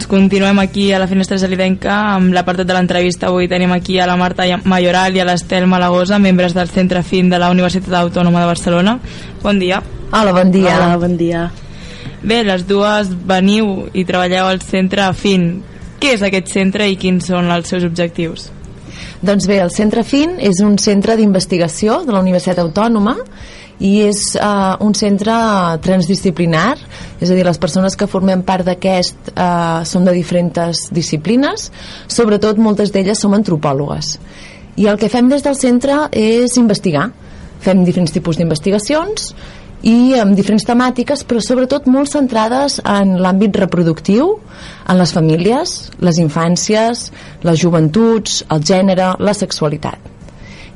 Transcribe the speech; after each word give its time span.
Doncs 0.00 0.08
continuem 0.08 0.58
aquí 0.58 0.94
a 0.94 0.98
la 0.98 1.06
Finestra 1.06 1.36
Gelidenca 1.36 1.92
amb 2.14 2.32
l'apartat 2.32 2.64
de 2.64 2.72
l'entrevista. 2.72 3.26
Avui 3.28 3.50
tenim 3.52 3.74
aquí 3.74 3.98
a 4.00 4.06
la 4.08 4.14
Marta 4.16 4.46
Mayoral 4.64 5.12
i 5.12 5.20
a 5.20 5.26
l'Estel 5.28 5.66
Malagosa, 5.68 6.16
membres 6.18 6.54
del 6.56 6.70
Centre 6.72 7.02
FIN 7.04 7.28
de 7.28 7.36
la 7.36 7.50
Universitat 7.52 7.98
Autònoma 7.98 8.40
de 8.40 8.46
Barcelona. 8.48 8.94
Bon 9.42 9.58
dia. 9.60 9.82
Hola, 10.10 10.32
bon 10.32 10.50
dia. 10.50 10.78
Hola, 10.78 10.96
bon 10.96 11.18
dia. 11.20 11.42
Bé, 12.22 12.40
les 12.48 12.64
dues 12.64 13.12
veniu 13.12 13.90
i 13.92 14.06
treballeu 14.08 14.48
al 14.48 14.64
Centre 14.64 15.10
FIN. 15.12 15.50
Què 16.00 16.14
és 16.16 16.24
aquest 16.24 16.48
centre 16.48 16.88
i 16.88 16.96
quins 16.96 17.28
són 17.28 17.52
els 17.52 17.68
seus 17.68 17.84
objectius? 17.84 18.48
Doncs 19.20 19.44
bé, 19.52 19.60
el 19.60 19.68
Centre 19.68 20.00
FIN 20.00 20.38
és 20.40 20.64
un 20.64 20.80
centre 20.80 21.18
d'investigació 21.20 22.06
de 22.08 22.16
la 22.16 22.24
Universitat 22.24 22.64
Autònoma 22.64 23.18
i 23.80 23.94
és 24.04 24.20
uh, 24.36 24.76
un 24.84 24.92
centre 24.94 25.34
transdisciplinar, 25.84 26.76
és 27.20 27.30
a 27.30 27.36
dir, 27.36 27.44
les 27.46 27.60
persones 27.60 27.96
que 27.96 28.08
formem 28.10 28.44
part 28.44 28.66
d'aquest 28.68 29.32
uh, 29.32 29.80
són 29.88 30.04
de 30.04 30.14
diferents 30.16 30.88
disciplines, 30.92 31.70
sobretot 32.08 32.60
moltes 32.60 32.92
d'elles 32.92 33.20
som 33.20 33.34
antropòlogues. 33.36 34.18
I 34.80 34.86
el 34.88 35.00
que 35.00 35.10
fem 35.12 35.32
des 35.32 35.42
del 35.44 35.56
centre 35.58 36.06
és 36.16 36.56
investigar. 36.60 37.08
Fem 37.60 37.82
diferents 37.84 38.12
tipus 38.12 38.38
d'investigacions 38.38 39.32
i 39.84 40.12
amb 40.20 40.36
diferents 40.36 40.66
temàtiques, 40.68 41.24
però 41.24 41.40
sobretot 41.40 41.88
molt 41.88 42.12
centrades 42.12 42.78
en 42.84 43.16
l'àmbit 43.20 43.56
reproductiu, 43.62 44.34
en 44.88 45.00
les 45.00 45.12
famílies, 45.16 45.74
les 46.04 46.20
infàncies, 46.20 47.08
les 47.44 47.60
joventuts, 47.60 48.42
el 48.52 48.64
gènere, 48.64 49.14
la 49.18 49.34
sexualitat. 49.36 49.98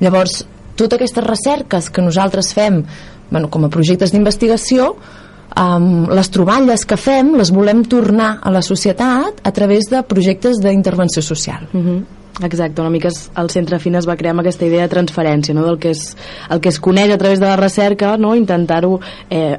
Llavors, 0.01 0.43
totes 0.77 0.99
aquestes 0.99 1.25
recerques 1.25 1.91
que 1.91 2.03
nosaltres 2.03 2.53
fem 2.55 2.83
bueno, 3.31 3.51
com 3.51 3.65
a 3.65 3.71
projectes 3.73 4.13
d'investigació 4.13 4.95
um, 4.95 6.05
les 6.11 6.31
troballes 6.35 6.85
que 6.87 6.99
fem 7.01 7.35
les 7.39 7.53
volem 7.55 7.85
tornar 7.85 8.39
a 8.43 8.53
la 8.55 8.63
societat 8.63 9.41
a 9.43 9.55
través 9.55 9.91
de 9.91 10.03
projectes 10.03 10.61
d'intervenció 10.63 11.23
social 11.23 11.69
uh 11.73 11.81
-huh. 11.81 12.03
Exacte, 12.43 12.81
una 12.81 12.91
mica 12.91 13.11
el 13.37 13.51
Centre 13.51 13.79
FIN 13.79 13.95
es 13.95 14.09
va 14.09 14.17
crear 14.17 14.33
amb 14.33 14.41
aquesta 14.41 14.67
idea 14.67 14.83
de 14.83 14.91
transferència, 14.91 15.55
no? 15.55 15.65
del 15.65 15.79
que 15.79 15.91
és, 15.91 16.17
el 16.51 16.61
que 16.61 16.69
es 16.69 16.81
coneix 16.81 17.13
a 17.15 17.19
través 17.19 17.39
de 17.39 17.47
la 17.47 17.55
recerca, 17.55 18.17
no? 18.17 18.35
intentar-ho 18.35 19.01
eh, 19.31 19.59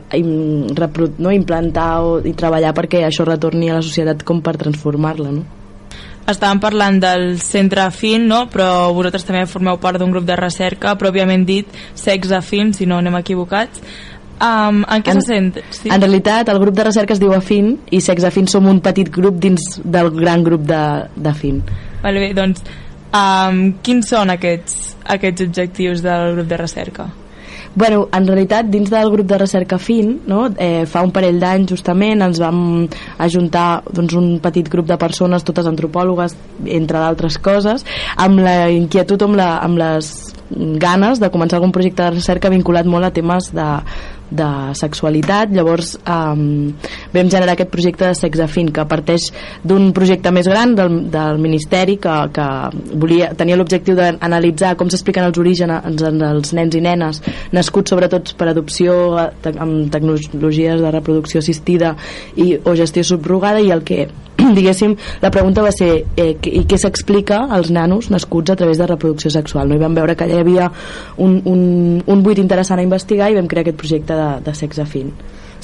no? 1.18 1.32
implantar 1.32 2.02
o, 2.04 2.20
i 2.20 2.34
treballar 2.34 2.74
perquè 2.76 3.06
això 3.06 3.24
retorni 3.24 3.70
a 3.70 3.76
la 3.76 3.82
societat 3.82 4.24
com 4.24 4.42
per 4.42 4.58
transformar-la. 4.58 5.32
No? 5.32 5.46
Estàvem 6.32 6.60
parlant 6.62 6.98
del 7.02 7.38
centre 7.44 7.86
FIN, 7.94 8.28
no? 8.30 8.46
però 8.52 8.92
vosaltres 8.96 9.28
també 9.28 9.46
formeu 9.50 9.78
part 9.82 10.02
d'un 10.02 10.14
grup 10.14 10.26
de 10.26 10.38
recerca, 10.40 10.96
pròpiament 11.00 11.46
dit 11.46 11.70
Sex 11.94 12.34
Afin, 12.36 12.74
si 12.74 12.88
no 12.90 13.00
anem 13.02 13.18
equivocats. 13.22 13.82
Um, 14.36 14.82
en 14.92 15.04
què 15.06 15.14
en, 15.14 15.22
se 15.24 15.32
sent? 15.32 15.60
Sí? 15.72 15.90
En 15.94 16.02
realitat, 16.02 16.50
el 16.52 16.60
grup 16.60 16.76
de 16.76 16.84
recerca 16.90 17.16
es 17.16 17.22
diu 17.22 17.32
Afin 17.36 17.76
i 17.96 18.02
Sex 18.04 18.26
Afin 18.28 18.50
som 18.52 18.66
un 18.68 18.82
petit 18.84 19.08
grup 19.08 19.38
dins 19.40 19.78
del 19.84 20.12
gran 20.18 20.44
grup 20.44 20.66
d'Afin. 20.68 21.62
Vale, 22.04 22.24
bé, 22.26 22.34
doncs, 22.36 22.66
um, 23.16 23.62
quins 23.86 24.12
són 24.12 24.34
aquests, 24.34 24.98
aquests 25.16 25.48
objectius 25.48 26.04
del 26.04 26.34
grup 26.36 26.52
de 26.52 26.60
recerca? 26.60 27.08
Bueno, 27.76 28.08
en 28.16 28.28
realitat, 28.28 28.70
dins 28.72 28.90
del 28.90 29.10
grup 29.12 29.28
de 29.28 29.38
recerca 29.38 29.78
FIN, 29.78 30.22
no, 30.32 30.46
eh, 30.58 30.86
fa 30.88 31.02
un 31.04 31.12
parell 31.12 31.42
d'anys 31.42 31.74
justament 31.74 32.24
ens 32.24 32.40
vam 32.40 32.60
ajuntar 33.20 33.84
doncs, 33.92 34.16
un 34.16 34.40
petit 34.40 34.70
grup 34.72 34.88
de 34.88 34.96
persones, 34.98 35.44
totes 35.44 35.68
antropòlogues, 35.68 36.38
entre 36.66 37.02
d'altres 37.04 37.38
coses, 37.44 37.84
amb 38.16 38.40
la 38.40 38.70
inquietud, 38.72 39.28
amb, 39.28 39.36
la, 39.36 39.50
amb 39.60 39.82
les 39.82 40.14
ganes 40.80 41.20
de 41.20 41.32
començar 41.34 41.60
algun 41.60 41.74
projecte 41.76 42.06
de 42.06 42.16
recerca 42.16 42.54
vinculat 42.54 42.88
molt 42.88 43.10
a 43.10 43.12
temes 43.12 43.52
de, 43.52 43.68
de 44.30 44.48
sexualitat 44.78 45.52
llavors 45.54 45.96
um, 46.02 46.74
vam 47.14 47.30
generar 47.32 47.54
aquest 47.54 47.72
projecte 47.74 48.08
de 48.08 48.18
Sex 48.18 48.42
Afin 48.46 48.72
que 48.74 48.86
parteix 48.90 49.30
d'un 49.64 49.92
projecte 49.96 50.32
més 50.36 50.50
gran 50.50 50.76
del, 50.78 50.98
del 51.14 51.40
Ministeri 51.42 51.98
que, 52.02 52.16
que 52.36 52.48
volia, 52.96 53.32
tenia 53.38 53.58
l'objectiu 53.60 53.98
d'analitzar 54.00 54.76
com 54.80 54.90
s'expliquen 54.92 55.28
els 55.30 55.40
orígens 55.42 56.02
dels 56.02 56.54
nens 56.58 56.76
i 56.76 56.84
nenes 56.84 57.22
nascuts 57.56 57.94
sobretot 57.94 58.36
per 58.40 58.50
adopció 58.52 58.98
te, 59.42 59.54
amb 59.60 59.92
tecnologies 59.94 60.82
de 60.82 60.94
reproducció 60.94 61.44
assistida 61.44 61.96
i, 62.36 62.56
o 62.64 62.76
gestió 62.78 63.06
subrogada 63.06 63.62
i 63.62 63.72
el 63.74 63.84
que 63.86 64.08
diguéssim, 64.58 64.96
la 65.22 65.32
pregunta 65.32 65.64
va 65.64 65.72
ser 65.74 66.06
eh, 66.18 66.34
i 66.52 66.64
què 66.68 66.78
s'explica 66.80 67.46
als 67.56 67.72
nanos 67.74 68.10
nascuts 68.14 68.52
a 68.52 68.58
través 68.60 68.80
de 68.80 68.88
reproducció 68.90 69.32
sexual 69.32 69.70
no? 69.70 69.78
i 69.78 69.82
vam 69.82 69.96
veure 69.98 70.16
que 70.16 70.26
allà 70.26 70.40
hi 70.40 70.44
havia 70.44 70.70
un, 71.18 71.38
un, 71.46 71.62
un 72.06 72.24
buit 72.26 72.40
interessant 72.42 72.82
a 72.82 72.86
investigar 72.86 73.32
i 73.32 73.38
vam 73.40 73.48
crear 73.52 73.66
aquest 73.66 73.80
projecte 73.80 74.15
de, 74.16 74.30
de 74.46 74.56
sexe 74.56 74.86
fin. 74.90 75.12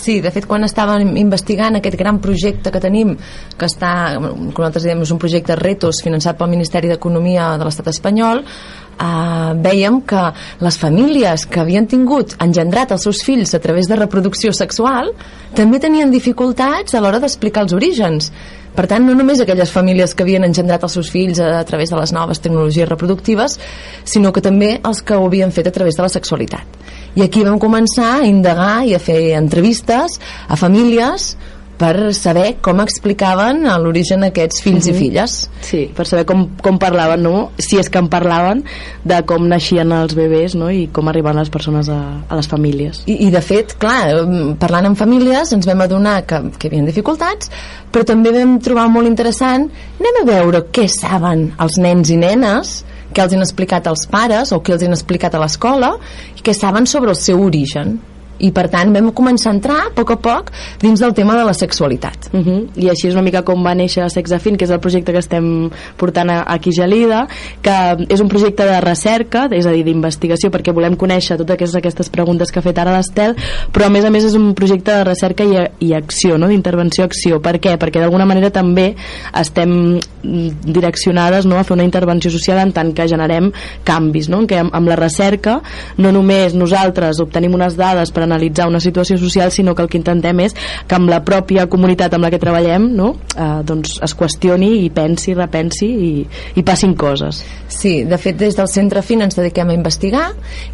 Sí, 0.02 0.18
de 0.18 0.32
fet, 0.34 0.48
quan 0.50 0.66
estàvem 0.66 1.12
investigant 1.22 1.76
aquest 1.78 1.96
gran 2.00 2.18
projecte 2.24 2.72
que 2.74 2.80
tenim, 2.82 3.14
que 3.58 3.68
està, 3.68 3.92
com 4.18 4.48
nosaltres 4.50 4.88
diem, 4.88 5.04
és 5.06 5.12
un 5.14 5.20
projecte 5.22 5.58
Retos 5.60 6.00
finançat 6.02 6.40
pel 6.40 6.50
Ministeri 6.50 6.90
d'Economia 6.90 7.52
de 7.62 7.68
l'Estat 7.68 7.92
espanyol, 7.92 8.42
eh, 8.42 9.52
veiem 9.62 10.00
que 10.02 10.24
les 10.66 10.80
famílies 10.82 11.46
que 11.46 11.62
havien 11.62 11.86
tingut 11.86 12.34
engendrat 12.42 12.96
els 12.96 13.06
seus 13.06 13.22
fills 13.26 13.54
a 13.54 13.62
través 13.62 13.92
de 13.92 14.00
reproducció 14.00 14.56
sexual 14.58 15.14
també 15.54 15.78
tenien 15.80 16.10
dificultats 16.10 16.96
a 16.96 17.04
l'hora 17.04 17.22
d'explicar 17.22 17.68
els 17.68 17.78
orígens. 17.78 18.32
Per 18.74 18.88
tant, 18.88 19.06
no 19.06 19.14
només 19.14 19.42
aquelles 19.44 19.70
famílies 19.70 20.16
que 20.16 20.24
havien 20.24 20.48
engendrat 20.48 20.82
els 20.88 20.98
seus 20.98 21.12
fills 21.12 21.42
a, 21.44 21.60
a 21.60 21.66
través 21.68 21.92
de 21.92 22.00
les 22.00 22.14
noves 22.16 22.40
tecnologies 22.40 22.90
reproductives, 22.90 23.60
sinó 24.04 24.32
que 24.32 24.42
també 24.42 24.80
els 24.80 25.04
que 25.04 25.14
ho 25.14 25.28
havien 25.28 25.52
fet 25.52 25.68
a 25.68 25.76
través 25.76 26.00
de 26.00 26.08
la 26.08 26.10
sexualitat 26.10 26.82
i 27.16 27.26
aquí 27.26 27.44
vam 27.44 27.60
començar 27.60 28.20
a 28.20 28.28
indagar 28.28 28.86
i 28.88 28.96
a 28.96 29.02
fer 29.04 29.34
entrevistes 29.40 30.20
a 30.48 30.60
famílies 30.60 31.34
per 31.82 32.14
saber 32.14 32.60
com 32.62 32.78
explicaven 32.84 33.64
l'origen 33.82 34.22
d'aquests 34.22 34.62
fills 34.62 34.86
mm 34.86 34.92
-hmm. 34.92 34.96
i 34.96 35.00
filles. 35.00 35.50
Sí, 35.62 35.82
per 35.96 36.06
saber 36.06 36.26
com, 36.26 36.48
com 36.62 36.78
parlaven, 36.78 37.24
no? 37.24 37.52
si 37.58 37.80
és 37.80 37.90
que 37.90 37.98
en 37.98 38.08
parlaven, 38.08 38.64
de 39.04 39.22
com 39.26 39.48
naixien 39.48 39.92
els 39.92 40.14
bebès 40.14 40.56
no? 40.56 40.70
i 40.70 40.90
com 40.94 41.08
arribaven 41.08 41.40
les 41.40 41.50
persones 41.50 41.90
a, 41.90 42.22
a 42.30 42.36
les 42.36 42.48
famílies. 42.48 43.04
I, 43.08 43.28
I 43.28 43.32
de 43.32 43.42
fet, 43.42 43.74
clar, 43.78 44.28
parlant 44.60 44.86
amb 44.86 44.98
famílies 44.98 45.54
ens 45.54 45.66
vam 45.66 45.82
adonar 45.82 46.26
que, 46.26 46.42
que 46.58 46.68
hi 46.68 46.72
havia 46.72 46.86
dificultats, 46.86 47.50
però 47.92 48.04
també 48.04 48.32
vam 48.32 48.60
trobar 48.60 48.88
molt 48.88 49.08
interessant 49.08 49.70
anem 50.00 50.22
a 50.22 50.26
veure 50.26 50.66
què 50.72 50.88
saben 50.88 51.54
els 51.60 51.78
nens 51.78 52.10
i 52.10 52.18
nenes 52.18 52.86
què 53.12 53.26
els 53.26 53.36
han 53.36 53.46
explicat 53.46 53.88
als 53.92 54.08
pares 54.12 54.54
o 54.56 54.62
què 54.64 54.76
els 54.76 54.86
han 54.88 54.96
explicat 54.96 55.36
a 55.36 55.44
l'escola 55.44 55.94
i 56.38 56.46
què 56.46 56.56
saben 56.58 56.88
sobre 56.90 57.14
el 57.14 57.20
seu 57.20 57.44
origen 57.44 58.00
i 58.42 58.52
per 58.56 58.68
tant 58.74 58.92
vam 58.94 59.12
començar 59.16 59.52
a 59.52 59.56
entrar 59.56 59.80
a 59.86 59.90
poc 59.96 60.16
a 60.16 60.18
poc 60.22 60.52
dins 60.82 61.02
del 61.02 61.14
tema 61.18 61.36
de 61.38 61.46
la 61.48 61.54
sexualitat 61.54 62.30
uh 62.34 62.40
-huh. 62.40 62.68
i 62.76 62.90
així 62.90 63.08
és 63.08 63.14
una 63.14 63.24
mica 63.24 63.44
com 63.44 63.64
va 63.64 63.76
néixer 63.76 64.10
Sexafin 64.10 64.58
que 64.58 64.66
és 64.66 64.72
el 64.72 64.80
projecte 64.80 65.12
que 65.12 65.20
estem 65.20 65.70
portant 65.98 66.30
aquí 66.30 66.72
Gelida 66.72 67.28
que 67.62 68.06
és 68.10 68.20
un 68.20 68.28
projecte 68.28 68.64
de 68.64 68.82
recerca 68.82 69.48
és 69.52 69.66
a 69.66 69.72
dir, 69.72 69.84
d'investigació 69.84 70.50
perquè 70.50 70.74
volem 70.74 70.96
conèixer 70.96 71.38
totes 71.38 71.76
aquestes 71.76 72.10
preguntes 72.10 72.52
que 72.52 72.60
ha 72.60 72.62
fet 72.62 72.78
ara 72.78 72.96
l'Estel 72.96 73.36
però 73.72 73.86
a 73.86 73.90
més 73.90 74.06
a 74.06 74.10
més 74.10 74.24
és 74.24 74.36
un 74.36 74.54
projecte 74.54 74.92
de 74.92 75.04
recerca 75.04 75.44
i, 75.44 75.86
i 75.88 75.94
acció, 75.94 76.38
no? 76.38 76.48
d'intervenció-acció 76.48 77.42
per 77.42 77.60
què? 77.60 77.78
perquè 77.78 78.00
d'alguna 78.00 78.26
manera 78.26 78.50
també 78.50 78.96
estem 79.34 80.00
direccionades 80.24 81.46
no? 81.46 81.58
a 81.58 81.64
fer 81.64 81.74
una 81.74 81.84
intervenció 81.84 82.32
social 82.32 82.60
en 82.60 82.72
tant 82.72 82.94
que 82.94 83.08
generem 83.08 83.52
canvis 83.84 84.30
no? 84.30 84.42
en 84.42 84.48
amb, 84.58 84.74
amb 84.74 84.88
la 84.88 84.96
recerca 84.96 85.62
no 85.98 86.12
només 86.12 86.54
nosaltres 86.54 87.20
obtenim 87.20 87.54
unes 87.54 87.76
dades 87.76 88.12
per 88.12 88.24
analitzar 88.32 88.70
una 88.72 88.82
situació 88.84 89.20
social 89.22 89.52
sinó 89.52 89.76
que 89.76 89.86
el 89.86 89.92
que 89.92 90.00
intentem 90.00 90.46
és 90.48 90.56
que 90.88 90.98
amb 90.98 91.12
la 91.12 91.22
pròpia 91.28 91.68
comunitat 91.72 92.16
amb 92.16 92.26
la 92.26 92.32
que 92.34 92.42
treballem 92.42 92.90
no? 92.98 93.14
eh, 93.36 93.52
doncs 93.68 94.00
es 94.02 94.16
qüestioni 94.18 94.74
i 94.86 94.90
pensi, 94.96 95.36
repensi 95.38 95.92
i, 95.92 96.14
i 96.56 96.66
passin 96.66 96.96
coses 96.96 97.44
Sí, 97.72 98.04
de 98.04 98.18
fet 98.20 98.36
des 98.38 98.58
del 98.58 98.68
Centre 98.68 99.02
FIN 99.02 99.24
ens 99.26 99.38
dediquem 99.38 99.70
a 99.72 99.76
investigar 99.76 100.26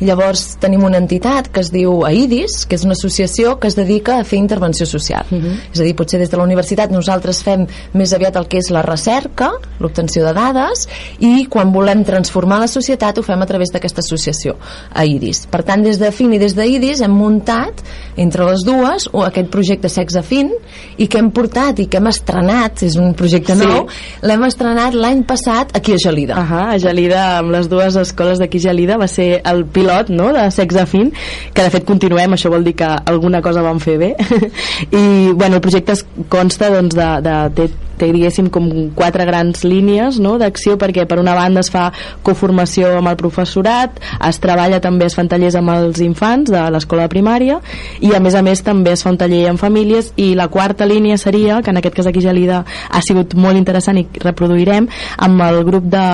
i 0.02 0.08
llavors 0.08 0.58
tenim 0.62 0.84
una 0.88 0.98
entitat 0.98 1.52
que 1.54 1.62
es 1.62 1.70
diu 1.74 2.02
AIDIS 2.08 2.64
que 2.68 2.78
és 2.78 2.86
una 2.88 2.96
associació 2.98 3.56
que 3.62 3.70
es 3.70 3.78
dedica 3.78 4.18
a 4.18 4.26
fer 4.26 4.40
intervenció 4.40 4.88
social 4.90 5.26
uh 5.30 5.36
mhm. 5.36 5.46
-huh. 5.46 5.74
és 5.74 5.80
a 5.80 5.84
dir, 5.84 5.96
potser 5.96 6.20
des 6.20 6.30
de 6.30 6.38
la 6.38 6.44
universitat 6.44 6.92
nosaltres 6.92 7.44
fem 7.44 7.68
més 7.94 8.14
aviat 8.14 8.36
el 8.36 8.48
que 8.48 8.58
és 8.58 8.70
la 8.70 8.82
recerca 8.82 9.52
l'obtenció 9.80 10.26
de 10.26 10.34
dades 10.34 10.88
i 11.20 11.46
quan 11.46 11.72
volem 11.72 12.04
transformar 12.04 12.60
la 12.60 12.68
societat 12.68 13.18
ho 13.18 13.24
fem 13.24 13.42
a 13.42 13.46
través 13.46 13.70
d'aquesta 13.72 14.02
associació 14.02 14.56
AIDIS 14.94 15.48
per 15.48 15.64
tant 15.64 15.84
des 15.84 16.00
de 16.00 16.12
FIN 16.12 16.34
i 16.34 16.40
des 16.40 16.56
d'AIDIS 16.56 17.02
hem 17.02 17.12
muntat 17.12 17.74
entre 18.16 18.44
les 18.46 18.64
dues 18.66 19.10
o 19.14 19.24
aquest 19.24 19.50
projecte 19.50 19.90
Sexe 19.90 20.24
Fin 20.24 20.52
i 20.98 21.08
que 21.08 21.20
hem 21.20 21.32
portat 21.32 21.80
i 21.80 21.86
que 21.86 21.98
hem 21.98 22.08
estrenat 22.08 22.84
és 22.84 22.96
un 22.96 23.14
projecte 23.14 23.56
sí. 23.56 23.66
nou, 23.66 23.88
l'hem 24.22 24.44
estrenat 24.44 24.94
l'any 24.94 25.24
passat 25.24 25.76
aquí 25.78 25.94
a 25.94 25.98
Gelida 25.98 26.34
uh 26.34 26.50
-huh, 26.50 26.74
a 26.74 26.78
Gelida, 26.78 26.87
amb 26.88 27.52
les 27.52 27.70
dues 27.70 27.96
escoles 28.00 28.40
d'aquí 28.40 28.60
Gelida 28.64 28.98
va 28.98 29.08
ser 29.08 29.42
el 29.46 29.66
pilot 29.66 30.10
no, 30.10 30.32
de 30.34 30.50
Sexe 30.52 30.86
Fin 30.90 31.12
que 31.54 31.66
de 31.66 31.74
fet 31.74 31.86
continuem, 31.86 32.34
això 32.34 32.52
vol 32.54 32.64
dir 32.64 32.76
que 32.80 32.88
alguna 32.88 33.42
cosa 33.42 33.62
vam 33.66 33.80
fer 33.80 33.98
bé. 33.98 34.16
I 34.92 35.34
bueno, 35.34 35.58
el 35.58 35.62
projecte 35.62 35.98
es 35.98 36.06
consta 36.30 36.72
doncs, 36.74 36.96
de, 36.96 37.10
de, 37.26 37.36
té 37.58 37.70
té 37.98 38.12
diguéssim 38.14 38.50
com 38.54 38.68
quatre 38.96 39.26
grans 39.28 39.64
línies 39.66 40.20
no, 40.22 40.36
d'acció 40.38 40.78
perquè 40.80 41.08
per 41.10 41.20
una 41.22 41.36
banda 41.38 41.64
es 41.64 41.72
fa 41.74 41.88
coformació 42.26 42.94
amb 43.00 43.12
el 43.12 43.18
professorat 43.20 43.98
es 44.28 44.40
treballa 44.44 44.80
també, 44.84 45.08
es 45.10 45.18
fan 45.18 45.30
tallers 45.32 45.58
amb 45.58 45.74
els 45.74 46.02
infants 46.06 46.52
de 46.54 46.64
l'escola 46.74 47.08
de 47.08 47.14
primària 47.16 47.60
i 48.06 48.14
a 48.14 48.22
més 48.24 48.38
a 48.38 48.44
més 48.46 48.62
també 48.66 48.94
es 48.94 49.04
fa 49.06 49.14
un 49.14 49.20
taller 49.20 49.46
en 49.50 49.58
famílies 49.58 50.12
i 50.22 50.34
la 50.38 50.48
quarta 50.54 50.86
línia 50.86 51.18
seria, 51.18 51.62
que 51.64 51.74
en 51.74 51.82
aquest 51.82 51.98
cas 51.98 52.10
aquí 52.10 52.22
Gelida 52.22 52.64
ha 52.90 53.02
sigut 53.06 53.34
molt 53.36 53.58
interessant 53.58 53.98
i 54.00 54.06
reproduirem 54.22 54.88
amb 55.18 55.44
el 55.48 55.64
grup 55.68 55.90
de, 55.90 56.06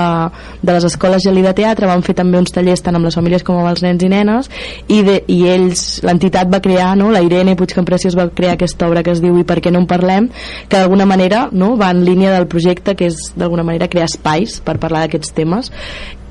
de 0.63 0.71
les 0.71 0.85
escoles 0.87 1.23
Gelida 1.23 1.53
Teatre 1.53 1.89
van 1.89 2.01
fer 2.05 2.15
també 2.17 2.39
uns 2.39 2.53
tallers 2.55 2.81
tant 2.81 2.95
amb 2.95 3.05
les 3.05 3.17
famílies 3.19 3.43
com 3.45 3.59
amb 3.59 3.69
els 3.69 3.83
nens 3.83 4.03
i 4.03 4.09
nenes 4.09 4.49
i, 4.87 5.01
de, 5.05 5.19
i 5.27 5.39
ells, 5.51 5.83
l'entitat 6.07 6.49
va 6.51 6.61
crear 6.63 6.93
no? 6.97 7.11
la 7.13 7.21
Irene 7.25 7.57
Puigcampreciós 7.59 8.17
va 8.17 8.29
crear 8.33 8.55
aquesta 8.57 8.87
obra 8.87 9.03
que 9.03 9.13
es 9.13 9.21
diu 9.23 9.37
I 9.39 9.45
per 9.47 9.59
què 9.61 9.73
no 9.73 9.83
en 9.83 9.87
parlem 9.91 10.31
que 10.69 10.79
d'alguna 10.79 11.07
manera 11.09 11.45
no? 11.51 11.73
va 11.77 11.91
en 11.93 12.03
línia 12.07 12.33
del 12.33 12.47
projecte 12.47 12.95
que 12.95 13.11
és 13.11 13.33
d'alguna 13.35 13.67
manera 13.67 13.91
crear 13.91 14.07
espais 14.09 14.61
per 14.63 14.79
parlar 14.79 15.05
d'aquests 15.05 15.35
temes 15.35 15.71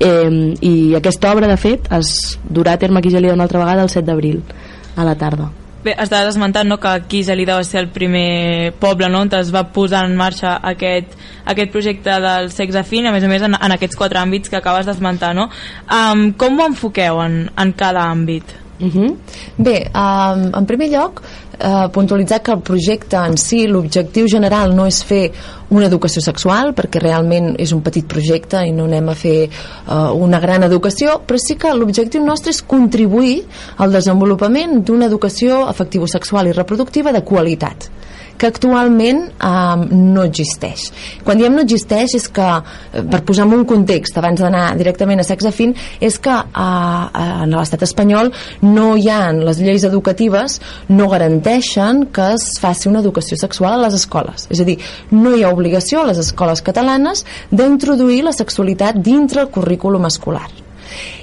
eh, 0.01 0.29
i 0.61 0.75
aquesta 0.97 1.31
obra 1.31 1.49
de 1.51 1.59
fet 1.61 1.91
es 1.93 2.39
durà 2.49 2.73
a 2.73 2.81
terme 2.81 2.99
aquí 2.99 3.13
Gelida 3.13 3.37
una 3.37 3.45
altra 3.49 3.61
vegada 3.61 3.85
el 3.85 3.93
7 3.93 4.07
d'abril 4.09 4.41
a 4.97 5.05
la 5.05 5.15
tarda 5.15 5.53
Bé, 5.83 5.91
estaves 5.99 6.29
esmentant 6.29 6.69
no, 6.69 6.77
que 6.79 6.87
aquí 6.87 7.23
Gelida 7.27 7.57
va 7.59 7.63
ser 7.67 7.81
el 7.81 7.89
primer 7.91 8.71
poble 8.79 9.09
no, 9.11 9.19
on 9.25 9.31
es 9.35 9.51
va 9.51 9.65
posar 9.75 10.05
en 10.07 10.15
marxa 10.15 10.55
aquest, 10.63 11.17
aquest 11.43 11.73
projecte 11.73 12.15
del 12.23 12.49
sexe 12.55 12.85
fin, 12.87 13.07
a 13.07 13.11
més 13.11 13.23
a 13.23 13.31
més 13.31 13.43
en, 13.43 13.57
en 13.59 13.75
aquests 13.75 13.99
quatre 13.99 14.21
àmbits 14.21 14.49
que 14.49 14.61
acabes 14.61 14.87
d'esmentar. 14.87 15.33
No? 15.35 15.49
Um, 15.91 16.29
com 16.39 16.59
ho 16.59 16.69
enfoqueu 16.71 17.19
en, 17.25 17.49
en 17.59 17.73
cada 17.75 18.07
àmbit? 18.07 18.55
Uh 18.79 18.87
-huh. 18.87 19.17
Bé, 19.57 19.91
um, 19.93 20.51
en 20.55 20.65
primer 20.65 20.89
lloc, 20.89 21.21
uh, 21.63 21.87
puntualitzar 21.91 22.41
que 22.43 22.51
el 22.51 22.61
projecte 22.61 23.17
en 23.17 23.37
si, 23.39 23.63
l'objectiu 23.67 24.27
general 24.29 24.75
no 24.75 24.85
és 24.89 25.01
fer 25.07 25.23
una 25.73 25.87
educació 25.87 26.21
sexual, 26.21 26.73
perquè 26.77 27.01
realment 27.01 27.53
és 27.59 27.73
un 27.73 27.81
petit 27.81 28.05
projecte 28.05 28.61
i 28.67 28.75
no 28.75 28.85
anem 28.89 29.09
a 29.09 29.17
fer 29.17 29.37
uh, 29.47 30.11
una 30.13 30.39
gran 30.43 30.67
educació, 30.67 31.21
però 31.25 31.39
sí 31.41 31.57
que 31.57 31.73
l'objectiu 31.73 32.23
nostre 32.25 32.53
és 32.53 32.61
contribuir 32.61 33.41
al 33.77 33.95
desenvolupament 33.95 34.83
d'una 34.85 35.09
educació 35.09 35.63
afectivo-sexual 35.71 36.51
i 36.51 36.57
reproductiva 36.59 37.15
de 37.15 37.23
qualitat 37.25 37.89
que 38.43 38.49
actualment 38.51 39.23
eh, 39.31 39.85
no 39.95 40.25
existeix. 40.27 40.89
Quan 41.23 41.39
diem 41.39 41.55
no 41.55 41.63
existeix 41.63 42.17
és 42.19 42.27
que, 42.35 42.47
eh, 42.59 43.03
per 43.09 43.21
posar 43.27 43.47
en 43.47 43.55
un 43.59 43.65
context, 43.69 44.17
abans 44.19 44.43
d'anar 44.43 44.65
directament 44.79 45.23
a 45.23 45.27
sexe 45.27 45.53
fin, 45.55 45.71
és 46.03 46.19
que 46.19 46.33
eh, 46.33 47.23
en 47.45 47.55
l'estat 47.55 47.85
espanyol 47.87 48.33
no 48.67 48.93
hi 48.99 49.07
ha 49.09 49.21
les 49.33 49.61
lleis 49.63 49.85
educatives 49.87 50.59
no 50.89 51.07
garanteixen 51.11 52.07
que 52.13 52.33
es 52.35 52.49
faci 52.61 52.89
una 52.91 53.03
educació 53.03 53.39
sexual 53.39 53.77
a 53.77 53.85
les 53.85 53.95
escoles. 54.01 54.49
És 54.51 54.59
a 54.59 54.67
dir, 54.67 54.77
no 55.11 55.37
hi 55.37 55.45
ha 55.45 55.53
obligació 55.53 56.03
a 56.03 56.09
les 56.11 56.19
escoles 56.19 56.61
catalanes 56.65 57.23
d'introduir 57.51 58.23
la 58.27 58.35
sexualitat 58.35 58.99
dintre 58.99 59.45
el 59.45 59.51
currículum 59.53 60.11
escolar 60.11 60.49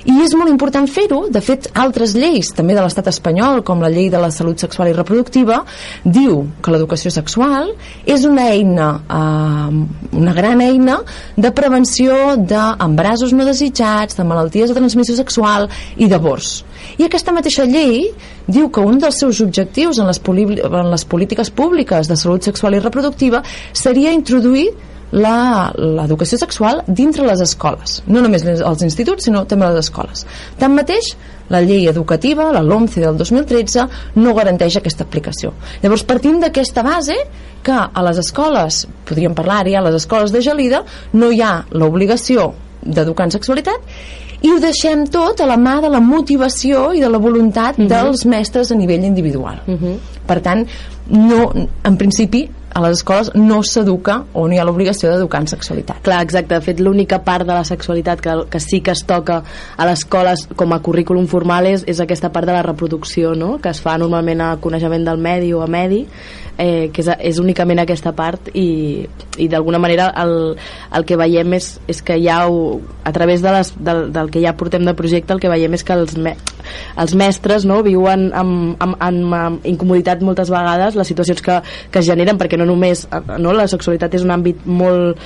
i 0.09 0.17
és 0.25 0.35
molt 0.39 0.51
important 0.51 0.89
fer-ho. 0.91 1.25
De 1.33 1.43
fet 1.45 1.69
altres 1.79 2.15
lleis 2.19 2.51
també 2.57 2.77
de 2.77 2.85
l'estat 2.85 3.11
espanyol 3.11 3.63
com 3.67 3.83
la 3.83 3.91
llei 3.93 4.09
de 4.13 4.21
la 4.21 4.31
salut 4.35 4.61
sexual 4.61 4.91
i 4.91 4.97
reproductiva 4.97 5.63
diu 6.05 6.47
que 6.63 6.73
l'educació 6.73 7.13
sexual 7.15 7.73
és 8.07 8.25
una 8.29 8.49
eina 8.55 8.89
eh, 9.05 9.81
una 10.21 10.35
gran 10.37 10.63
eina 10.65 11.01
de 11.37 11.53
prevenció 11.57 12.37
d'embrasos 12.37 13.35
no 13.37 13.47
desitjats 13.49 14.19
de 14.19 14.27
malalties 14.27 14.71
de 14.71 14.79
transmissió 14.79 15.17
sexual 15.19 15.69
i 15.97 16.09
d'avorts 16.11 16.61
i 16.99 17.07
aquesta 17.07 17.35
mateixa 17.37 17.67
llei 17.69 18.11
diu 18.51 18.71
que 18.73 18.83
un 18.85 18.99
dels 19.03 19.21
seus 19.23 19.41
objectius 19.45 20.01
en 20.01 20.09
les, 20.11 20.21
en 20.21 20.91
les 20.91 21.05
polítiques 21.05 21.51
públiques 21.51 22.09
de 22.09 22.17
salut 22.17 22.47
sexual 22.47 22.77
i 22.77 22.83
reproductiva 22.83 23.43
seria 23.73 24.15
introduir 24.17 24.71
l'educació 25.13 26.39
sexual 26.39 26.85
dintre 26.87 27.27
les 27.27 27.41
escoles 27.43 28.01
no 28.07 28.23
només 28.23 28.47
als 28.47 28.85
instituts 28.87 29.27
sinó 29.27 29.45
també 29.51 29.67
a 29.67 29.73
les 29.75 29.87
escoles 29.87 30.27
tanmateix 30.59 31.15
la 31.51 31.61
llei 31.67 31.89
educativa, 31.91 32.53
la 32.55 32.63
LOMCE 32.63 33.01
del 33.03 33.17
2013 33.19 33.87
no 34.23 34.35
garanteix 34.35 34.77
aquesta 34.79 35.03
aplicació 35.05 35.53
llavors 35.83 36.07
partim 36.07 36.39
d'aquesta 36.41 36.85
base 36.87 37.17
que 37.63 37.75
a 37.75 38.03
les 38.07 38.19
escoles, 38.23 38.87
podríem 39.05 39.35
parlar-hi 39.35 39.75
a 39.75 39.85
les 39.85 39.99
escoles 39.99 40.33
de 40.33 40.43
Gelida 40.47 40.85
no 41.13 41.31
hi 41.31 41.43
ha 41.43 41.65
l'obligació 41.71 42.53
d'educar 42.81 43.27
en 43.27 43.35
sexualitat 43.35 43.91
i 44.41 44.53
ho 44.53 44.61
deixem 44.63 45.05
tot 45.13 45.43
a 45.43 45.49
la 45.49 45.59
mà 45.61 45.81
de 45.85 45.91
la 45.93 46.01
motivació 46.01 46.91
i 46.97 47.03
de 47.03 47.11
la 47.11 47.19
voluntat 47.19 47.77
uh 47.77 47.83
mhm. 47.83 47.91
-huh. 47.91 48.05
dels 48.05 48.25
mestres 48.25 48.71
a 48.71 48.75
nivell 48.75 49.05
individual 49.05 49.61
uh 49.67 49.73
mhm. 49.73 49.85
-huh. 49.85 49.99
per 50.27 50.41
tant 50.41 50.67
no, 51.09 51.53
en 51.85 51.97
principi 51.97 52.49
a 52.75 52.83
les 52.85 52.99
escoles 53.01 53.33
no 53.35 53.63
s'educa 53.67 54.21
o 54.33 54.47
no 54.47 54.55
hi 54.55 54.61
ha 54.61 54.67
l'obligació 54.67 55.11
d'educar 55.11 55.43
en 55.43 55.49
sexualitat. 55.51 56.03
Clar, 56.07 56.21
exacte. 56.23 56.55
De 56.55 56.65
fet, 56.65 56.81
l'única 56.81 57.21
part 57.27 57.47
de 57.47 57.55
la 57.55 57.65
sexualitat 57.67 58.23
que, 58.23 58.37
que 58.51 58.61
sí 58.61 58.81
que 58.81 58.95
es 58.95 59.05
toca 59.07 59.41
a 59.77 59.89
les 59.89 60.05
escoles 60.05 60.47
com 60.57 60.73
a 60.73 60.81
currículum 60.85 61.27
formal 61.31 61.67
és, 61.71 61.85
és 61.91 62.01
aquesta 62.03 62.31
part 62.35 62.49
de 62.49 62.55
la 62.57 62.63
reproducció, 62.67 63.35
no? 63.35 63.57
que 63.63 63.73
es 63.73 63.83
fa 63.83 63.97
normalment 63.99 64.45
a 64.45 64.53
coneixement 64.63 65.07
del 65.07 65.19
medi 65.19 65.53
o 65.55 65.65
a 65.65 65.69
medi, 65.71 66.05
eh, 66.61 66.91
que 66.93 67.01
és, 67.03 67.09
és 67.33 67.41
únicament 67.41 67.81
aquesta 67.81 68.13
part 68.17 68.51
i, 68.53 69.07
i 69.41 69.49
d'alguna 69.49 69.81
manera 69.81 70.11
el, 70.21 70.35
el 70.97 71.07
que 71.09 71.17
veiem 71.17 71.57
és, 71.57 71.73
és 71.89 72.03
que 72.05 72.19
ja 72.21 72.43
ho, 72.49 72.81
a 73.05 73.13
través 73.17 73.41
de 73.43 73.55
les, 73.55 73.73
del, 73.81 74.11
del 74.13 74.31
que 74.31 74.43
ja 74.45 74.53
portem 74.61 74.85
de 74.85 74.95
projecte 74.95 75.33
el 75.33 75.41
que 75.41 75.51
veiem 75.51 75.75
és 75.79 75.85
que 75.87 75.97
els, 75.97 76.17
me, 76.21 76.35
els 77.01 77.15
mestres 77.17 77.65
no, 77.69 77.81
viuen 77.87 78.29
amb, 78.37 78.77
amb, 78.83 78.99
amb, 79.01 79.37
amb 79.41 79.69
incomoditat 79.69 80.21
moltes 80.27 80.53
vegades 80.53 80.99
les 81.01 81.09
situacions 81.09 81.41
que, 81.43 81.61
que 81.91 82.03
es 82.03 82.09
generen 82.09 82.39
perquè 82.41 82.61
no 82.61 82.69
només 82.69 83.07
no, 83.39 83.55
la 83.57 83.69
sexualitat 83.71 84.19
és 84.19 84.27
un 84.27 84.35
àmbit 84.37 84.67
molt 84.69 85.19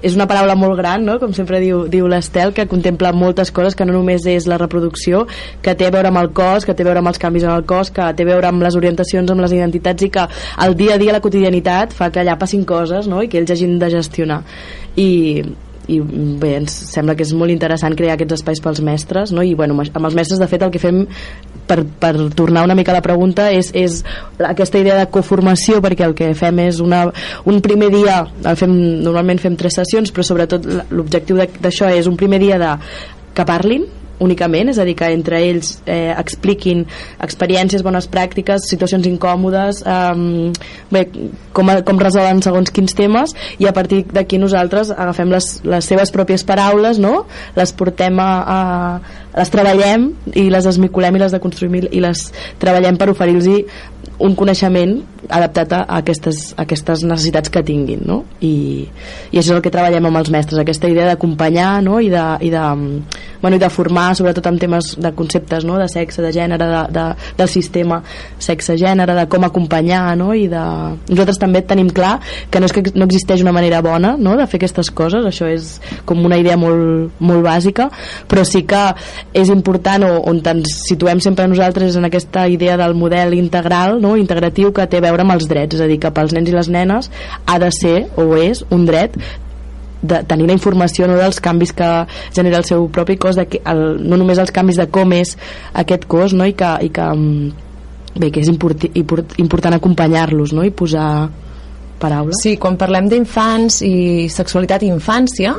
és 0.00 0.18
una 0.18 0.26
paraula 0.30 0.58
molt 0.58 0.78
gran 0.80 1.06
no? 1.06 1.20
com 1.22 1.34
sempre 1.36 1.62
diu, 1.62 1.84
diu 1.92 2.10
l'Estel 2.10 2.54
que 2.56 2.66
contempla 2.70 3.14
moltes 3.14 3.54
coses 3.54 3.78
que 3.78 3.86
no 3.86 3.94
només 3.94 4.26
és 4.26 4.50
la 4.50 4.58
reproducció 4.58 5.26
que 5.62 5.76
té 5.78 5.86
a 5.86 5.94
veure 5.94 6.10
amb 6.10 6.18
el 6.24 6.32
cos, 6.34 6.66
que 6.66 6.74
té 6.74 6.82
a 6.82 6.90
veure 6.90 7.04
amb 7.04 7.12
els 7.12 7.22
canvis 7.22 7.46
en 7.46 7.54
el 7.54 7.64
cos 7.68 7.94
que 7.94 8.10
té 8.16 8.26
a 8.26 8.30
veure 8.32 8.50
amb 8.50 8.66
les 8.66 8.76
orientacions, 8.76 9.30
amb 9.30 9.44
les 9.44 9.54
identitats 9.54 10.02
i 10.02 10.10
que 10.10 10.26
el 10.66 10.79
dia 10.80 10.96
a 10.96 11.00
dia 11.00 11.16
la 11.16 11.22
quotidianitat 11.24 11.92
fa 11.96 12.10
que 12.12 12.22
allà 12.22 12.38
passin 12.40 12.64
coses 12.68 13.08
no? 13.10 13.22
i 13.22 13.28
que 13.28 13.40
ells 13.40 13.52
hagin 13.54 13.78
de 13.80 13.90
gestionar 13.92 14.40
i, 14.96 15.10
i 15.90 15.98
bé, 16.00 16.54
ens 16.60 16.74
sembla 16.92 17.16
que 17.18 17.24
és 17.26 17.32
molt 17.36 17.52
interessant 17.52 17.96
crear 17.98 18.16
aquests 18.16 18.38
espais 18.38 18.62
pels 18.64 18.82
mestres 18.84 19.34
no? 19.36 19.44
i 19.44 19.54
bueno, 19.58 19.76
amb 19.76 20.08
els 20.08 20.16
mestres 20.16 20.40
de 20.40 20.48
fet 20.50 20.64
el 20.64 20.72
que 20.74 20.82
fem 20.82 21.04
per, 21.70 21.82
per 22.02 22.12
tornar 22.36 22.64
una 22.66 22.76
mica 22.78 22.94
a 22.94 22.98
la 22.98 23.04
pregunta 23.04 23.50
és, 23.54 23.72
és 23.74 24.00
aquesta 24.38 24.80
idea 24.82 24.98
de 24.98 25.08
coformació 25.12 25.80
perquè 25.84 26.08
el 26.08 26.16
que 26.18 26.32
fem 26.38 26.64
és 26.66 26.80
una, 26.84 27.04
un 27.44 27.62
primer 27.64 27.92
dia 27.94 28.20
el 28.24 28.58
fem, 28.58 28.74
normalment 29.04 29.42
fem 29.42 29.58
tres 29.60 29.78
sessions 29.80 30.12
però 30.14 30.26
sobretot 30.26 30.66
l'objectiu 30.90 31.40
d'això 31.60 31.92
és 31.94 32.10
un 32.10 32.18
primer 32.20 32.42
dia 32.42 32.60
de 32.60 32.74
que 33.34 33.46
parlin 33.46 33.86
únicament, 34.20 34.70
és 34.72 34.78
a 34.78 34.86
dir, 34.86 34.94
que 34.98 35.08
entre 35.14 35.40
ells 35.42 35.78
eh, 35.86 36.12
expliquin 36.18 36.84
experiències, 37.22 37.84
bones 37.86 38.08
pràctiques, 38.10 38.68
situacions 38.70 39.08
incòmodes, 39.10 39.82
eh, 39.86 40.52
bé, 40.92 41.06
com, 41.56 41.72
com 41.86 42.02
resolen 42.02 42.42
segons 42.44 42.70
quins 42.74 42.94
temes 42.96 43.34
i 43.58 43.68
a 43.68 43.74
partir 43.76 44.04
d'aquí 44.12 44.38
nosaltres 44.40 44.92
agafem 44.94 45.32
les, 45.32 45.52
les 45.64 45.90
seves 45.90 46.12
pròpies 46.14 46.44
paraules, 46.46 47.00
no? 47.02 47.24
les 47.56 47.72
portem 47.76 48.18
a, 48.22 48.30
a 48.40 48.60
les 49.36 49.52
treballem 49.52 50.10
i 50.34 50.48
les 50.50 50.66
esmicolem 50.66 51.16
i 51.16 51.22
les 51.22 51.34
deconstruïm 51.34 51.76
i 51.86 52.02
les 52.02 52.26
treballem 52.62 52.98
per 52.98 53.10
oferir-los 53.12 53.46
un 54.20 54.36
coneixement 54.36 54.98
adaptat 55.28 55.72
a 55.76 55.80
aquestes, 55.98 56.52
a 56.56 56.64
aquestes 56.64 57.02
necessitats 57.06 57.50
que 57.52 57.62
tinguin 57.66 58.02
no? 58.08 58.22
I, 58.40 58.86
i 59.30 59.38
això 59.38 59.52
és 59.52 59.56
el 59.56 59.62
que 59.64 59.72
treballem 59.72 60.08
amb 60.08 60.20
els 60.20 60.30
mestres 60.32 60.60
aquesta 60.60 60.88
idea 60.90 61.08
d'acompanyar 61.10 61.70
no? 61.84 61.98
I, 62.00 62.10
de, 62.12 62.24
i, 62.46 62.50
de, 62.52 62.64
bueno, 63.40 63.56
i 63.56 63.60
de 63.62 63.70
formar 63.72 64.10
sobretot 64.18 64.48
en 64.50 64.58
temes 64.60 64.94
de 65.00 65.12
conceptes 65.16 65.64
no? 65.68 65.78
de 65.80 65.88
sexe, 65.92 66.22
de 66.24 66.32
gènere 66.34 66.68
de, 66.70 66.82
de, 66.96 67.06
del 67.38 67.50
sistema 67.52 68.00
sexe-gènere 68.40 69.16
de 69.18 69.26
com 69.32 69.46
acompanyar 69.48 70.16
no? 70.20 70.32
i 70.34 70.48
de... 70.50 70.64
nosaltres 71.10 71.40
també 71.40 71.62
tenim 71.68 71.92
clar 71.94 72.18
que 72.50 72.60
no 72.60 72.70
és 72.70 72.76
que 72.76 72.84
no 72.94 73.08
existeix 73.08 73.44
una 73.44 73.54
manera 73.56 73.82
bona 73.84 74.16
no? 74.18 74.36
de 74.40 74.48
fer 74.50 74.60
aquestes 74.60 74.92
coses 74.92 75.26
això 75.26 75.48
és 75.50 75.76
com 76.08 76.24
una 76.26 76.40
idea 76.40 76.58
molt, 76.60 77.16
molt 77.20 77.44
bàsica 77.46 77.90
però 78.28 78.44
sí 78.48 78.64
que 78.68 78.82
és 79.36 79.52
important 79.52 80.08
o 80.08 80.12
on 80.30 80.40
ens 80.50 80.80
situem 80.88 81.20
sempre 81.20 81.46
nosaltres 81.46 81.96
en 81.96 82.08
aquesta 82.08 82.46
idea 82.48 82.76
del 82.80 82.96
model 82.98 83.36
integral 83.36 84.00
no? 84.00 84.09
Integratiu 84.18 84.72
que 84.74 84.86
té 84.90 84.98
a 84.98 85.04
veure 85.04 85.22
amb 85.26 85.36
els 85.36 85.46
drets, 85.50 85.76
és 85.76 85.84
a 85.84 85.88
dir, 85.90 86.00
que 86.02 86.10
pels 86.14 86.34
nens 86.36 86.50
i 86.50 86.56
les 86.56 86.70
nenes 86.72 87.10
ha 87.46 87.58
de 87.62 87.70
ser 87.74 87.96
o 88.16 88.32
és 88.38 88.64
un 88.70 88.86
dret 88.88 89.16
de 90.02 90.22
tenir 90.24 90.46
la 90.48 90.56
informació 90.56 91.06
no, 91.06 91.18
dels 91.20 91.40
canvis 91.44 91.74
que 91.76 91.88
genera 92.32 92.60
el 92.60 92.64
seu 92.64 92.86
propi 92.92 93.18
cos 93.20 93.36
de 93.36 93.46
que 93.50 93.60
el, 93.68 94.00
no 94.00 94.16
només 94.16 94.40
els 94.40 94.52
canvis 94.54 94.80
de 94.80 94.88
com 94.92 95.12
és 95.12 95.34
aquest 95.76 96.06
cos 96.08 96.32
no, 96.32 96.48
i 96.48 96.56
que, 96.56 96.70
i 96.86 96.88
que 96.94 97.08
mm, 97.12 97.68
bé, 98.16 98.30
que 98.32 98.40
és 98.40 98.48
import, 98.48 98.88
import, 98.94 99.36
important 99.42 99.76
acompanyar-los 99.76 100.54
no, 100.56 100.64
i 100.64 100.72
posar 100.72 101.28
paraules. 102.00 102.40
Sí, 102.42 102.56
quan 102.56 102.78
parlem 102.80 103.10
d'infants 103.12 103.82
i 103.84 104.28
sexualitat 104.32 104.86
i 104.86 104.92
infància 104.92 105.54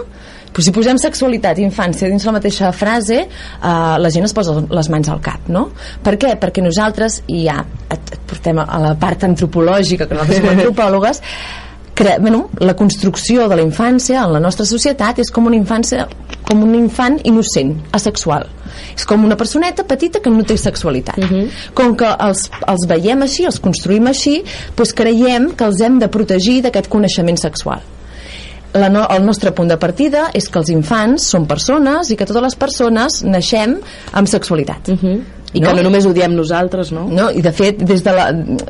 però 0.51 0.65
si 0.65 0.73
posem 0.75 0.99
sexualitat 0.99 1.59
i 1.59 1.65
infància 1.65 2.09
dins 2.11 2.25
la 2.27 2.35
mateixa 2.35 2.71
frase, 2.75 3.23
eh, 3.23 3.95
la 4.03 4.11
gent 4.11 4.27
es 4.27 4.35
posa 4.35 4.57
les 4.67 4.91
mans 4.91 5.09
al 5.09 5.21
cap, 5.23 5.47
no? 5.47 5.69
Per 6.03 6.17
què? 6.19 6.35
Perquè 6.41 6.63
nosaltres, 6.63 7.21
i 7.31 7.45
ja 7.47 7.61
et, 7.87 8.15
et 8.17 8.21
portem 8.27 8.59
a 8.59 8.67
la 8.83 8.95
part 8.99 9.23
antropològica, 9.27 10.07
que 10.07 10.17
nosaltres 10.17 10.43
som 10.43 10.51
antropòlogues, 10.57 11.21
cre 12.01 12.17
bueno, 12.19 12.49
la 12.59 12.75
construcció 12.75 13.47
de 13.47 13.55
la 13.55 13.63
infància 13.65 14.23
en 14.23 14.33
la 14.33 14.41
nostra 14.43 14.65
societat 14.65 15.19
és 15.23 15.31
com 15.31 15.47
una 15.49 15.57
infància 15.59 16.07
com 16.47 16.63
un 16.65 16.73
infant 16.75 17.19
innocent, 17.27 17.75
asexual 17.95 18.47
és 18.95 19.05
com 19.07 19.23
una 19.27 19.37
personeta 19.39 19.83
petita 19.87 20.21
que 20.23 20.31
no 20.31 20.43
té 20.47 20.57
sexualitat 20.57 21.19
uh 21.19 21.29
-huh. 21.29 21.47
com 21.73 21.95
que 21.95 22.07
els, 22.27 22.49
els 22.67 22.87
veiem 22.87 23.21
així 23.21 23.45
els 23.45 23.59
construïm 23.59 24.07
així 24.07 24.43
doncs 24.75 24.93
creiem 24.93 25.51
que 25.51 25.65
els 25.65 25.81
hem 25.81 25.99
de 25.99 26.07
protegir 26.07 26.61
d'aquest 26.61 26.87
coneixement 26.87 27.37
sexual 27.37 27.81
la 28.73 28.89
no, 28.89 29.05
el 29.11 29.25
nostre 29.25 29.51
punt 29.51 29.69
de 29.71 29.77
partida 29.77 30.29
és 30.37 30.47
que 30.47 30.59
els 30.61 30.71
infants 30.71 31.27
són 31.33 31.45
persones 31.49 32.11
i 32.11 32.17
que 32.19 32.27
totes 32.27 32.45
les 32.45 32.55
persones 32.55 33.21
naixem 33.27 33.77
amb 34.13 34.27
sexualitat 34.31 34.89
uh 34.89 34.97
-huh 35.03 35.19
i 35.53 35.59
no? 35.59 35.69
que 35.69 35.75
no 35.75 35.83
només 35.83 36.05
ho 36.05 36.13
diem 36.15 36.33
nosaltres, 36.35 36.91
no? 36.95 37.07
no 37.11 37.29
I 37.29 37.41
de 37.41 37.51
fet, 37.51 37.81
des 37.83 38.03
de 38.03 38.13
la, 38.15 38.29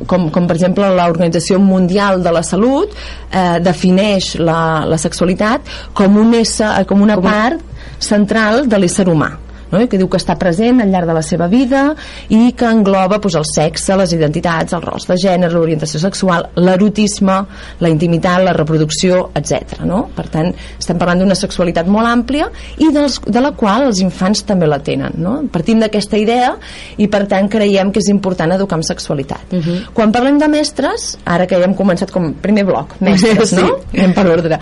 com, 0.10 0.30
com 0.34 0.48
per 0.48 0.56
exemple 0.56 0.88
l'Organització 0.90 1.60
Mundial 1.62 2.24
de 2.24 2.34
la 2.34 2.42
Salut 2.44 2.90
eh, 2.90 3.60
defineix 3.62 4.34
la, 4.40 4.86
la 4.90 4.98
sexualitat 4.98 5.62
com, 5.94 6.18
un 6.18 6.34
ésser, 6.34 6.74
com 6.90 7.02
una 7.02 7.20
com 7.20 7.30
part 7.30 7.62
central 8.00 8.68
de 8.68 8.82
l'ésser 8.82 9.08
humà 9.12 9.36
no? 9.72 9.82
que 9.88 10.00
diu 10.00 10.10
que 10.12 10.20
està 10.20 10.38
present 10.40 10.82
al 10.82 10.92
llarg 10.92 11.10
de 11.10 11.16
la 11.16 11.24
seva 11.26 11.48
vida 11.52 11.84
i 12.30 12.52
que 12.58 12.70
engloba 12.70 13.20
doncs, 13.22 13.38
el 13.40 13.48
sexe, 13.48 13.96
les 14.00 14.14
identitats, 14.16 14.76
els 14.78 14.86
rols 14.86 15.08
de 15.10 15.18
gènere, 15.20 15.54
l'orientació 15.56 16.02
sexual, 16.02 16.50
l'erotisme, 16.60 17.38
la 17.82 17.92
intimitat, 17.92 18.44
la 18.46 18.56
reproducció, 18.58 19.30
etc. 19.38 19.82
No? 19.88 20.04
Per 20.16 20.28
tant, 20.34 20.52
estem 20.78 21.00
parlant 21.02 21.24
d'una 21.24 21.38
sexualitat 21.38 21.90
molt 21.92 22.10
àmplia 22.10 22.50
i 22.82 22.92
dels, 22.94 23.20
de 23.28 23.44
la 23.44 23.54
qual 23.58 23.88
els 23.90 24.02
infants 24.04 24.46
també 24.48 24.70
la 24.70 24.82
tenen. 24.84 25.18
No? 25.22 25.38
Partim 25.52 25.82
d'aquesta 25.82 26.20
idea 26.20 26.54
i 27.02 27.10
per 27.12 27.26
tant 27.32 27.50
creiem 27.52 27.92
que 27.92 28.02
és 28.04 28.10
important 28.14 28.56
educar 28.56 28.80
en 28.80 28.88
sexualitat. 28.88 29.52
Uh 29.52 29.56
mhm. 29.56 29.62
-huh. 29.62 29.94
Quan 29.94 30.12
parlem 30.12 30.38
de 30.40 30.48
mestres, 30.48 31.18
ara 31.26 31.48
que 31.48 31.56
ja 31.56 31.66
hem 31.66 31.76
començat 31.76 32.12
com 32.12 32.34
primer 32.34 32.66
bloc, 32.66 32.96
mestres, 33.00 33.50
sí. 33.50 33.56
no? 33.56 33.80
Anem 33.94 34.14
per 34.14 34.28
ordre. 34.28 34.60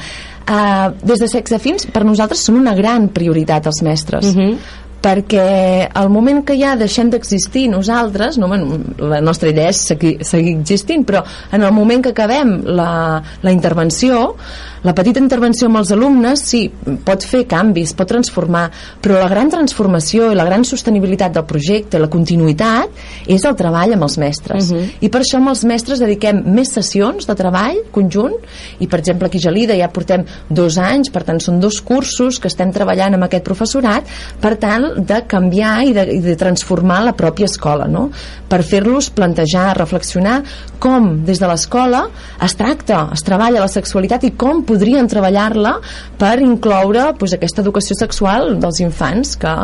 Uh, 0.49 0.93
des 1.03 1.19
de 1.19 1.27
sexe 1.27 1.59
fins, 1.59 1.85
per 1.85 2.03
nosaltres 2.03 2.39
són 2.41 2.55
una 2.55 2.73
gran 2.73 3.09
prioritat 3.09 3.67
els 3.67 3.81
mestres. 3.81 4.25
Uh 4.25 4.39
mhm. 4.39 4.49
-huh 4.49 4.87
perquè 5.01 5.89
al 5.93 6.09
moment 6.11 6.41
que 6.45 6.57
ja 6.59 6.75
deixem 6.79 7.09
d'existir 7.11 7.67
nosaltres, 7.71 8.37
no, 8.41 8.49
bueno, 8.51 8.79
la 8.99 9.21
nostra 9.23 9.51
idea 9.53 9.71
és 9.71 9.81
seguir, 9.91 10.17
seguir 10.27 10.57
existint, 10.59 11.05
però 11.07 11.23
en 11.55 11.63
el 11.63 11.71
moment 11.75 12.03
que 12.03 12.13
acabem 12.15 12.59
la, 12.67 13.21
la 13.43 13.53
intervenció, 13.55 14.35
la 14.83 14.93
petita 14.95 15.19
intervenció 15.19 15.67
amb 15.67 15.81
els 15.81 15.91
alumnes 15.95 16.43
sí, 16.45 16.61
pot 17.05 17.25
fer 17.27 17.43
canvis, 17.49 17.93
pot 17.97 18.07
transformar, 18.09 18.67
però 19.03 19.19
la 19.19 19.29
gran 19.31 19.51
transformació 19.51 20.31
i 20.31 20.37
la 20.37 20.45
gran 20.47 20.63
sostenibilitat 20.67 21.35
del 21.35 21.45
projecte, 21.49 21.99
la 21.99 22.09
continuïtat, 22.11 22.93
és 23.27 23.45
el 23.45 23.57
treball 23.59 23.95
amb 23.95 24.07
els 24.07 24.17
mestres. 24.21 24.71
Uh 24.71 24.75
mhm. 24.75 24.81
-huh. 24.81 24.97
I 25.01 25.09
per 25.09 25.21
això 25.21 25.37
amb 25.37 25.49
els 25.49 25.63
mestres 25.63 25.99
dediquem 25.99 26.43
més 26.45 26.71
sessions 26.71 27.27
de 27.27 27.35
treball 27.35 27.77
conjunt, 27.91 28.35
i 28.79 28.87
per 28.87 28.99
exemple 28.99 29.27
aquí 29.27 29.37
a 29.37 29.41
Gelida 29.41 29.75
ja 29.75 29.89
portem 29.89 30.25
dos 30.49 30.77
anys, 30.77 31.09
per 31.09 31.23
tant 31.23 31.39
són 31.39 31.59
dos 31.59 31.81
cursos 31.81 32.39
que 32.39 32.47
estem 32.47 32.71
treballant 32.71 33.13
amb 33.13 33.23
aquest 33.23 33.43
professorat, 33.43 34.03
per 34.39 34.55
tant 34.57 35.05
de 35.05 35.23
canviar 35.27 35.83
i 35.83 35.93
de, 35.93 36.03
i 36.13 36.19
de 36.19 36.35
transformar 36.35 37.03
la 37.03 37.13
pròpia 37.13 37.45
escola, 37.45 37.87
no? 37.87 38.09
per 38.49 38.63
fer-los 38.63 39.11
plantejar, 39.13 39.77
reflexionar 39.77 40.43
com 40.81 41.25
des 41.25 41.39
de 41.39 41.47
l'escola 41.47 42.05
es 42.41 42.55
tracta, 42.55 43.09
es 43.13 43.23
treballa 43.25 43.61
la 43.61 43.67
sexualitat 43.71 44.23
i 44.23 44.31
com 44.39 44.63
podrien 44.69 45.09
treballar-la 45.09 45.75
per 46.21 46.37
incloure 46.45 47.09
pues, 47.19 47.33
aquesta 47.35 47.63
educació 47.65 47.97
sexual 47.99 48.55
dels 48.61 48.81
infants 48.85 49.35
que, 49.41 49.55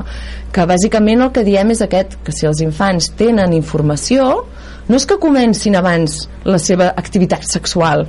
que 0.51 0.67
bàsicament 0.67 1.27
el 1.27 1.33
que 1.35 1.45
diem 1.47 1.73
és 1.75 1.85
aquest 1.85 2.17
que 2.25 2.35
si 2.35 2.49
els 2.49 2.63
infants 2.65 3.13
tenen 3.19 3.53
informació 3.55 4.29
no 4.89 4.99
és 4.99 5.07
que 5.09 5.21
comencin 5.21 5.77
abans 5.77 6.25
la 6.45 6.59
seva 6.61 6.91
activitat 6.97 7.47
sexual 7.49 8.05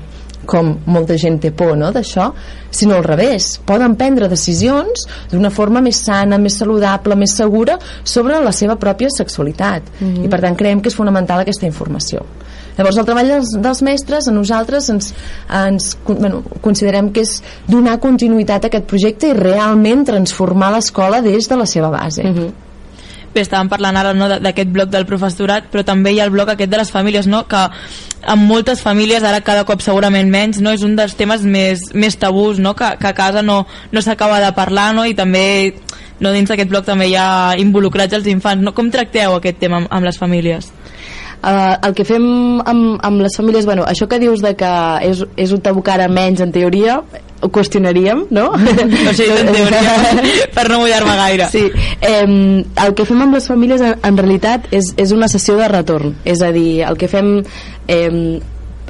com 0.46 0.76
molta 0.86 1.16
gent 1.20 1.40
té 1.42 1.50
por 1.50 1.76
no, 1.76 1.90
d'això, 1.92 2.30
sinó 2.70 2.96
al 2.96 3.04
revés 3.04 3.56
poden 3.66 3.96
prendre 3.98 4.28
decisions 4.32 5.06
d'una 5.30 5.50
forma 5.50 5.82
més 5.84 6.00
sana, 6.06 6.38
més 6.38 6.58
saludable, 6.58 7.16
més 7.16 7.36
segura 7.36 7.78
sobre 8.04 8.40
la 8.42 8.52
seva 8.52 8.76
pròpia 8.80 9.10
sexualitat 9.10 9.82
mm 10.00 10.06
-hmm. 10.06 10.24
i 10.24 10.28
per 10.28 10.40
tant 10.40 10.56
creiem 10.56 10.80
que 10.80 10.88
és 10.88 10.96
fonamental 10.96 11.40
aquesta 11.40 11.66
informació 11.66 12.24
Llavors 12.76 12.98
el 13.00 13.06
treball 13.08 13.30
dels, 13.32 13.54
dels 13.64 13.80
mestres 13.82 14.28
a 14.28 14.34
nosaltres 14.36 14.90
ens, 14.92 15.14
ens 15.48 15.96
bueno, 16.04 16.42
considerem 16.60 17.08
que 17.12 17.24
és 17.24 17.38
donar 17.66 17.96
continuïtat 18.02 18.66
a 18.66 18.66
aquest 18.66 18.84
projecte 18.90 19.32
i 19.32 19.38
realment 19.38 20.04
transformar 20.04 20.74
l'escola 20.74 21.22
des 21.24 21.48
de 21.48 21.56
la 21.56 21.66
seva 21.66 21.90
base. 21.90 22.22
Uh 22.22 22.36
-huh 22.36 22.65
bé, 23.36 23.44
estàvem 23.44 23.70
parlant 23.70 23.96
ara 24.00 24.14
no, 24.16 24.28
d'aquest 24.42 24.72
bloc 24.72 24.90
del 24.92 25.06
professorat, 25.08 25.68
però 25.72 25.84
també 25.86 26.14
hi 26.14 26.20
ha 26.20 26.26
el 26.26 26.34
bloc 26.34 26.50
aquest 26.52 26.72
de 26.72 26.80
les 26.80 26.92
famílies, 26.92 27.28
no? 27.30 27.44
que 27.48 27.62
en 28.26 28.44
moltes 28.48 28.82
famílies, 28.82 29.22
ara 29.22 29.44
cada 29.46 29.66
cop 29.68 29.84
segurament 29.84 30.30
menys, 30.32 30.60
no? 30.64 30.72
és 30.74 30.82
un 30.86 30.96
dels 30.98 31.14
temes 31.18 31.44
més, 31.44 31.86
més 31.94 32.18
tabús, 32.18 32.58
no? 32.62 32.74
que, 32.78 32.94
que 33.00 33.12
a 33.12 33.14
casa 33.16 33.44
no, 33.44 33.64
no 33.92 34.02
s'acaba 34.02 34.40
de 34.42 34.50
parlar 34.56 34.92
no? 34.96 35.06
i 35.06 35.14
també 35.14 35.46
no, 36.18 36.32
dins 36.32 36.48
d'aquest 36.48 36.72
bloc 36.72 36.86
també 36.88 37.10
hi 37.10 37.16
ha 37.20 37.54
involucrats 37.60 38.16
els 38.16 38.28
infants. 38.32 38.64
No? 38.64 38.72
Com 38.76 38.90
tracteu 38.90 39.36
aquest 39.36 39.60
tema 39.60 39.82
amb, 39.82 39.92
amb 39.92 40.08
les 40.08 40.18
famílies? 40.18 40.72
Uh, 41.36 41.76
el 41.86 41.94
que 41.94 42.06
fem 42.08 42.24
amb, 42.64 42.96
amb 43.04 43.22
les 43.22 43.36
famílies, 43.36 43.66
bueno, 43.68 43.84
això 43.86 44.08
que 44.10 44.18
dius 44.18 44.42
de 44.42 44.54
que 44.58 44.72
és, 45.06 45.22
és 45.36 45.52
un 45.54 45.62
tabú 45.62 45.84
que 45.84 45.92
ara 45.94 46.08
menys 46.10 46.42
en 46.42 46.50
teoria, 46.54 46.98
ho 47.40 47.50
qüestionaríem, 47.52 48.24
no? 48.34 48.48
O 49.10 49.14
sigui, 49.14 49.36
en 49.36 49.52
teoria, 49.52 49.94
per 50.56 50.66
no 50.72 50.80
mullar-me 50.82 51.14
gaire. 51.20 51.48
Sí, 51.52 51.66
eh, 52.00 52.26
el 52.26 52.96
que 52.96 53.06
fem 53.06 53.22
amb 53.26 53.38
les 53.38 53.46
famílies 53.46 53.84
en, 53.84 53.96
en 54.02 54.18
realitat 54.18 54.66
és, 54.74 54.94
és 54.96 55.14
una 55.14 55.30
sessió 55.30 55.58
de 55.60 55.70
retorn, 55.70 56.16
és 56.24 56.42
a 56.42 56.50
dir, 56.56 56.82
el 56.88 56.98
que 56.98 57.10
fem 57.12 57.38
eh, 57.86 58.10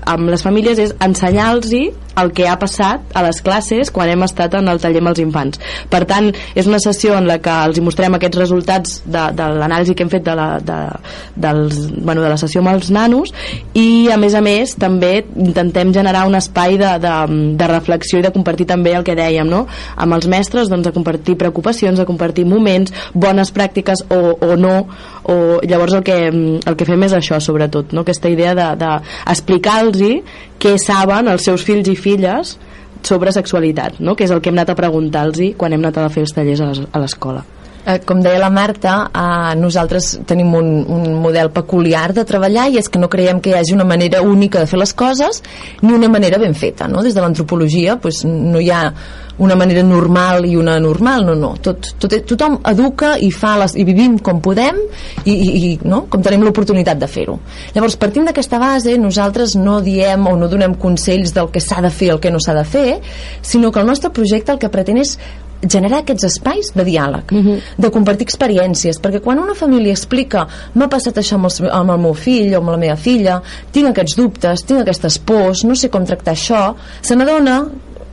amb 0.07 0.31
les 0.31 0.45
famílies 0.47 0.81
és 0.81 0.95
ensenyar-los 1.03 1.73
el 2.21 2.33
que 2.37 2.49
ha 2.49 2.57
passat 2.59 3.15
a 3.15 3.23
les 3.27 3.41
classes 3.45 3.91
quan 3.95 4.11
hem 4.11 4.25
estat 4.27 4.57
en 4.59 4.69
el 4.73 4.81
taller 4.83 5.03
amb 5.03 5.13
els 5.13 5.21
infants. 5.23 5.61
Per 5.93 6.03
tant, 6.09 6.31
és 6.55 6.69
una 6.69 6.81
sessió 6.83 7.17
en 7.19 7.29
la 7.29 7.39
que 7.43 7.55
els 7.69 7.81
mostrem 7.85 8.17
aquests 8.17 8.41
resultats 8.41 9.01
de, 9.05 9.25
de 9.37 9.49
l'anàlisi 9.61 9.97
que 9.97 10.07
hem 10.07 10.13
fet 10.13 10.25
de 10.27 10.37
la, 10.39 10.49
de, 10.65 10.79
dels, 11.37 11.81
bueno, 11.97 12.25
de 12.25 12.33
la 12.33 12.39
sessió 12.41 12.63
amb 12.63 12.73
els 12.73 12.91
nanos 12.95 13.35
i, 13.75 14.09
a 14.13 14.17
més 14.21 14.37
a 14.37 14.43
més, 14.45 14.77
també 14.81 15.13
intentem 15.37 15.93
generar 15.95 16.27
un 16.29 16.39
espai 16.39 16.79
de, 16.81 16.95
de, 17.03 17.15
de 17.61 17.71
reflexió 17.71 18.21
i 18.21 18.27
de 18.27 18.33
compartir 18.35 18.69
també 18.71 18.97
el 18.97 19.05
que 19.07 19.17
dèiem, 19.19 19.49
no? 19.49 19.67
Amb 19.97 20.17
els 20.17 20.29
mestres, 20.31 20.71
doncs, 20.73 20.87
de 20.87 20.95
compartir 20.97 21.37
preocupacions, 21.41 22.01
de 22.01 22.09
compartir 22.09 22.47
moments, 22.49 22.95
bones 23.15 23.53
pràctiques 23.55 24.07
o, 24.09 24.37
o 24.41 24.57
no, 24.61 24.77
o 25.27 25.37
llavors 25.67 25.97
el 25.99 26.05
que, 26.07 26.19
el 26.31 26.79
que 26.79 26.89
fem 26.89 27.07
és 27.07 27.17
això, 27.17 27.41
sobretot, 27.43 27.93
no? 27.97 28.07
Aquesta 28.07 28.33
idea 28.33 28.55
d'explicar-los 28.57 30.01
de, 30.01 30.13
què 30.63 30.77
saben 30.81 31.29
els 31.29 31.45
seus 31.47 31.65
fills 31.67 31.89
i 31.93 31.97
filles 32.07 32.57
sobre 33.07 33.35
sexualitat, 33.35 34.01
no? 34.01 34.17
que 34.17 34.27
és 34.27 34.33
el 34.35 34.41
que 34.41 34.51
hem 34.51 34.59
anat 34.59 34.73
a 34.73 34.79
preguntar-los 34.79 35.59
quan 35.59 35.75
hem 35.75 35.85
anat 35.85 36.01
a 36.03 36.09
fer 36.13 36.27
els 36.27 36.35
tallers 36.35 36.65
a 36.65 37.03
l'escola. 37.03 37.45
Eh, 37.87 38.01
com 38.03 38.19
deia 38.19 38.41
la 38.43 38.51
Marta, 38.51 38.97
eh, 39.15 39.55
nosaltres 39.55 40.09
tenim 40.27 40.51
un, 40.59 40.71
un 40.91 41.05
model 41.23 41.53
peculiar 41.55 42.09
de 42.17 42.25
treballar 42.27 42.65
i 42.73 42.81
és 42.81 42.89
que 42.91 42.99
no 42.99 43.07
creiem 43.07 43.39
que 43.39 43.53
hi 43.53 43.55
hagi 43.61 43.77
una 43.77 43.87
manera 43.87 44.25
única 44.27 44.59
de 44.59 44.67
fer 44.67 44.81
les 44.81 44.91
coses 44.91 45.39
ni 45.83 45.95
una 45.95 46.09
manera 46.11 46.41
ben 46.43 46.59
feta. 46.59 46.89
No? 46.91 47.05
Des 47.07 47.15
de 47.15 47.23
l'antropologia 47.23 47.95
pues, 48.03 48.25
no 48.27 48.59
hi 48.59 48.73
ha 48.75 48.89
una 49.39 49.55
manera 49.55 49.85
normal 49.87 50.47
i 50.49 50.57
una 50.57 50.81
normal, 50.81 51.27
no, 51.29 51.37
no. 51.39 51.53
Tot, 51.63 51.93
tot, 52.01 52.19
tothom 52.27 52.59
educa 52.67 53.15
i 53.23 53.31
fa 53.31 53.55
les, 53.61 53.77
i 53.79 53.85
vivim 53.87 54.19
com 54.19 54.41
podem 54.43 54.83
i, 55.23 55.31
i, 55.31 55.49
i 55.55 55.73
no? 55.87 56.07
com 56.11 56.25
tenim 56.27 56.43
l'oportunitat 56.43 56.99
de 56.99 57.07
fer-ho. 57.07 57.39
Llavors, 57.77 57.99
partint 58.01 58.27
d'aquesta 58.27 58.59
base, 58.59 58.97
nosaltres 58.99 59.55
no 59.61 59.79
diem 59.85 60.27
o 60.27 60.35
no 60.41 60.51
donem 60.51 60.75
consells 60.75 61.37
del 61.37 61.53
que 61.55 61.63
s'ha 61.63 61.85
de 61.85 61.93
fer 61.95 62.11
o 62.11 62.17
el 62.17 62.25
que 62.25 62.35
no 62.35 62.43
s'ha 62.43 62.57
de 62.57 62.65
fer, 62.67 62.89
sinó 63.47 63.71
que 63.71 63.85
el 63.85 63.87
nostre 63.87 64.11
projecte 64.11 64.57
el 64.57 64.59
que 64.59 64.73
pretén 64.73 65.05
és 65.05 65.19
generar 65.69 66.03
aquests 66.03 66.25
espais 66.31 66.73
de 66.75 66.85
diàleg, 66.85 67.33
uh 67.33 67.35
mhm. 67.35 67.49
-huh. 67.49 67.61
de 67.77 67.91
compartir 67.91 68.27
experiències, 68.27 69.01
perquè 69.01 69.21
quan 69.21 69.39
una 69.39 69.55
família 69.55 69.93
explica 69.93 70.47
m'ha 70.75 70.89
passat 70.89 71.17
això 71.17 71.35
amb 71.35 71.47
el, 71.47 71.71
amb 71.71 71.91
el 71.91 71.99
meu 71.99 72.15
fill 72.15 72.55
o 72.55 72.59
amb 72.59 72.71
la 72.71 72.77
meva 72.77 72.97
filla, 72.97 73.43
tinc 73.73 73.89
aquests 73.89 74.17
dubtes, 74.17 74.65
tinc 74.65 74.81
aquestes 74.81 75.19
pors, 75.19 75.65
no 75.65 75.75
sé 75.75 75.89
com 75.89 76.05
tractar 76.05 76.35
això, 76.35 76.75
se 77.03 77.15
n'adona 77.15 77.69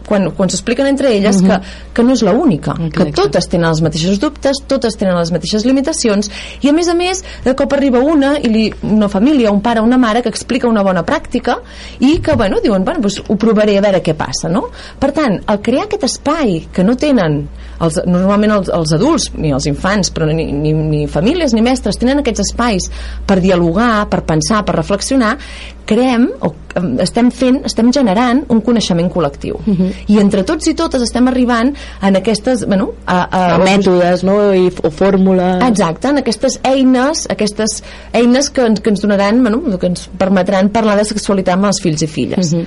quan, 0.07 0.31
quan 0.36 0.50
s'expliquen 0.50 0.88
entre 0.88 1.13
elles 1.15 1.38
uh 1.38 1.41
-huh. 1.41 1.48
que, 1.48 1.57
mhm. 1.57 1.93
que 1.93 2.03
no 2.03 2.13
és 2.13 2.22
l'única, 2.22 2.74
que 2.91 3.12
totes 3.12 3.48
tenen 3.48 3.69
els 3.69 3.81
mateixos 3.81 4.19
dubtes, 4.19 4.57
totes 4.67 4.95
tenen 4.98 5.17
les 5.17 5.31
mateixes 5.31 5.65
limitacions 5.65 6.29
i 6.62 6.69
a 6.69 6.74
més 6.74 6.88
a 6.88 6.93
més 6.93 7.24
de 7.43 7.55
cop 7.55 7.74
arriba 7.74 8.00
una 8.00 8.38
i 8.38 8.48
li, 8.48 8.74
una 8.83 9.10
família, 9.10 9.51
un 9.51 9.62
pare, 9.62 9.81
una 9.81 9.98
mare 9.98 10.22
que 10.22 10.29
explica 10.29 10.67
una 10.67 10.83
bona 10.83 11.03
pràctica 11.03 11.60
i 12.00 12.19
que 12.19 12.36
bueno, 12.36 12.60
diuen, 12.62 12.83
bueno, 12.83 13.00
doncs 13.00 13.24
ho 13.27 13.36
provaré 13.36 13.77
a 13.77 13.81
veure 13.81 14.01
què 14.01 14.13
passa 14.13 14.50
no? 14.50 14.69
per 15.00 15.12
tant, 15.12 15.41
al 15.45 15.62
crear 15.62 15.86
aquest 15.86 16.03
espai 16.03 16.67
que 16.72 16.83
no 16.83 16.95
tenen 16.95 17.48
els, 17.83 17.99
normalment 18.07 18.55
els, 18.57 18.71
els 18.73 18.93
adults 18.95 19.29
ni 19.35 19.51
els 19.53 19.67
infants, 19.69 20.09
però 20.15 20.27
ni, 20.29 20.47
ni, 20.51 20.73
ni 20.73 21.03
famílies 21.11 21.53
ni 21.53 21.61
mestres 21.65 21.99
tenen 22.01 22.23
aquests 22.23 22.45
espais 22.47 22.89
per 23.27 23.39
dialogar, 23.43 24.07
per 24.09 24.23
pensar, 24.27 24.63
per 24.65 24.75
reflexionar 24.79 25.35
creem 25.85 26.29
o 26.39 26.53
em, 26.79 26.85
estem 27.03 27.27
fent, 27.35 27.57
estem 27.67 27.89
generant 27.93 28.39
un 28.53 28.61
coneixement 28.63 29.09
col·lectiu. 29.11 29.57
Uh 29.59 29.69
Mhm. 29.73 29.81
-huh. 29.81 29.91
I 30.07 30.19
entre 30.19 30.43
tots 30.43 30.67
i 30.67 30.73
totes 30.73 31.01
estem 31.01 31.27
arribant 31.27 31.73
en 32.01 32.15
aquestes, 32.15 32.65
bueno, 32.67 32.91
a, 33.05 33.27
a, 33.29 33.55
a 33.55 33.57
mètodes 33.59 34.23
no? 34.23 34.53
I, 34.53 34.71
o 34.83 34.89
fórmules 34.89 35.63
Exacte, 35.67 36.07
en 36.07 36.17
aquestes 36.17 36.59
eines, 36.63 37.27
aquestes 37.29 37.83
eines 38.13 38.49
que 38.49 38.63
que 38.81 38.89
ens 38.89 39.01
donaran, 39.01 39.41
bueno, 39.41 39.77
que 39.77 39.87
ens 39.87 40.09
permetran 40.17 40.69
parlar 40.69 40.95
de 40.97 41.05
sexualitat 41.05 41.53
amb 41.55 41.65
els 41.65 41.81
fills 41.81 42.01
i 42.01 42.07
filles. 42.07 42.53
Mhm. 42.53 42.65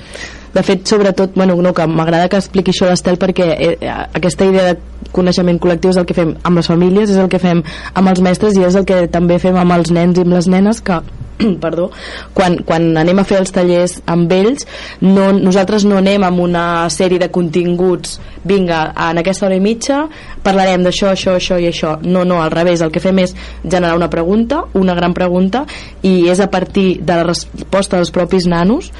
De 0.57 0.63
fet, 0.65 0.87
sobretot, 0.89 1.35
bueno, 1.37 1.55
no, 1.61 1.75
que 1.77 1.85
m'agrada 1.85 2.31
que 2.33 2.39
expliqui 2.41 2.73
això 2.73 2.89
l'Estel 2.89 3.19
perquè 3.21 3.51
eh, 3.53 3.91
aquesta 4.17 4.47
idea 4.49 4.71
de 4.71 5.11
coneixement 5.13 5.59
col·lectiu 5.61 5.93
és 5.93 6.01
el 6.01 6.07
que 6.09 6.17
fem 6.17 6.33
amb 6.49 6.57
les 6.57 6.71
famílies, 6.71 7.13
és 7.13 7.21
el 7.21 7.29
que 7.29 7.41
fem 7.43 7.61
amb 7.93 8.13
els 8.13 8.23
mestres 8.25 8.57
i 8.57 8.65
és 8.65 8.79
el 8.81 8.87
que 8.89 9.03
també 9.13 9.37
fem 9.43 9.59
amb 9.61 9.77
els 9.77 9.93
nens 9.93 10.17
i 10.17 10.25
amb 10.25 10.33
les 10.33 10.49
nenes 10.49 10.81
que 10.81 10.97
perdó, 11.65 11.91
quan, 12.33 12.57
quan 12.65 12.89
anem 12.97 13.21
a 13.21 13.25
fer 13.29 13.43
els 13.43 13.53
tallers 13.53 13.99
amb 14.09 14.33
ells 14.33 14.65
no, 15.03 15.29
nosaltres 15.37 15.85
no 15.85 15.99
anem 16.01 16.25
amb 16.25 16.41
una 16.47 16.65
sèrie 16.93 17.21
de 17.21 17.29
continguts 17.33 18.17
vinga, 18.47 18.81
en 19.11 19.21
aquesta 19.21 19.49
hora 19.51 19.59
i 19.59 19.61
mitja 19.61 20.07
parlarem 20.47 20.87
d'això, 20.87 21.13
això, 21.13 21.37
això 21.37 21.61
i 21.61 21.69
això 21.69 21.99
no, 22.01 22.25
no, 22.25 22.41
al 22.41 22.55
revés, 22.55 22.81
el 22.81 22.95
que 22.95 23.05
fem 23.05 23.21
és 23.27 23.37
generar 23.63 23.97
una 23.99 24.09
pregunta, 24.09 24.65
una 24.81 24.97
gran 24.97 25.13
pregunta 25.13 25.67
i 26.01 26.31
és 26.33 26.41
a 26.41 26.49
partir 26.49 27.03
de 27.03 27.21
la 27.21 27.29
resposta 27.29 28.01
dels 28.01 28.15
propis 28.15 28.49
nanos 28.49 28.93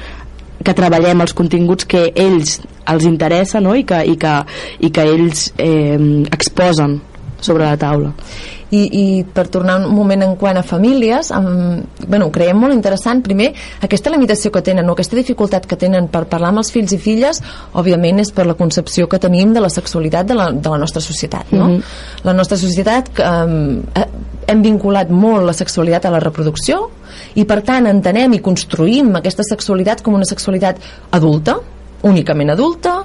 que 0.63 0.75
treballem 0.77 1.21
els 1.25 1.35
continguts 1.37 1.87
que 1.89 2.07
ells 2.15 2.57
els 2.87 3.05
interessa 3.05 3.61
no? 3.61 3.75
I, 3.75 3.83
que, 3.87 3.99
i, 4.07 4.15
que, 4.19 4.33
i 4.79 4.91
que 4.93 5.05
ells 5.17 5.51
eh, 5.57 5.99
exposen 6.31 6.99
sobre 7.39 7.65
la 7.65 7.77
taula 7.77 8.13
I, 8.67 8.81
i 8.83 9.03
per 9.23 9.45
tornar 9.47 9.77
un 9.79 9.93
moment 9.95 10.25
en 10.25 10.33
quant 10.35 10.57
a 10.59 10.63
famílies 10.65 11.29
amb, 11.31 11.85
bueno, 12.03 12.27
creiem 12.35 12.57
molt 12.59 12.75
interessant 12.75 13.21
primer 13.23 13.53
aquesta 13.85 14.11
limitació 14.11 14.51
que 14.51 14.63
tenen 14.65 14.89
o 14.89 14.95
aquesta 14.95 15.15
dificultat 15.15 15.69
que 15.69 15.77
tenen 15.79 16.09
per 16.11 16.25
parlar 16.27 16.51
amb 16.51 16.63
els 16.63 16.73
fills 16.75 16.91
i 16.91 16.99
filles 16.99 17.39
òbviament 17.79 18.19
és 18.25 18.33
per 18.35 18.47
la 18.49 18.57
concepció 18.59 19.07
que 19.07 19.21
tenim 19.23 19.53
de 19.55 19.63
la 19.63 19.71
sexualitat 19.71 20.27
de 20.27 20.35
la, 20.35 20.49
de 20.51 20.73
la 20.73 20.81
nostra 20.83 21.03
societat 21.03 21.53
no? 21.55 21.69
Mhm. 21.69 21.81
la 22.27 22.35
nostra 22.35 22.59
societat 22.59 23.11
um, 23.23 23.85
hem 24.47 24.63
vinculat 24.63 25.09
molt 25.11 25.47
la 25.47 25.55
sexualitat 25.55 26.05
a 26.07 26.11
la 26.11 26.23
reproducció 26.23 26.89
i 27.39 27.45
per 27.47 27.61
tant 27.67 27.87
entenem 27.87 28.35
i 28.35 28.43
construïm 28.43 29.15
aquesta 29.15 29.47
sexualitat 29.47 30.03
com 30.03 30.17
una 30.19 30.27
sexualitat 30.27 30.83
adulta 31.15 31.59
únicament 32.07 32.51
adulta 32.51 32.99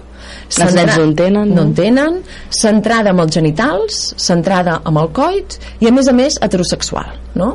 Les 0.61 0.75
nens 0.77 0.97
no 0.99 1.05
en 1.09 1.15
tenen, 1.17 1.49
no? 1.49 1.55
no 1.57 1.67
en 1.69 1.75
tenen 1.77 2.19
centrada 2.53 3.13
amb 3.13 3.25
els 3.25 3.35
genitals 3.35 4.01
centrada 4.21 4.81
amb 4.85 5.01
el 5.01 5.13
coit 5.17 5.59
i 5.81 5.89
a 5.89 5.93
més 5.95 6.11
a 6.11 6.17
més 6.17 6.37
heterosexual 6.43 7.15
no? 7.41 7.55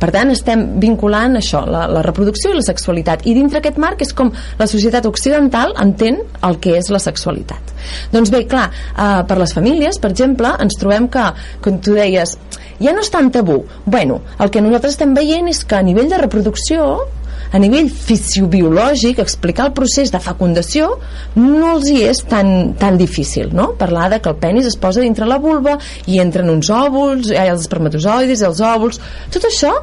per 0.00 0.10
tant 0.14 0.30
estem 0.32 0.62
vinculant 0.82 1.38
això 1.40 1.62
la, 1.66 1.86
la 1.90 2.02
reproducció 2.04 2.52
i 2.52 2.58
la 2.58 2.64
sexualitat 2.66 3.24
i 3.26 3.34
dintre 3.36 3.62
aquest 3.62 3.80
marc 3.82 4.04
és 4.04 4.12
com 4.16 4.30
la 4.60 4.68
societat 4.70 5.08
occidental 5.08 5.74
entén 5.82 6.20
el 6.46 6.60
que 6.62 6.76
és 6.78 6.90
la 6.92 7.00
sexualitat 7.02 7.74
doncs 8.12 8.32
bé, 8.34 8.44
clar, 8.50 8.68
eh, 8.92 9.22
per 9.28 9.40
les 9.40 9.56
famílies 9.56 10.00
per 10.02 10.12
exemple, 10.12 10.52
ens 10.62 10.78
trobem 10.80 11.08
que 11.12 11.26
com 11.64 11.80
tu 11.80 11.96
deies, 11.96 12.36
ja 12.82 12.92
no 12.92 13.04
és 13.04 13.12
tan 13.12 13.32
tabú 13.32 13.62
bueno, 13.84 14.20
el 14.38 14.52
que 14.52 14.62
nosaltres 14.64 14.98
estem 14.98 15.16
veient 15.16 15.48
és 15.52 15.64
que 15.64 15.80
a 15.80 15.84
nivell 15.86 16.12
de 16.12 16.20
reproducció 16.20 17.06
a 17.52 17.60
nivell 17.62 17.90
fisiobiològic 17.90 19.20
explicar 19.22 19.68
el 19.70 19.74
procés 19.76 20.12
de 20.14 20.20
fecundació 20.22 20.92
no 21.38 21.74
els 21.76 21.90
hi 21.90 22.02
és 22.08 22.22
tan, 22.30 22.74
tan 22.80 22.98
difícil 23.00 23.52
no? 23.54 23.72
parlar 23.78 24.10
de 24.14 24.20
que 24.22 24.32
el 24.32 24.40
penis 24.42 24.66
es 24.70 24.78
posa 24.80 25.04
dintre 25.04 25.28
la 25.28 25.38
vulva 25.42 25.76
i 26.06 26.20
entren 26.22 26.50
uns 26.52 26.70
òvuls 26.72 27.30
eh, 27.32 27.46
els 27.46 27.66
espermatozoides, 27.66 28.42
els 28.46 28.62
òvuls 28.64 29.00
tot 29.32 29.46
això 29.48 29.74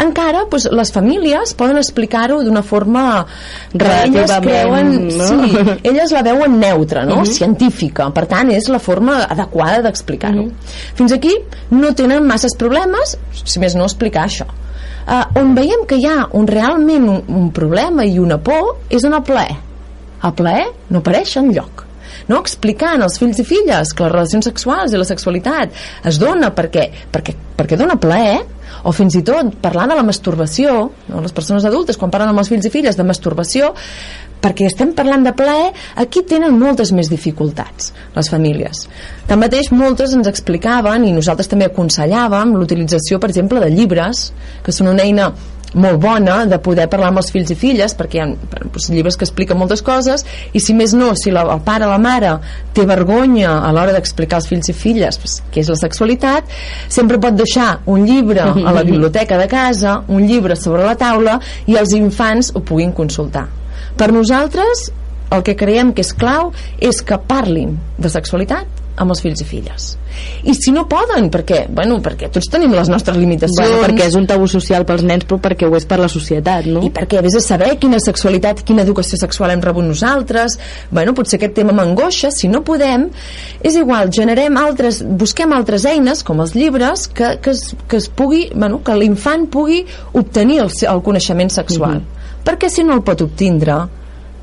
encara 0.00 0.42
doncs, 0.50 0.66
les 0.74 0.90
famílies 0.94 1.54
poden 1.58 1.78
explicar-ho 1.78 2.40
d'una 2.42 2.64
forma 2.66 3.04
que 3.70 3.92
elles 4.06 4.32
creuen 4.42 4.90
no? 5.12 5.28
sí, 5.28 5.76
elles 5.90 6.14
la 6.14 6.24
veuen 6.26 6.58
neutra 6.58 7.04
no? 7.06 7.20
Mhm. 7.22 7.30
científica, 7.30 8.10
per 8.14 8.26
tant 8.30 8.50
és 8.54 8.68
la 8.72 8.82
forma 8.82 9.22
adequada 9.28 9.82
d'explicar-ho 9.86 10.48
fins 10.98 11.14
aquí 11.14 11.34
no 11.70 11.94
tenen 11.94 12.26
masses 12.26 12.56
problemes 12.58 13.16
si 13.44 13.62
més 13.62 13.78
no 13.78 13.86
explicar 13.86 14.26
això 14.26 14.48
uh, 15.06 15.40
on 15.40 15.54
veiem 15.56 15.86
que 15.88 15.98
hi 16.00 16.08
ha 16.08 16.28
un, 16.32 16.48
realment 16.50 17.08
un, 17.08 17.22
un 17.28 17.50
problema 17.54 18.06
i 18.06 18.18
una 18.18 18.38
por 18.42 18.88
és 18.90 19.04
en 19.04 19.16
el 19.16 19.24
plaer 19.26 19.56
el 20.24 20.36
plaer 20.36 20.68
no 20.90 21.02
apareix 21.02 21.36
en 21.40 21.52
lloc 21.54 21.84
no? 22.28 22.40
explicant 22.40 23.04
als 23.04 23.18
fills 23.20 23.40
i 23.42 23.46
filles 23.46 23.92
que 23.92 24.06
les 24.06 24.12
relacions 24.12 24.48
sexuals 24.50 24.92
i 24.92 25.00
la 25.00 25.08
sexualitat 25.08 25.74
es 26.08 26.20
dona 26.20 26.52
perquè, 26.56 26.88
perquè, 27.12 27.36
perquè 27.56 27.80
dona 27.80 27.98
plaer 28.00 28.42
o 28.84 28.92
fins 28.92 29.16
i 29.16 29.22
tot 29.24 29.54
parlar 29.62 29.86
de 29.90 29.96
la 29.98 30.04
masturbació 30.06 30.74
no? 31.08 31.22
les 31.24 31.34
persones 31.36 31.64
adultes 31.68 31.98
quan 32.00 32.12
parlen 32.12 32.32
amb 32.32 32.42
els 32.42 32.50
fills 32.52 32.66
i 32.68 32.72
filles 32.72 32.98
de 32.98 33.06
masturbació 33.06 33.72
perquè 34.44 34.68
estem 34.68 34.92
parlant 34.96 35.24
de 35.24 35.32
plaer, 35.36 35.72
aquí 36.00 36.24
tenen 36.28 36.58
moltes 36.60 36.92
més 36.92 37.08
dificultats, 37.08 37.92
les 38.14 38.28
famílies. 38.28 38.84
Tanmateix, 39.30 39.72
moltes 39.72 40.12
ens 40.16 40.28
explicaven, 40.28 41.08
i 41.08 41.16
nosaltres 41.16 41.48
també 41.48 41.70
aconsellàvem, 41.70 42.52
l'utilització, 42.60 43.20
per 43.22 43.32
exemple, 43.32 43.62
de 43.64 43.72
llibres, 43.72 44.28
que 44.64 44.74
són 44.74 44.92
una 44.92 45.06
eina 45.08 45.32
molt 45.74 45.98
bona 45.98 46.44
de 46.46 46.58
poder 46.62 46.86
parlar 46.90 47.08
amb 47.10 47.20
els 47.20 47.30
fills 47.34 47.50
i 47.50 47.56
filles 47.58 47.96
perquè 47.98 48.18
hi 48.18 48.22
ha 48.22 48.26
doncs, 48.28 48.88
llibres 48.94 49.16
que 49.18 49.26
expliquen 49.26 49.58
moltes 49.58 49.82
coses 49.82 50.22
i 50.54 50.62
si 50.62 50.74
més 50.76 50.94
no, 50.94 51.08
si 51.18 51.32
la, 51.34 51.42
el 51.50 51.64
pare 51.66 51.88
o 51.88 51.90
la 51.90 51.98
mare 51.98 52.36
té 52.76 52.84
vergonya 52.86 53.56
a 53.58 53.72
l'hora 53.74 53.96
d'explicar 53.96 54.38
als 54.38 54.46
fills 54.50 54.70
i 54.70 54.76
filles 54.76 55.18
doncs, 55.18 55.40
què 55.50 55.64
és 55.64 55.72
la 55.72 55.78
sexualitat 55.80 56.54
sempre 56.86 57.18
pot 57.18 57.34
deixar 57.34 57.80
un 57.90 58.06
llibre 58.06 58.46
a 58.46 58.76
la 58.76 58.86
biblioteca 58.90 59.40
de 59.40 59.50
casa 59.50 59.98
un 60.06 60.28
llibre 60.28 60.54
sobre 60.54 60.86
la 60.86 60.94
taula 61.00 61.40
i 61.66 61.78
els 61.80 61.98
infants 61.98 62.54
ho 62.54 62.62
puguin 62.62 62.94
consultar 62.94 63.48
per 63.98 64.12
nosaltres 64.12 64.88
el 65.34 65.42
que 65.42 65.56
creiem 65.58 65.92
que 65.94 66.04
és 66.04 66.14
clau 66.14 66.52
és 66.78 67.02
que 67.02 67.18
parlin 67.28 67.76
de 67.98 68.10
sexualitat 68.12 68.82
amb 68.94 69.10
els 69.10 69.20
fills 69.24 69.40
i 69.42 69.46
filles. 69.46 69.86
I 70.46 70.52
si 70.54 70.70
no 70.70 70.84
poden, 70.86 71.26
perquè, 71.32 71.64
bueno, 71.74 71.96
perquè 72.02 72.28
tots 72.32 72.46
tenim 72.52 72.70
les 72.76 72.88
nostres 72.92 73.16
limitacions. 73.18 73.58
Bueno, 73.58 73.80
perquè 73.82 74.06
és 74.06 74.14
un 74.14 74.28
tabú 74.30 74.46
social 74.50 74.86
pels 74.86 75.02
nens 75.02 75.26
però 75.26 75.40
perquè 75.42 75.66
ho 75.66 75.74
és 75.74 75.86
per 75.90 75.98
la 75.98 76.08
societat 76.12 76.68
no? 76.70 76.84
i 76.86 76.92
perquè 76.94 77.22
vés 77.24 77.34
a 77.34 77.42
saber 77.42 77.72
quina 77.82 77.98
sexualitat 78.02 78.62
quina 78.66 78.84
educació 78.86 79.18
sexual 79.18 79.50
hem 79.50 79.64
rebut 79.64 79.86
nosaltres. 79.88 80.58
Bueno, 80.94 81.16
potser 81.18 81.40
aquest 81.40 81.56
tema 81.58 81.74
m'angoixa. 81.74 82.30
Si 82.34 82.50
no 82.52 82.62
podem, 82.66 83.08
és 83.66 83.78
igual, 83.80 84.12
generem 84.14 84.58
altres 84.62 85.02
busquem 85.02 85.52
altres 85.56 85.88
eines 85.90 86.22
com 86.22 86.44
els 86.44 86.54
llibres 86.54 87.08
que, 87.10 87.34
que, 87.42 87.56
es, 87.56 87.72
que 87.90 87.98
es 87.98 88.06
pugui 88.06 88.46
bueno, 88.54 88.84
que 88.86 88.94
l'infant 88.94 89.48
pugui 89.50 89.82
obtenir 90.14 90.62
el, 90.62 90.70
el 90.70 91.02
coneixement 91.02 91.50
sexual. 91.50 92.04
Mhm. 92.04 92.13
Perquè 92.44 92.68
si 92.70 92.84
no 92.84 92.94
el 92.98 93.02
pot 93.06 93.20
obtindre 93.24 93.76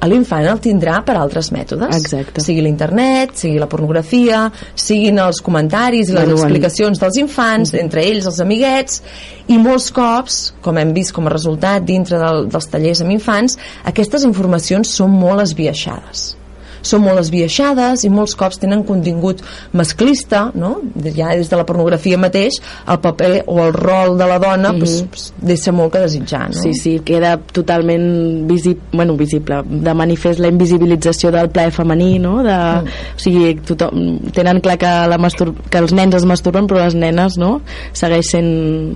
l'infant 0.01 0.47
el 0.49 0.57
tindrà 0.57 1.03
per 1.05 1.13
altres 1.13 1.51
mètodes. 1.53 1.93
Exacte. 1.93 2.41
sigui 2.41 2.63
l'internet, 2.65 3.35
sigui 3.37 3.59
la 3.61 3.67
pornografia 3.69 4.47
siguin 4.73 5.19
els 5.21 5.41
comentaris 5.45 6.09
i 6.09 6.15
les 6.15 6.23
Bueno, 6.25 6.39
en- 6.39 6.43
explicacions 6.47 6.97
dels 6.99 7.17
infants, 7.21 7.75
entre 7.77 8.01
ells 8.09 8.25
els 8.25 8.39
amiguets 8.41 9.03
i 9.47 9.59
molts 9.61 9.91
cops, 9.93 10.53
com 10.61 10.77
hem 10.81 10.91
vist 10.97 11.13
com 11.13 11.27
a 11.27 11.29
resultat 11.29 11.85
dintre 11.85 12.17
del, 12.17 12.47
dels 12.49 12.65
tallers 12.73 13.01
amb 13.05 13.11
infants, 13.13 13.59
aquestes 13.85 14.23
informacions 14.25 14.89
són 14.89 15.11
molt 15.11 15.41
esbiaixades 15.45 16.31
són 16.81 17.03
molt 17.05 17.21
esbiaixades 17.21 18.05
i 18.05 18.11
molts 18.13 18.35
cops 18.37 18.59
tenen 18.61 18.83
contingut 18.87 19.41
masclista, 19.77 20.49
no? 20.55 20.77
ja 21.15 21.31
des 21.37 21.49
de 21.49 21.59
la 21.59 21.65
pornografia 21.67 22.17
mateix, 22.17 22.59
el 22.87 22.99
paper 23.03 23.31
o 23.47 23.59
el 23.65 23.73
rol 23.73 24.17
de 24.17 24.27
la 24.27 24.39
dona 24.39 24.71
mm 24.71 24.75
-hmm. 24.75 24.79
pues, 24.79 25.05
pues, 25.09 25.33
deixa 25.37 25.71
molt 25.71 25.93
que 25.93 25.99
desitjar. 25.99 26.49
No? 26.49 26.61
Sí, 26.61 26.73
sí, 26.73 26.99
queda 27.05 27.37
totalment 27.37 28.47
visi 28.47 28.77
bueno, 28.91 29.15
visible, 29.15 29.63
de 29.65 29.93
manifest 29.93 30.39
la 30.39 30.47
invisibilització 30.47 31.31
del 31.31 31.49
plaer 31.49 31.71
femení, 31.71 32.19
no? 32.19 32.43
De, 32.43 32.57
mm. 32.57 32.87
O 33.15 33.19
sigui, 33.19 33.55
tothom, 33.55 34.19
tenen 34.33 34.61
clar 34.61 34.77
que, 34.77 34.91
la 35.07 35.17
mastur 35.17 35.53
que 35.69 35.77
els 35.77 35.93
nens 35.93 36.15
es 36.15 36.25
masturben, 36.25 36.67
però 36.67 36.83
les 36.83 36.95
nenes, 36.95 37.37
no? 37.37 37.61
Segueix 37.93 38.31
sent 38.31 38.95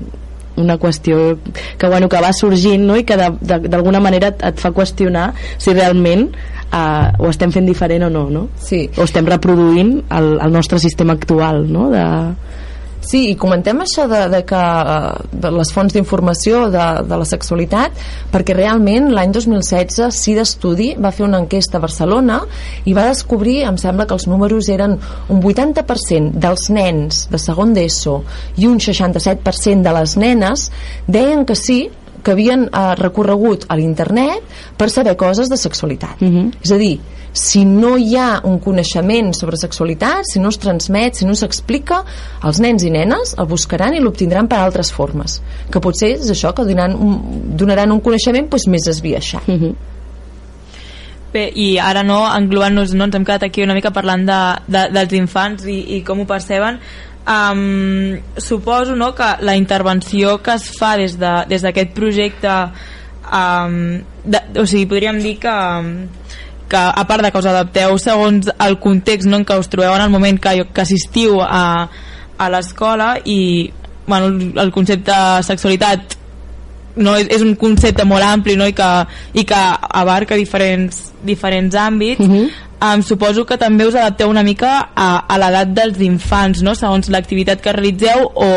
una 0.62 0.78
qüestió 0.80 1.38
que, 1.78 1.88
bueno, 1.88 2.10
que 2.10 2.22
va 2.22 2.32
sorgint 2.34 2.86
no? 2.88 2.98
i 2.98 3.06
que 3.08 3.18
d'alguna 3.18 4.02
manera 4.04 4.34
et, 4.34 4.44
et 4.52 4.62
fa 4.62 4.72
qüestionar 4.76 5.30
si 5.58 5.74
realment 5.74 6.30
uh, 6.72 7.12
ho 7.20 7.32
estem 7.32 7.54
fent 7.56 7.68
diferent 7.68 8.08
o 8.08 8.12
no, 8.14 8.28
no? 8.32 8.48
Sí. 8.56 8.86
o 8.98 9.06
estem 9.08 9.28
reproduint 9.30 9.98
el, 10.16 10.36
el 10.40 10.56
nostre 10.56 10.80
sistema 10.80 11.18
actual 11.20 11.66
no? 11.72 11.90
de, 11.94 12.06
Sí, 13.06 13.20
i 13.30 13.36
comentem 13.38 13.78
això 13.84 14.08
de, 14.10 14.24
de 14.34 14.40
que 14.50 14.58
eh, 14.58 15.26
de 15.46 15.52
les 15.54 15.70
fonts 15.76 15.94
d'informació 15.94 16.64
de, 16.74 16.86
de 17.06 17.20
la 17.22 17.28
sexualitat 17.30 17.94
perquè 18.34 18.56
realment 18.58 19.12
l'any 19.14 19.34
2016 19.36 20.10
sí 20.16 20.34
d'estudi 20.34 20.88
va 20.98 21.12
fer 21.14 21.28
una 21.28 21.38
enquesta 21.44 21.78
a 21.78 21.84
Barcelona 21.84 22.40
i 22.90 22.96
va 22.98 23.06
descobrir, 23.12 23.60
em 23.70 23.78
sembla 23.78 24.08
que 24.10 24.18
els 24.18 24.26
números 24.32 24.70
eren 24.74 24.98
un 25.30 25.42
80% 25.44 26.34
dels 26.42 26.70
nens 26.74 27.28
de 27.30 27.38
segon 27.42 27.76
d'ESO 27.78 28.16
i 28.58 28.66
un 28.70 28.80
67% 28.82 29.86
de 29.86 29.94
les 30.00 30.18
nenes 30.18 30.70
deien 31.08 31.46
que 31.46 31.56
sí 31.56 31.84
que 32.26 32.34
havien 32.34 32.66
eh, 32.72 32.86
recorregut 32.98 33.68
a 33.70 33.78
l'internet 33.78 34.42
per 34.80 34.90
saber 34.90 35.14
coses 35.16 35.50
de 35.52 35.58
sexualitat 35.62 36.22
Mhm. 36.26 36.52
és 36.64 36.72
a 36.72 36.78
dir, 36.82 36.96
si 37.36 37.66
no 37.68 37.98
hi 38.00 38.16
ha 38.16 38.40
un 38.48 38.60
coneixement 38.64 39.34
sobre 39.36 39.60
sexualitat, 39.60 40.24
si 40.30 40.40
no 40.40 40.50
es 40.54 40.60
transmet, 40.62 41.20
si 41.20 41.28
no 41.28 41.36
s'explica, 41.36 42.00
els 42.48 42.62
nens 42.64 42.86
i 42.88 42.92
nenes 42.94 43.36
el 43.36 43.50
buscaran 43.52 43.94
i 43.94 44.00
l'obtindran 44.00 44.48
per 44.48 44.62
altres 44.64 44.94
formes, 44.96 45.42
que 45.72 45.82
potser 45.84 46.14
és 46.16 46.32
això, 46.32 46.54
que 46.56 46.64
donaran 46.64 46.96
un, 46.96 47.18
donaran 47.60 47.92
un 47.92 48.00
coneixement 48.06 48.48
doncs, 48.48 48.70
més 48.72 48.88
esbiaixat. 48.88 49.52
Mhm. 49.52 49.76
Bé, 51.36 51.50
i 51.60 51.74
ara 51.84 52.06
no, 52.08 52.22
englobant-nos, 52.32 52.94
no, 52.96 53.10
ens 53.10 53.16
hem 53.18 53.26
quedat 53.28 53.44
aquí 53.44 53.64
una 53.66 53.76
mica 53.76 53.92
parlant 53.92 54.24
de, 54.24 54.40
de, 54.72 54.86
dels 54.96 55.16
infants 55.18 55.66
i, 55.68 55.82
i 55.98 56.02
com 56.08 56.22
ho 56.24 56.26
perceben, 56.30 56.80
um, 57.28 58.16
suposo 58.38 58.96
no, 58.96 59.12
que 59.18 59.34
la 59.44 59.58
intervenció 59.60 60.38
que 60.42 60.56
es 60.56 60.70
fa 60.80 60.96
des 60.96 61.18
d'aquest 61.20 61.52
de, 61.52 61.84
des 61.84 61.92
projecte 61.98 62.54
um, 63.28 63.76
de, 64.24 64.42
o 64.62 64.64
sigui, 64.64 64.88
podríem 64.88 65.20
dir 65.20 65.36
que 65.44 65.58
que 66.70 66.78
a 66.78 67.06
part 67.08 67.24
de 67.24 67.32
que 67.32 67.40
us 67.42 67.48
adapteu 67.50 67.98
segons 68.02 68.50
el 68.68 68.78
context 68.82 69.30
no, 69.30 69.38
en 69.38 69.46
què 69.46 69.58
us 69.60 69.70
trobeu 69.72 69.94
en 69.96 70.02
el 70.02 70.12
moment 70.14 70.40
que, 70.42 70.58
que 70.74 70.84
assistiu 70.84 71.40
a, 71.42 71.88
a 72.38 72.52
l'escola 72.52 73.16
i 73.24 73.72
bueno, 74.08 74.30
el 74.62 74.72
concepte 74.74 75.16
sexualitat 75.46 76.18
no, 76.96 77.16
és, 77.20 77.28
és 77.30 77.44
un 77.44 77.56
concepte 77.60 78.06
molt 78.08 78.24
ampli 78.26 78.56
no? 78.58 78.68
I, 78.70 78.74
que, 78.78 78.92
i 79.34 79.44
que 79.48 79.62
abarca 80.02 80.38
diferents, 80.40 81.12
diferents 81.26 81.76
àmbits 81.76 82.22
uh 82.22 82.30
mhm. 82.30 82.46
-huh 82.46 82.66
um, 82.94 83.04
suposo 83.04 83.46
que 83.46 83.58
també 83.58 83.88
us 83.88 83.96
adapteu 83.96 84.30
una 84.30 84.44
mica 84.44 84.74
a, 84.96 85.08
a 85.28 85.38
l'edat 85.42 85.74
dels 85.76 86.02
infants, 86.06 86.64
no? 86.66 86.76
segons 86.76 87.10
l'activitat 87.14 87.62
que 87.64 87.74
realitzeu 87.74 88.26
o, 88.26 88.50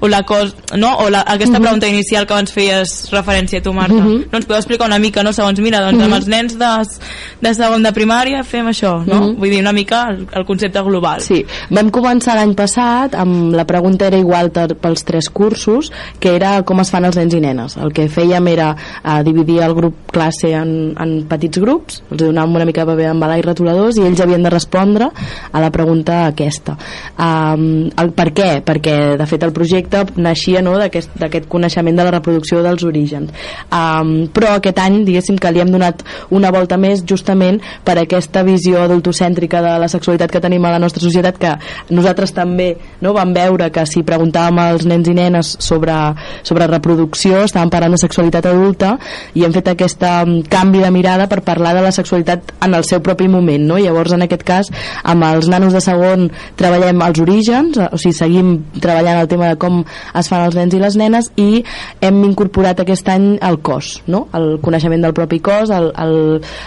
o, 0.00 0.08
la 0.08 0.22
cos, 0.26 0.54
no? 0.76 0.94
o 1.04 1.10
la, 1.10 1.24
aquesta 1.26 1.34
uh 1.34 1.50
mhm. 1.50 1.56
-huh. 1.56 1.62
pregunta 1.62 1.88
inicial 1.88 2.26
que 2.26 2.32
abans 2.32 2.52
feies 2.52 3.10
referència 3.12 3.58
a 3.58 3.62
tu, 3.62 3.72
Marta. 3.72 3.94
Uh 3.94 4.00
mhm. 4.00 4.08
-huh. 4.08 4.26
No 4.32 4.38
ens 4.38 4.46
podeu 4.46 4.58
explicar 4.58 4.86
una 4.86 4.98
mica, 4.98 5.22
no? 5.22 5.32
segons, 5.32 5.60
mira, 5.60 5.80
doncs 5.80 5.94
uh 5.94 6.00
-huh. 6.00 6.04
amb 6.04 6.12
mhm. 6.12 6.18
els 6.18 6.26
nens 6.28 6.58
de, 6.58 6.98
de 7.40 7.54
segon 7.54 7.82
de 7.82 7.92
primària 7.92 8.42
fem 8.44 8.66
això, 8.66 9.04
no? 9.04 9.14
Uh 9.14 9.20
-huh. 9.20 9.36
Vull 9.36 9.50
dir, 9.50 9.60
una 9.60 9.72
mica 9.72 10.08
el, 10.10 10.26
el 10.32 10.44
concepte 10.44 10.80
global. 10.82 11.20
Sí, 11.20 11.44
vam 11.70 11.90
començar 11.90 12.34
l'any 12.34 12.54
passat 12.54 13.14
amb 13.14 13.54
la 13.54 13.64
pregunta 13.64 14.06
era 14.06 14.18
igual 14.18 14.50
pels 14.50 15.04
tres 15.04 15.30
cursos, 15.30 15.92
que 16.18 16.34
era 16.36 16.62
com 16.62 16.80
es 16.80 16.90
fan 16.90 17.04
els 17.04 17.16
nens 17.16 17.34
i 17.34 17.40
nenes. 17.40 17.76
El 17.76 17.92
que 17.92 18.08
fèiem 18.08 18.48
era 18.48 18.74
uh, 18.74 19.22
dividir 19.24 19.60
el 19.62 19.74
grup 19.74 20.10
classe 20.12 20.52
en, 20.54 20.94
en 21.00 21.14
petits 21.28 21.58
grups, 21.58 22.02
els 22.10 22.22
donàvem 22.22 22.56
una 22.60 22.64
mica 22.68 22.84
de 22.84 22.92
paper 22.92 23.10
amb 23.12 23.24
i 23.34 23.42
retolar 23.42 23.73
investigadors 23.74 23.98
i 23.98 24.04
ells 24.06 24.20
havien 24.20 24.42
de 24.42 24.50
respondre 24.50 25.08
a 25.52 25.60
la 25.60 25.70
pregunta 25.70 26.26
aquesta. 26.28 26.76
Um, 27.18 27.90
el, 27.98 28.12
per 28.14 28.30
què? 28.34 28.48
perquè 28.64 29.16
de 29.18 29.26
fet 29.26 29.42
el 29.44 29.52
projecte 29.54 30.04
naixia 30.16 30.62
no, 30.62 30.76
d'aquest 30.78 31.48
coneixement 31.48 31.96
de 31.96 32.04
la 32.04 32.14
reproducció 32.14 32.62
dels 32.62 32.84
orígens. 32.84 33.32
Um, 33.70 34.28
però 34.34 34.56
aquest 34.58 34.78
any 34.82 35.02
diguéssim 35.06 35.38
que 35.38 35.52
li 35.52 35.62
hem 35.62 35.72
donat 35.72 36.04
una 36.34 36.50
volta 36.54 36.78
més 36.80 37.04
justament 37.06 37.60
per 37.84 37.98
aquesta 37.98 38.44
visió 38.46 38.82
adultocèntrica 38.84 39.62
de 39.64 39.76
la 39.80 39.88
sexualitat 39.90 40.32
que 40.32 40.42
tenim 40.42 40.64
a 40.64 40.74
la 40.74 40.82
nostra 40.82 41.02
societat 41.02 41.38
que 41.40 41.54
nosaltres 41.94 42.34
també 42.34 42.74
no, 43.00 43.14
vam 43.14 43.34
veure 43.34 43.70
que 43.74 43.86
si 43.88 44.04
preguntàvem 44.06 44.60
als 44.62 44.86
nens 44.88 45.08
i 45.08 45.16
nenes 45.16 45.54
sobre, 45.62 45.94
sobre 46.42 46.68
reproducció 46.70 47.44
estàvem 47.44 47.72
parlant 47.72 47.94
de 47.94 48.02
sexualitat 48.02 48.48
adulta 48.50 48.94
i 49.34 49.44
hem 49.44 49.54
fet 49.54 49.72
aquest 49.74 50.02
canvi 50.50 50.82
de 50.82 50.90
mirada 50.94 51.28
per 51.30 51.42
parlar 51.46 51.74
de 51.76 51.84
la 51.84 51.92
sexualitat 51.94 52.54
en 52.64 52.74
el 52.74 52.84
seu 52.86 53.02
propi 53.04 53.28
moment 53.30 53.53
no? 53.62 53.78
llavors 53.78 54.14
en 54.16 54.24
aquest 54.26 54.42
cas 54.46 54.70
amb 55.02 55.26
els 55.28 55.48
nanos 55.52 55.74
de 55.76 55.82
segon 55.84 56.28
treballem 56.58 57.02
els 57.06 57.20
orígens 57.22 57.78
o 57.84 58.00
sigui 58.00 58.16
seguim 58.16 58.52
treballant 58.80 59.20
el 59.22 59.30
tema 59.30 59.52
de 59.52 59.58
com 59.60 59.82
es 59.84 60.30
fan 60.30 60.46
els 60.48 60.58
nens 60.58 60.74
i 60.74 60.82
les 60.82 60.98
nenes 60.98 61.30
i 61.40 61.64
hem 62.04 62.22
incorporat 62.26 62.82
aquest 62.82 63.08
any 63.14 63.34
el 63.44 63.60
cos 63.64 64.00
no? 64.06 64.26
el 64.34 64.58
coneixement 64.64 65.04
del 65.04 65.16
propi 65.16 65.40
cos 65.44 65.70
el, 65.74 65.90
el, 66.04 66.16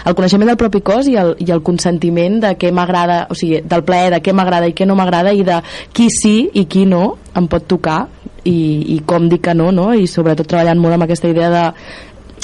el 0.04 0.18
coneixement 0.18 0.52
del 0.52 0.60
propi 0.60 0.82
cos 0.84 1.08
i 1.10 1.16
el, 1.20 1.34
i 1.44 1.52
el 1.54 1.62
consentiment 1.66 2.40
de 2.44 2.54
què 2.60 2.72
m'agrada 2.74 3.24
o 3.30 3.36
sigui, 3.38 3.62
del 3.64 3.84
plaer 3.84 4.12
de 4.16 4.22
què 4.24 4.34
m'agrada 4.36 4.70
i 4.70 4.76
què 4.76 4.88
no 4.88 4.96
m'agrada 4.98 5.34
i 5.34 5.44
de 5.46 5.60
qui 5.92 6.08
sí 6.12 6.36
i 6.54 6.66
qui 6.70 6.86
no 6.88 7.18
em 7.38 7.46
pot 7.50 7.66
tocar 7.70 8.06
i, 8.44 8.58
i 8.94 9.00
com 9.06 9.28
dir 9.28 9.40
que 9.44 9.54
no, 9.54 9.70
no? 9.74 9.90
i 9.94 10.06
sobretot 10.10 10.48
treballant 10.48 10.80
molt 10.80 10.96
amb 10.96 11.06
aquesta 11.08 11.30
idea 11.30 11.50
de 11.52 11.64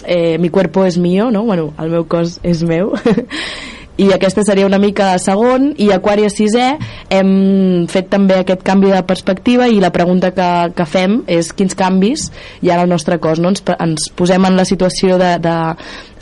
eh, 0.07 0.38
mi 0.38 0.50
cuerpo 0.50 0.85
es 0.85 0.98
mío, 0.98 1.30
no? 1.30 1.44
bueno, 1.44 1.72
el 1.78 1.90
meu 1.90 2.07
cos 2.09 2.38
és 2.42 2.62
meu 2.62 2.92
i 3.96 4.09
aquesta 4.12 4.42
seria 4.42 4.66
una 4.66 4.80
mica 4.83 5.12
segon 5.22 5.68
i 5.78 5.90
Aquària 5.94 6.30
sisè 6.33 6.66
hem 7.14 7.87
fet 7.90 8.09
també 8.11 8.40
aquest 8.40 8.64
canvi 8.66 8.90
de 8.90 9.02
perspectiva 9.07 9.68
i 9.70 9.78
la 9.83 9.92
pregunta 9.94 10.33
que, 10.35 10.48
que 10.74 10.87
fem 10.88 11.20
és 11.30 11.52
quins 11.54 11.76
canvis 11.78 12.26
hi 12.62 12.72
ha 12.72 12.80
al 12.83 12.90
nostre 12.90 13.20
cos 13.22 13.38
no? 13.38 13.52
ens, 13.54 13.62
ens 13.78 14.09
posem 14.18 14.48
en 14.48 14.59
la 14.59 14.66
situació 14.66 15.18
de, 15.20 15.37
de 15.42 15.54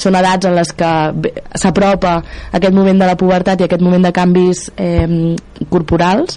són 0.03 0.19
edats 0.19 0.49
en 0.49 0.57
les 0.59 0.73
que 0.77 0.93
s'apropa 1.57 2.19
aquest 2.53 2.77
moment 2.77 3.01
de 3.01 3.09
la 3.09 3.17
pubertat 3.17 3.61
i 3.63 3.69
aquest 3.69 3.85
moment 3.85 4.05
de 4.05 4.13
canvis 4.13 4.67
eh, 4.77 5.33
corporals 5.73 6.37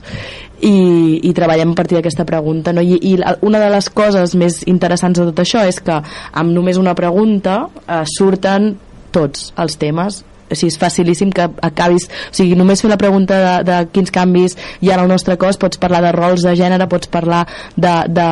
i, 0.63 1.19
i 1.19 1.33
treballem 1.35 1.73
a 1.73 1.77
partir 1.81 1.97
d'aquesta 1.99 2.23
pregunta 2.29 2.71
no? 2.71 2.83
I, 2.85 2.95
i 2.95 3.17
una 3.43 3.59
de 3.59 3.73
les 3.73 3.89
coses 3.91 4.37
més 4.39 4.61
interessants 4.71 5.19
de 5.19 5.27
tot 5.33 5.43
això 5.43 5.65
és 5.67 5.81
que 5.83 5.99
amb 5.99 6.55
només 6.55 6.79
una 6.79 6.95
pregunta 6.95 7.65
eh, 7.83 8.05
surten 8.15 8.71
tots 9.15 9.51
els 9.59 9.75
temes 9.81 10.23
sigui, 10.57 10.73
és 10.73 10.79
facilíssim 10.81 11.31
que 11.35 11.47
acabis 11.65 12.09
o 12.09 12.35
sigui, 12.35 12.57
només 12.59 12.81
fer 12.83 12.91
la 12.91 12.99
pregunta 13.01 13.39
de, 13.41 13.55
de 13.67 13.79
quins 13.95 14.13
canvis 14.13 14.57
hi 14.81 14.91
ha 14.91 14.99
el 15.01 15.09
nostre 15.11 15.37
cos, 15.41 15.59
pots 15.61 15.81
parlar 15.81 16.03
de 16.05 16.13
rols 16.15 16.45
de 16.45 16.55
gènere, 16.57 16.89
pots 16.91 17.11
parlar 17.11 17.45
de, 17.75 17.95
de 18.07 18.29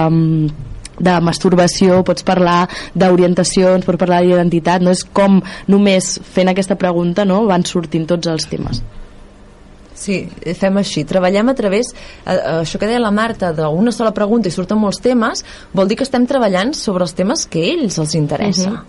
de 1.04 1.14
masturbació, 1.26 2.04
pots 2.06 2.26
parlar 2.26 2.68
d'orientacions, 2.94 3.86
pots 3.86 4.00
parlar 4.00 4.22
d'identitat, 4.22 4.84
no 4.86 4.94
és 4.94 5.02
com 5.04 5.40
només 5.68 6.20
fent 6.36 6.52
aquesta 6.52 6.78
pregunta 6.78 7.26
no, 7.26 7.44
van 7.50 7.66
sortint 7.66 8.06
tots 8.10 8.30
els 8.30 8.46
temes. 8.52 8.84
Sí, 9.94 10.24
fem 10.58 10.78
així. 10.82 11.04
Treballem 11.06 11.50
a 11.50 11.54
través, 11.56 11.94
eh, 12.26 12.38
això 12.62 12.80
que 12.80 12.88
deia 12.88 13.00
la 13.00 13.12
Marta, 13.12 13.52
d'una 13.54 13.92
sola 13.92 14.12
pregunta 14.12 14.50
i 14.50 14.52
surten 14.52 14.78
molts 14.78 15.00
temes, 15.00 15.44
vol 15.74 15.88
dir 15.88 15.98
que 15.98 16.04
estem 16.04 16.26
treballant 16.28 16.74
sobre 16.74 17.04
els 17.04 17.14
temes 17.14 17.46
que 17.46 17.62
ells 17.72 18.00
els 18.00 18.16
interessa. 18.16 18.70
Uh 18.70 18.76
-huh. 18.78 18.84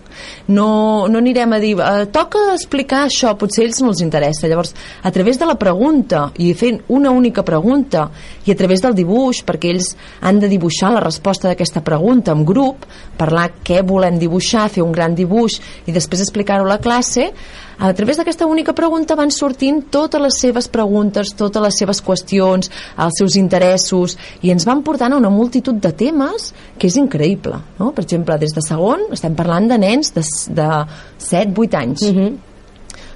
no, 0.47 1.07
no 1.07 1.17
anirem 1.19 1.53
a 1.53 1.59
dir, 1.59 1.77
eh, 1.79 2.05
toca 2.07 2.53
explicar 2.53 3.05
això, 3.05 3.35
potser 3.37 3.63
a 3.63 3.67
ells 3.67 3.81
no 3.81 3.89
els 3.89 4.01
interessa. 4.01 4.47
Llavors, 4.47 4.73
a 5.03 5.11
través 5.11 5.37
de 5.37 5.45
la 5.45 5.55
pregunta, 5.55 6.31
i 6.37 6.53
fent 6.53 6.81
una 6.87 7.11
única 7.11 7.43
pregunta, 7.43 8.09
i 8.45 8.51
a 8.51 8.55
través 8.55 8.81
del 8.81 8.95
dibuix, 8.95 9.43
perquè 9.45 9.69
ells 9.69 9.95
han 10.21 10.39
de 10.39 10.47
dibuixar 10.47 10.91
la 10.91 10.99
resposta 10.99 11.47
d'aquesta 11.47 11.81
pregunta 11.81 12.31
en 12.31 12.45
grup, 12.45 12.85
parlar 13.17 13.51
què 13.63 13.83
volem 13.83 14.17
dibuixar, 14.17 14.69
fer 14.69 14.83
un 14.83 14.91
gran 14.91 15.15
dibuix, 15.15 15.61
i 15.85 15.91
després 15.91 16.21
explicar-ho 16.21 16.65
a 16.65 16.69
la 16.69 16.79
classe, 16.79 17.31
a 17.77 17.93
través 17.93 18.17
d'aquesta 18.17 18.47
única 18.47 18.73
pregunta 18.73 19.15
van 19.15 19.31
sortint 19.31 19.83
totes 19.91 20.21
les 20.21 20.39
seves 20.39 20.67
preguntes, 20.71 21.33
totes 21.35 21.61
les 21.61 21.77
seves 21.77 22.01
qüestions, 22.03 22.71
els 22.97 23.19
seus 23.19 23.35
interessos, 23.35 24.17
i 24.41 24.51
ens 24.53 24.65
van 24.65 24.83
portant 24.83 25.13
a 25.13 25.19
una 25.19 25.29
multitud 25.29 25.75
de 25.75 25.91
temes 25.91 26.51
que 26.79 26.87
és 26.87 26.97
increïble. 27.01 27.59
No? 27.79 27.91
Per 27.91 28.05
exemple, 28.05 28.37
des 28.39 28.55
de 28.55 28.63
segon 28.63 29.07
estem 29.11 29.35
parlant 29.35 29.67
de 29.69 29.77
nens 29.81 30.13
de, 30.15 30.23
de 30.55 30.69
7-8 31.19 31.81
anys. 31.81 32.01
Mm 32.03 32.17
-hmm. 32.17 32.35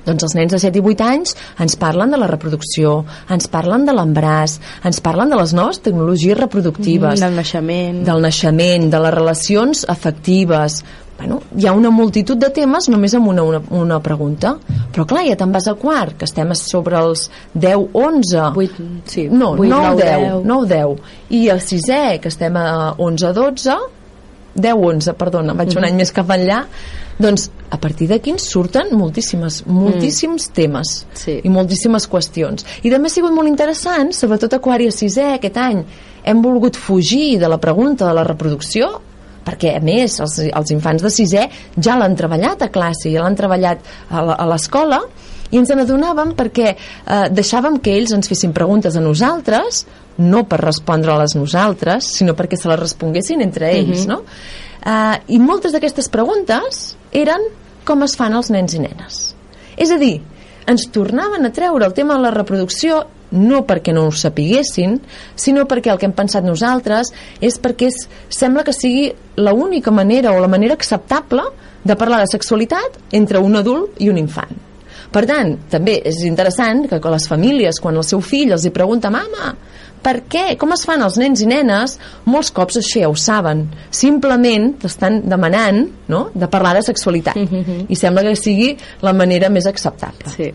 Doncs 0.05 0.23
els 0.23 0.35
nens 0.35 0.51
de 0.51 0.59
7 0.59 0.79
i 0.79 0.81
8 0.81 1.05
anys 1.05 1.35
ens 1.59 1.75
parlen 1.75 2.11
de 2.11 2.17
la 2.17 2.27
reproducció, 2.27 3.05
ens 3.29 3.47
parlen 3.51 3.85
de 3.85 3.93
l'embràs, 3.93 4.59
ens 4.87 5.01
parlen 5.05 5.29
de 5.29 5.35
les 5.35 5.53
noves 5.53 5.81
tecnologies 5.85 6.37
reproductives, 6.39 7.19
mm, 7.19 7.23
del 7.23 7.35
naixement, 7.35 8.05
del 8.05 8.21
naixement, 8.21 8.89
de 8.89 8.99
les 8.99 9.13
relacions 9.13 9.85
afectives, 9.87 10.83
bueno, 11.19 11.41
hi 11.57 11.67
ha 11.67 11.73
una 11.75 11.91
multitud 11.91 12.39
de 12.39 12.47
temes 12.55 12.87
només 12.87 13.13
amb 13.17 13.27
una, 13.27 13.43
una, 13.43 13.59
una 13.75 13.99
pregunta. 13.99 14.55
Però 14.93 15.03
clar, 15.05 15.25
ja 15.27 15.35
te'n 15.39 15.51
vas 15.51 15.67
a 15.67 15.75
quart 15.77 16.15
que 16.17 16.27
estem 16.29 16.53
sobre 16.55 16.97
els 16.97 17.27
10, 17.53 17.89
11 17.93 18.45
8, 18.55 18.87
sí, 19.05 19.27
no, 19.27 19.51
8, 19.57 19.67
9, 19.67 20.01
10, 20.01 20.41
9, 20.47 20.69
10 20.71 21.35
i 21.35 21.45
el 21.51 21.59
sisè, 21.61 22.03
que 22.23 22.31
estem 22.31 22.55
a 22.57 22.95
11, 22.97 23.33
12 23.35 23.77
10, 24.55 24.73
11, 24.73 25.13
perdona, 25.19 25.53
vaig 25.53 25.69
un 25.69 25.75
mm 25.75 25.83
-hmm. 25.83 25.91
any 25.91 25.95
més 25.95 26.11
cap 26.11 26.29
enllà. 26.29 26.63
Doncs 27.19 27.49
a 27.69 27.77
partir 27.77 28.07
d'aquí 28.07 28.31
ens 28.31 28.47
surten 28.49 28.87
moltíssimes, 28.95 29.65
moltíssims 29.67 30.49
mm. 30.49 30.53
temes 30.53 31.05
sí. 31.13 31.41
i 31.43 31.49
moltíssimes 31.49 32.07
qüestions. 32.07 32.65
I 32.81 32.89
també 32.89 33.07
ha 33.07 33.09
sigut 33.09 33.33
molt 33.33 33.47
interessant, 33.47 34.13
sobretot 34.13 34.53
Aquària 34.53 34.89
6è 34.89 35.33
aquest 35.35 35.57
any 35.57 35.83
hem 36.23 36.41
volgut 36.41 36.77
fugir 36.77 37.37
de 37.39 37.47
la 37.47 37.57
pregunta 37.57 38.07
de 38.07 38.13
la 38.13 38.23
reproducció 38.23 39.01
perquè 39.45 39.75
a 39.77 39.83
més 39.83 40.19
els, 40.19 40.37
els 40.49 40.71
infants 40.75 41.03
de 41.03 41.11
sisè 41.13 41.47
ja 41.77 41.97
l'han 41.99 42.15
treballat 42.19 42.65
a 42.65 42.69
classe, 42.73 43.09
ja 43.11 43.23
l'han 43.23 43.37
treballat 43.39 43.83
a 44.09 44.45
l'escola 44.49 45.01
i 45.49 45.57
ens 45.57 45.71
n'adonàvem 45.73 46.35
perquè 46.37 46.67
eh, 46.69 47.25
deixàvem 47.33 47.79
que 47.83 47.95
ells 47.97 48.13
ens 48.15 48.29
fessin 48.29 48.53
preguntes 48.53 48.95
a 48.95 49.03
nosaltres 49.03 49.85
no 50.19 50.43
per 50.49 50.59
respondre-les 50.61 51.35
nosaltres 51.39 52.11
sinó 52.19 52.35
perquè 52.37 52.59
se 52.59 52.69
les 52.69 52.79
responguessin 52.79 53.41
entre 53.45 53.71
ells 53.71 54.05
uh 54.05 54.11
mhm. 54.11 54.13
-huh. 54.13 54.19
no? 54.19 54.23
eh, 54.85 55.35
i 55.35 55.39
moltes 55.39 55.71
d'aquestes 55.71 56.09
preguntes 56.09 56.95
eren 57.11 57.41
com 57.85 58.03
es 58.03 58.15
fan 58.15 58.33
els 58.33 58.49
nens 58.49 58.73
i 58.73 58.79
nenes 58.79 59.35
és 59.77 59.91
a 59.91 59.97
dir, 59.97 60.19
ens 60.67 60.89
tornaven 60.91 61.45
a 61.45 61.53
treure 61.55 61.85
el 61.85 61.93
tema 61.93 62.15
de 62.15 62.21
la 62.21 62.31
reproducció 62.31 63.05
no 63.31 63.63
perquè 63.67 63.93
no 63.93 64.07
ho 64.07 64.13
sapiguessin, 64.15 64.99
sinó 65.35 65.65
perquè 65.69 65.91
el 65.93 65.99
que 65.99 66.07
hem 66.09 66.15
pensat 66.17 66.45
nosaltres 66.45 67.13
és 67.41 67.59
perquè 67.61 67.89
és, 67.89 68.05
sembla 68.29 68.63
que 68.63 68.75
sigui 68.75 69.09
l'única 69.37 69.91
manera 69.91 70.33
o 70.33 70.39
la 70.41 70.51
manera 70.51 70.73
acceptable 70.73 71.45
de 71.83 71.95
parlar 71.95 72.21
de 72.23 72.31
sexualitat 72.31 72.99
entre 73.11 73.39
un 73.39 73.55
adult 73.55 74.01
i 74.01 74.09
un 74.09 74.17
infant. 74.17 74.67
Per 75.09 75.23
tant, 75.25 75.55
també 75.71 75.95
és 76.05 76.21
interessant 76.27 76.83
que 76.85 76.99
les 77.09 77.27
famílies, 77.27 77.79
quan 77.81 77.95
el 77.97 78.05
seu 78.05 78.21
fill 78.21 78.51
els 78.53 78.65
hi 78.65 78.69
pregunta 78.69 79.09
«Mama, 79.09 79.55
Per 79.99 80.21
què? 80.31 80.43
Com 80.59 80.71
es 80.75 80.85
fan 80.87 81.01
els 81.03 81.17
nens 81.19 81.41
i 81.43 81.47
nenes? 81.49 81.97
Molts 82.29 82.53
cops 82.55 82.79
això 82.79 83.01
ja 83.03 83.09
ho 83.11 83.17
saben. 83.19 83.65
Simplement 83.91 84.71
t'estan 84.79 85.21
demanant 85.27 85.81
no? 86.07 86.29
de 86.33 86.47
parlar 86.47 86.77
de 86.77 86.85
sexualitat. 86.87 87.35
Mm 87.35 87.47
-hmm. 87.47 87.85
I 87.89 87.95
sembla 87.95 88.23
que 88.23 88.35
sigui 88.35 88.77
la 89.01 89.13
manera 89.13 89.49
més 89.49 89.65
acceptable. 89.65 90.31
Sí. 90.37 90.53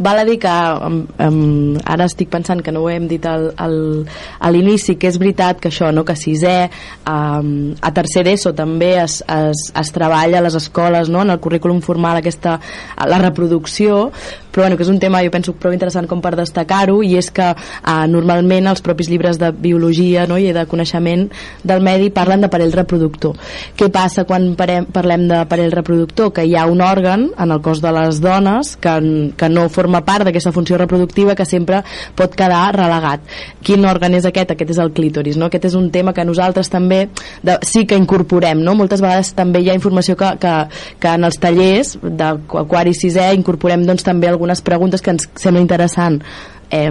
Val 0.00 0.18
a 0.18 0.24
dir 0.24 0.38
que 0.40 0.48
um, 0.48 1.02
um, 1.20 1.74
ara 1.84 2.06
estic 2.08 2.30
pensant 2.32 2.62
que 2.64 2.72
no 2.72 2.80
ho 2.80 2.88
hem 2.88 3.04
dit 3.10 3.26
al, 3.28 3.50
al, 3.60 3.74
a 4.40 4.48
l'inici, 4.48 4.94
que 4.96 5.10
és 5.10 5.18
veritat 5.20 5.60
que 5.60 5.68
això, 5.68 5.90
no, 5.92 6.06
que 6.08 6.16
sisè, 6.16 6.70
um, 7.04 7.50
a 7.84 7.90
tercer 7.92 8.24
d'ESO 8.24 8.54
també 8.56 8.94
es, 9.02 9.18
es, 9.28 9.66
es 9.76 9.92
treballa 9.92 10.40
a 10.40 10.46
les 10.46 10.56
escoles, 10.56 11.12
no, 11.12 11.20
en 11.20 11.34
el 11.36 11.42
currículum 11.44 11.82
formal 11.84 12.22
aquesta, 12.22 12.56
la 13.12 13.20
reproducció, 13.20 14.06
però 14.50 14.64
bueno, 14.64 14.76
que 14.76 14.84
és 14.84 14.90
un 14.90 14.98
tema 14.98 15.22
jo 15.24 15.30
penso 15.32 15.54
prou 15.54 15.74
interessant 15.74 16.08
com 16.10 16.20
per 16.22 16.34
destacar-ho 16.38 17.00
i 17.06 17.14
és 17.18 17.30
que 17.34 17.48
eh, 17.52 18.06
normalment 18.10 18.70
els 18.70 18.82
propis 18.84 19.10
llibres 19.10 19.38
de 19.40 19.50
biologia 19.52 20.26
no, 20.30 20.38
i 20.38 20.52
de 20.56 20.66
coneixement 20.70 21.28
del 21.64 21.82
medi 21.84 22.10
parlen 22.14 22.44
d'aparell 22.44 22.74
reproductor 22.74 23.38
què 23.78 23.90
passa 23.92 24.26
quan 24.28 24.52
parem, 24.58 24.88
parlem 24.90 25.28
d'aparell 25.30 25.72
reproductor? 25.74 26.32
que 26.34 26.44
hi 26.46 26.56
ha 26.56 26.66
un 26.70 26.82
òrgan 26.84 27.28
en 27.38 27.54
el 27.54 27.62
cos 27.64 27.80
de 27.82 27.92
les 27.94 28.20
dones 28.22 28.74
que, 28.80 28.94
que 29.36 29.48
no 29.48 29.68
forma 29.72 30.02
part 30.06 30.26
d'aquesta 30.26 30.52
funció 30.52 30.78
reproductiva 30.78 31.36
que 31.38 31.46
sempre 31.46 31.82
pot 32.16 32.34
quedar 32.36 32.74
relegat 32.76 33.24
quin 33.62 33.86
òrgan 33.86 34.18
és 34.18 34.26
aquest? 34.28 34.54
aquest 34.54 34.74
és 34.76 34.82
el 34.82 34.92
clítoris 34.96 35.38
no? 35.38 35.50
aquest 35.50 35.70
és 35.70 35.78
un 35.78 35.90
tema 35.94 36.14
que 36.16 36.26
nosaltres 36.26 36.70
també 36.72 37.06
de, 37.42 37.58
sí 37.66 37.86
que 37.86 37.98
incorporem 37.98 38.62
no? 38.64 38.74
moltes 38.78 39.02
vegades 39.02 39.32
també 39.38 39.62
hi 39.62 39.70
ha 39.70 39.78
informació 39.78 40.16
que, 40.18 40.34
que, 40.40 40.54
que 41.00 41.14
en 41.14 41.26
els 41.28 41.38
tallers 41.40 41.96
de 42.02 42.30
quart 42.48 42.90
i 42.90 43.10
incorporem 43.36 43.84
doncs, 43.86 44.02
també 44.06 44.28
el 44.30 44.39
algunes 44.40 44.64
preguntes 44.64 45.04
que 45.04 45.12
ens 45.12 45.28
sembla 45.36 45.60
interessant 45.60 46.22
eh, 46.72 46.88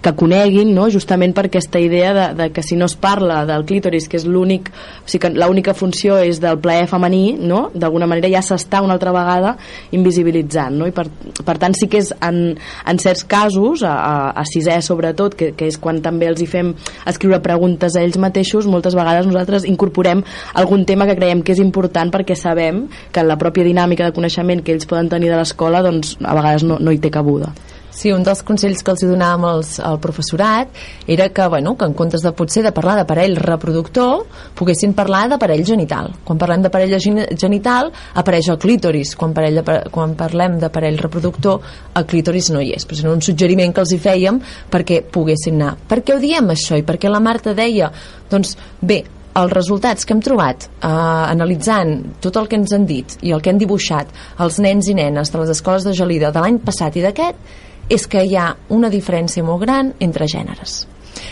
que 0.00 0.12
coneguin, 0.16 0.72
no? 0.74 0.88
justament 0.90 1.34
per 1.36 1.46
aquesta 1.48 1.80
idea 1.80 2.12
de, 2.16 2.26
de 2.38 2.48
que 2.54 2.62
si 2.64 2.76
no 2.76 2.86
es 2.88 2.96
parla 2.96 3.44
del 3.46 3.66
clítoris, 3.68 4.08
que 4.08 4.16
és 4.16 4.24
l'únic, 4.24 4.70
o 5.04 5.08
sigui 5.10 5.26
que 5.26 5.30
l'única 5.34 5.74
funció 5.76 6.16
és 6.24 6.40
del 6.40 6.58
plaer 6.62 6.86
femení, 6.90 7.36
no? 7.36 7.66
d'alguna 7.74 8.08
manera 8.08 8.30
ja 8.32 8.42
s'està 8.44 8.80
una 8.84 8.96
altra 8.96 9.12
vegada 9.12 9.56
invisibilitzant, 9.96 10.78
no? 10.80 10.88
i 10.88 10.94
per, 10.96 11.06
per 11.44 11.56
tant 11.60 11.76
sí 11.76 11.90
que 11.90 12.00
és 12.00 12.12
en, 12.16 12.40
en 12.56 13.02
certs 13.02 13.26
casos, 13.28 13.84
a, 13.84 13.92
a, 13.92 14.14
a 14.40 14.44
sisè 14.48 14.78
sobretot, 14.84 15.36
que, 15.36 15.52
que 15.56 15.68
és 15.68 15.78
quan 15.80 16.00
també 16.04 16.30
els 16.30 16.40
hi 16.40 16.48
fem 16.48 16.72
escriure 17.10 17.42
preguntes 17.44 17.96
a 17.96 18.04
ells 18.04 18.18
mateixos, 18.20 18.68
moltes 18.70 18.96
vegades 18.96 19.28
nosaltres 19.28 19.68
incorporem 19.68 20.24
algun 20.54 20.86
tema 20.88 21.08
que 21.08 21.18
creiem 21.18 21.44
que 21.44 21.52
és 21.52 21.60
important 21.60 22.12
perquè 22.14 22.38
sabem 22.38 22.86
que 23.12 23.20
en 23.20 23.28
la 23.28 23.38
pròpia 23.40 23.68
dinàmica 23.68 24.08
de 24.08 24.16
coneixement 24.16 24.64
que 24.64 24.72
ells 24.72 24.88
poden 24.88 25.12
tenir 25.12 25.28
de 25.28 25.36
l'escola, 25.36 25.84
doncs 25.84 26.16
a 26.24 26.36
vegades 26.38 26.64
no, 26.64 26.80
no 26.80 26.94
hi 26.94 27.02
té 27.02 27.12
cabuda. 27.12 27.52
Sí, 27.90 28.12
un 28.14 28.22
dels 28.22 28.42
consells 28.46 28.84
que 28.86 28.92
els 28.94 29.02
donàvem 29.02 29.44
als, 29.48 29.74
al 29.82 29.98
professorat 30.02 30.70
era 31.10 31.28
que, 31.34 31.46
bueno, 31.50 31.74
que 31.76 31.88
en 31.88 31.94
comptes 31.98 32.22
de 32.22 32.32
potser 32.36 32.62
de 32.62 32.72
parlar 32.72 32.96
d'aparell 33.00 33.36
reproductor, 33.40 34.24
poguessin 34.58 34.94
parlar 34.94 35.26
d'aparell 35.32 35.64
genital. 35.66 36.12
Quan 36.24 36.38
parlem 36.38 36.64
d'aparell 36.64 36.96
genital, 37.00 37.90
apareix 38.14 38.50
el 38.52 38.60
clítoris. 38.62 39.14
Quan, 39.18 39.34
parell 39.34 39.62
quan 39.90 40.14
parlem 40.18 40.58
d'aparell 40.62 41.00
reproductor, 41.02 41.60
el 41.98 42.06
clítoris 42.06 42.52
no 42.54 42.62
hi 42.62 42.74
és. 42.76 42.86
Però 42.86 43.00
és 43.00 43.06
un 43.10 43.24
suggeriment 43.26 43.74
que 43.74 43.82
els 43.82 43.94
hi 43.94 44.02
fèiem 44.02 44.42
perquè 44.70 45.02
poguessin 45.10 45.58
anar. 45.60 45.76
Per 45.90 46.02
què 46.04 46.14
ho 46.14 46.22
diem, 46.22 46.52
això? 46.54 46.78
I 46.78 46.86
perquè 46.86 47.10
la 47.10 47.22
Marta 47.22 47.54
deia, 47.58 47.90
doncs, 48.30 48.54
bé, 48.80 49.02
els 49.40 49.52
resultats 49.52 50.06
que 50.06 50.14
hem 50.14 50.22
trobat 50.24 50.66
eh, 50.66 50.90
analitzant 50.90 51.96
tot 52.22 52.38
el 52.40 52.48
que 52.50 52.58
ens 52.58 52.74
han 52.74 52.86
dit 52.86 53.16
i 53.22 53.34
el 53.34 53.42
que 53.42 53.52
han 53.52 53.60
dibuixat 53.60 54.10
els 54.42 54.58
nens 54.62 54.90
i 54.90 54.96
nenes 54.98 55.30
de 55.30 55.42
les 55.42 55.52
escoles 55.54 55.86
de 55.86 55.94
Gelida 55.94 56.32
de 56.34 56.42
l'any 56.42 56.58
passat 56.64 56.98
i 56.98 57.04
d'aquest 57.04 57.68
és 57.90 58.06
que 58.06 58.22
hi 58.24 58.38
ha 58.38 58.54
una 58.70 58.88
diferència 58.88 59.44
molt 59.44 59.64
gran 59.66 59.92
entre 60.00 60.28
gèneres. 60.30 60.84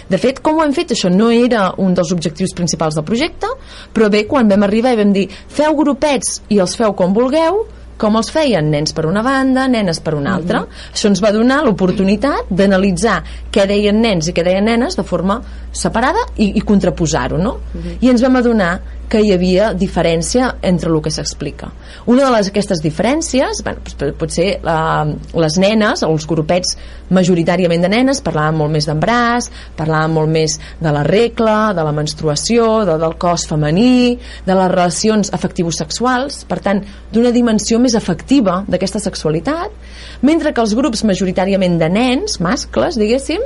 De 0.09 0.19
fet, 0.19 0.41
com 0.45 0.59
ho 0.59 0.65
hem 0.65 0.75
fet? 0.77 0.93
Això 0.95 1.11
no 1.13 1.31
era 1.33 1.71
un 1.81 1.95
dels 1.97 2.13
objectius 2.13 2.55
principals 2.57 2.97
del 2.97 3.07
projecte, 3.09 3.49
però 3.95 4.09
bé, 4.13 4.25
quan 4.29 4.49
vam 4.51 4.65
arribar 4.67 4.95
i 4.95 5.01
vam 5.01 5.13
dir 5.15 5.29
feu 5.31 5.77
grupets 5.77 6.41
i 6.49 6.61
els 6.65 6.77
feu 6.77 6.95
com 6.97 7.15
vulgueu, 7.17 7.67
com 7.99 8.17
els 8.17 8.31
feien 8.31 8.71
nens 8.71 8.95
per 8.95 9.05
una 9.09 9.25
banda, 9.27 9.67
nenes 9.69 9.99
per 10.01 10.15
una 10.15 10.35
altra. 10.37 10.61
Mhm. 10.61 10.67
-huh. 10.69 10.95
Això 10.95 11.09
ens 11.09 11.21
va 11.21 11.33
donar 11.33 11.65
l'oportunitat 11.65 12.47
d'analitzar 12.49 13.23
què 13.53 13.67
deien 13.67 14.01
nens 14.01 14.29
i 14.29 14.33
què 14.33 14.45
deien 14.45 14.65
nenes 14.65 14.97
de 14.97 15.03
forma 15.03 15.43
separada 15.73 16.21
i, 16.37 16.53
i 16.57 16.61
contraposar-ho, 16.61 17.39
no? 17.39 17.59
Mhm. 17.75 17.83
-huh. 17.83 17.97
I 18.01 18.09
ens 18.11 18.23
vam 18.23 18.37
adonar 18.37 18.81
que 19.09 19.21
hi 19.25 19.33
havia 19.33 19.73
diferència 19.77 20.53
entre 20.63 20.91
el 20.93 21.01
que 21.03 21.13
s'explica. 21.13 21.71
Una 22.07 22.27
de 22.27 22.33
les, 22.35 22.51
aquestes 22.53 22.83
diferències, 22.85 23.63
bueno, 23.65 23.83
doncs, 23.85 24.17
potser 24.21 24.49
la, 24.65 25.07
les 25.35 25.59
nenes, 25.61 26.05
els 26.05 26.27
grupets 26.29 26.75
majoritàriament 27.15 27.85
de 27.85 27.91
nenes, 27.93 28.21
parlaven 28.25 28.59
molt 28.61 28.75
més 28.75 28.89
d'embràs, 28.89 29.49
parlaven 29.79 30.15
molt 30.17 30.33
més 30.33 30.59
de 30.81 30.93
la 30.93 31.05
regla, 31.07 31.73
de 31.77 31.87
la 31.87 31.95
menstruació, 31.97 32.69
de, 32.89 32.99
del 33.01 33.17
cos 33.21 33.47
femení, 33.49 34.19
de 34.47 34.59
les 34.59 34.71
relacions 34.75 35.33
afectivo-sexuals, 35.37 36.43
per 36.51 36.61
tant, 36.65 36.85
d'una 37.13 37.33
dimensió 37.33 37.81
més 37.81 37.97
afectiva 37.99 38.63
d'aquesta 38.69 39.01
sexualitat, 39.03 39.75
mentre 40.23 40.53
que 40.53 40.65
els 40.65 40.77
grups 40.77 41.05
majoritàriament 41.09 41.81
de 41.81 41.89
nens, 41.93 42.39
mascles, 42.45 43.01
diguéssim, 43.01 43.45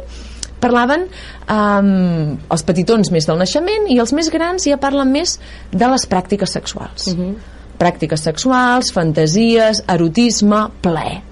parlaven 0.63 1.09
um, 1.51 2.39
els 2.55 2.67
petitons 2.69 3.13
més 3.15 3.29
del 3.29 3.41
naixement 3.43 3.89
i 3.91 3.99
els 4.03 4.15
més 4.17 4.31
grans 4.33 4.69
ja 4.69 4.81
parlen 4.81 5.13
més 5.13 5.39
de 5.73 5.91
les 5.95 6.09
pràctiques 6.09 6.59
sexuals 6.59 7.09
uh 7.09 7.17
mhm. 7.17 7.31
-huh. 7.31 7.59
pràctiques 7.79 8.23
sexuals, 8.31 8.93
fantasies 8.93 9.83
erotisme, 9.89 10.69
plaer 10.83 11.23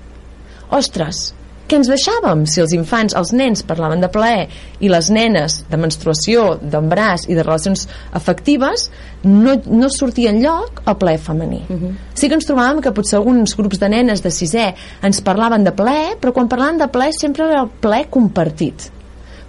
ostres, 0.71 1.35
què 1.71 1.79
ens 1.79 1.89
deixàvem 1.91 2.43
si 2.51 2.59
els 2.63 2.73
infants, 2.75 3.15
els 3.15 3.31
nens 3.37 3.63
parlaven 3.63 4.01
de 4.03 4.09
plaer 4.11 4.49
i 4.83 4.89
les 4.91 5.11
nenes 5.15 5.61
de 5.71 5.79
menstruació, 5.79 6.59
d'embràs 6.59 7.29
i 7.31 7.37
de 7.39 7.45
relacions 7.47 7.87
afectives 8.19 8.89
no, 9.23 9.55
no 9.71 9.91
sortia 9.95 10.33
lloc 10.35 10.83
el 10.85 10.97
plaer 10.99 11.19
femení 11.19 11.63
uh 11.69 11.73
mhm. 11.73 11.87
-huh. 11.87 11.95
sí 12.15 12.29
que 12.29 12.35
ens 12.35 12.49
trobàvem 12.49 12.81
que 12.81 12.93
potser 12.93 13.19
alguns 13.19 13.57
grups 13.57 13.79
de 13.79 13.89
nenes 13.89 14.23
de 14.23 14.31
sisè 14.31 14.75
ens 15.03 15.21
parlaven 15.21 15.65
de 15.65 15.73
plaer 15.73 16.17
però 16.21 16.33
quan 16.33 16.49
parlaven 16.49 16.79
de 16.79 16.89
plaer 16.89 17.13
sempre 17.13 17.45
era 17.45 17.63
el 17.63 17.69
plaer 17.81 18.09
compartit 18.11 18.91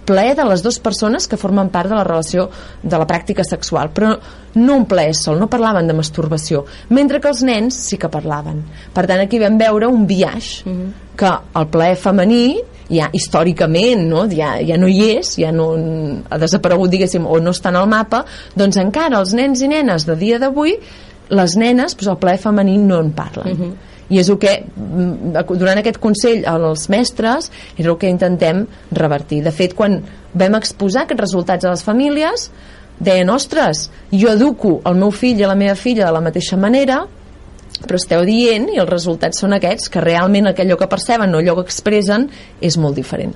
plaer 0.04 0.34
de 0.36 0.44
les 0.48 0.62
dues 0.62 0.78
persones 0.82 1.28
que 1.28 1.38
formen 1.38 1.70
part 1.70 1.90
de 1.90 1.96
la 1.96 2.04
relació 2.06 2.48
de 2.82 2.98
la 2.98 3.06
pràctica 3.06 3.44
sexual, 3.46 3.92
però 3.94 4.12
no 4.54 4.76
un 4.76 4.86
plaer 4.90 5.14
sol, 5.16 5.38
no 5.40 5.48
parlaven 5.50 5.88
de 5.88 5.96
masturbació, 5.96 6.64
mentre 6.90 7.20
que 7.20 7.30
els 7.30 7.42
nens 7.46 7.78
sí 7.88 7.98
que 8.00 8.10
parlaven. 8.12 8.62
Per 8.94 9.06
tant, 9.06 9.22
aquí 9.22 9.40
vam 9.42 9.58
veure 9.60 9.88
un 9.88 10.06
viatge, 10.06 10.64
mm 10.64 10.72
-hmm. 10.72 10.90
que 11.16 11.32
el 11.60 11.66
plaer 11.66 11.96
femení 11.96 12.60
ja 12.90 13.08
històricament 13.12 14.08
no? 14.08 14.26
Ja, 14.28 14.56
ja 14.60 14.76
no 14.76 14.88
hi 14.88 15.16
és, 15.18 15.36
ja 15.36 15.52
no 15.52 15.72
ha 16.28 16.38
desaparegut, 16.38 16.90
diguéssim, 16.90 17.26
o 17.26 17.38
no 17.40 17.50
està 17.50 17.68
en 17.68 17.76
el 17.76 17.88
mapa, 17.88 18.24
doncs 18.54 18.76
encara 18.76 19.18
els 19.18 19.32
nens 19.32 19.62
i 19.62 19.68
nenes 19.68 20.06
de 20.06 20.16
dia 20.16 20.38
d'avui, 20.38 20.76
les 21.28 21.56
nenes, 21.56 21.96
doncs 21.96 22.08
el 22.08 22.18
plaer 22.18 22.38
femení 22.38 22.76
no 22.78 23.00
en 23.00 23.12
parlen. 23.12 23.48
Mm 23.48 23.62
-hmm 23.62 23.91
i 24.12 24.20
és 24.20 24.28
el 24.28 24.38
que 24.40 24.58
mm, 24.60 25.46
durant 25.56 25.80
aquest 25.80 25.98
consell 26.02 26.44
als 26.48 26.88
mestres 26.92 27.48
és 27.78 27.86
el 27.86 27.96
que 27.98 28.10
intentem 28.12 28.66
revertir. 28.92 29.40
De 29.46 29.54
fet 29.54 29.74
quan 29.78 30.00
vam 30.36 30.58
exposar 30.60 31.06
aquests 31.06 31.24
resultats 31.24 31.64
a 31.64 31.72
les 31.72 31.84
famílies 31.86 32.50
deien, 33.02 33.30
ostres, 33.32 33.88
jo 34.12 34.30
educo 34.30 34.76
el 34.86 35.00
meu 35.00 35.10
fill 35.10 35.40
i 35.40 35.48
la 35.48 35.58
meva 35.58 35.74
filla 35.78 36.06
de 36.06 36.14
la 36.14 36.22
mateixa 36.24 36.60
manera 36.60 37.02
però 37.82 37.98
esteu 37.98 38.22
dient 38.28 38.68
i 38.70 38.78
els 38.78 38.90
resultats 38.90 39.40
són 39.42 39.56
aquests 39.56 39.88
que 39.90 40.02
realment 40.04 40.52
allò 40.52 40.76
que 40.78 40.90
perceben 40.90 41.34
o 41.34 41.40
allò 41.40 41.56
que 41.58 41.66
expressen 41.66 42.28
és 42.60 42.76
molt 42.78 43.00
diferent. 43.00 43.32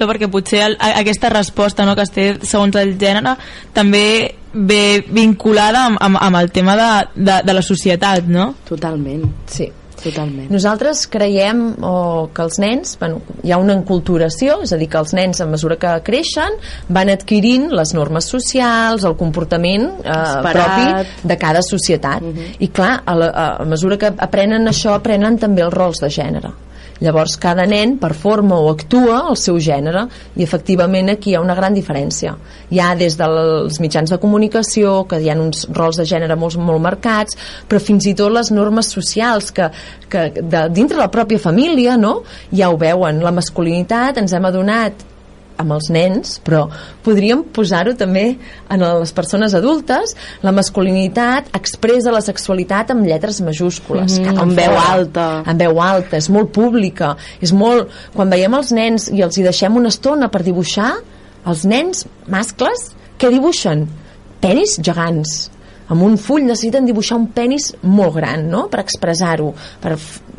No, 0.00 0.08
perquè 0.08 0.30
potser 0.32 0.62
el, 0.64 0.78
aquesta 0.80 1.28
resposta 1.28 1.84
no, 1.84 1.94
que 1.94 2.06
es 2.08 2.12
té 2.14 2.26
segons 2.40 2.78
el 2.80 2.94
gènere 2.98 3.36
també 3.76 4.39
ve 4.52 5.04
vinculada 5.08 5.86
amb, 5.86 6.00
amb, 6.00 6.18
amb 6.20 6.40
el 6.40 6.50
tema 6.50 6.76
de, 6.76 6.92
de, 7.14 7.42
de 7.46 7.58
la 7.58 7.62
societat, 7.62 8.26
no? 8.26 8.54
Totalment. 8.68 9.28
Sí. 9.46 9.70
Totalment. 10.00 10.46
Nosaltres 10.48 11.02
creiem 11.12 11.58
o, 11.84 12.30
que 12.32 12.44
els 12.46 12.56
nens, 12.62 12.94
bueno, 13.00 13.20
hi 13.44 13.52
ha 13.52 13.58
una 13.60 13.74
enculturació, 13.76 14.60
és 14.64 14.72
a 14.72 14.78
dir, 14.80 14.88
que 14.88 14.96
els 15.00 15.12
nens 15.16 15.42
a 15.44 15.46
mesura 15.50 15.76
que 15.80 15.90
creixen 16.06 16.56
van 16.88 17.12
adquirint 17.12 17.68
les 17.76 17.92
normes 17.96 18.30
socials, 18.32 19.04
el 19.04 19.18
comportament 19.20 19.90
eh, 20.00 20.16
propi 20.46 21.28
de 21.28 21.36
cada 21.36 21.60
societat. 21.66 22.22
Uh 22.22 22.32
mhm. 22.32 22.38
-huh. 22.38 22.56
I 22.64 22.68
clar, 22.68 23.02
a, 23.04 23.14
la, 23.14 23.28
a 23.60 23.64
mesura 23.64 23.98
que 23.98 24.12
aprenen 24.16 24.66
això, 24.66 24.94
aprenen 24.94 25.38
també 25.38 25.62
els 25.62 25.74
rols 25.74 26.00
de 26.00 26.08
gènere 26.08 26.52
Llavors 27.00 27.36
cada 27.40 27.64
nen 27.68 27.96
performa 28.00 28.58
o 28.60 28.68
actua 28.74 29.22
el 29.30 29.38
seu 29.40 29.58
gènere 29.62 30.04
i 30.36 30.44
efectivament 30.44 31.08
aquí 31.12 31.32
hi 31.32 31.36
ha 31.38 31.42
una 31.44 31.56
gran 31.56 31.76
diferència. 31.76 32.34
Hi 32.70 32.80
ha 32.80 32.90
des 32.98 33.16
dels 33.16 33.80
mitjans 33.80 34.12
de 34.12 34.20
comunicació, 34.20 35.06
que 35.08 35.20
hi 35.20 35.30
ha 35.32 35.38
uns 35.40 35.66
rols 35.76 36.00
de 36.00 36.06
gènere 36.08 36.36
molt, 36.36 36.60
molt 36.60 36.84
marcats, 36.84 37.38
però 37.68 37.80
fins 37.80 38.08
i 38.10 38.14
tot 38.18 38.32
les 38.34 38.52
normes 38.52 38.92
socials 38.92 39.50
que, 39.56 39.70
que 40.12 40.26
de, 40.40 40.66
dintre 40.76 41.00
la 41.00 41.10
pròpia 41.12 41.40
família 41.40 41.96
no? 41.96 42.20
ja 42.52 42.70
ho 42.70 42.76
veuen. 42.80 43.24
La 43.24 43.32
masculinitat 43.34 44.20
ens 44.20 44.36
hem 44.36 44.50
adonat 44.50 45.09
amb 45.60 45.76
els 45.76 45.90
nens, 45.92 46.38
però 46.44 46.64
podríem 47.04 47.44
posar-ho 47.54 47.94
també 47.98 48.24
en 48.70 48.84
les 48.84 49.12
persones 49.16 49.54
adultes. 49.56 50.16
La 50.46 50.54
masculinitat 50.56 51.52
expressa 51.56 52.14
la 52.14 52.22
sexualitat 52.24 52.94
amb 52.94 53.06
lletres 53.08 53.42
majúscules. 53.44 54.18
Cap 54.24 54.42
amb 54.44 54.58
veu 54.58 54.76
alta. 54.80 55.28
Amb 55.44 55.66
veu 55.66 55.80
alta, 55.84 56.18
és 56.20 56.30
molt 56.32 56.52
pública. 56.56 57.14
És 57.40 57.54
molt... 57.56 57.92
Quan 58.14 58.32
veiem 58.32 58.56
els 58.58 58.74
nens 58.76 59.08
i 59.12 59.22
els 59.24 59.38
hi 59.38 59.46
deixem 59.46 59.76
una 59.78 59.92
estona 59.92 60.30
per 60.32 60.42
dibuixar, 60.46 60.92
els 61.50 61.64
nens 61.68 62.04
mascles, 62.30 62.90
què 63.20 63.30
dibuixen? 63.32 63.86
Penis 64.40 64.78
gegants 64.80 65.50
amb 65.90 66.04
un 66.06 66.16
full 66.22 66.46
necessiten 66.46 66.86
dibuixar 66.86 67.18
un 67.18 67.30
penis 67.34 67.72
molt 67.82 68.14
gran, 68.20 68.46
no?, 68.50 68.66
per 68.70 68.84
expressar-ho, 68.84 69.50
per, 69.82 69.96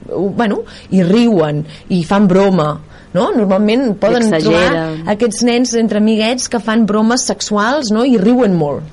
bueno, 0.08 0.62
i 0.96 1.04
riuen, 1.04 1.66
i 1.92 2.02
fan 2.08 2.28
broma, 2.32 2.70
no? 3.14 3.30
Normalment 3.36 3.96
poden 4.02 4.30
trobar 4.32 4.86
aquests 5.14 5.44
nens 5.48 5.76
entre 5.80 6.02
amiguets 6.02 6.48
que 6.52 6.62
fan 6.64 6.86
bromes 6.90 7.26
sexuals, 7.28 7.92
no?, 7.92 8.06
i 8.08 8.18
riuen 8.22 8.56
molt. 8.58 8.84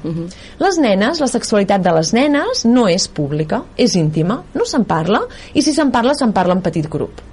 Les 0.59 0.78
nenes, 0.83 1.20
la 1.20 1.31
sexualitat 1.31 1.83
de 1.85 1.94
les 1.94 2.12
nenes 2.16 2.64
no 2.66 2.88
és 2.88 3.09
pública, 3.09 3.62
és 3.76 3.94
íntima, 3.96 4.42
no 4.54 4.66
se'n 4.66 4.85
parla, 4.85 5.24
i 5.54 5.62
si 5.62 5.72
se'n 5.72 5.90
parla, 5.94 6.14
se'n 6.18 6.33
parla 6.33 6.59
en 6.59 6.62
petit 6.62 6.88
grup. 6.90 7.24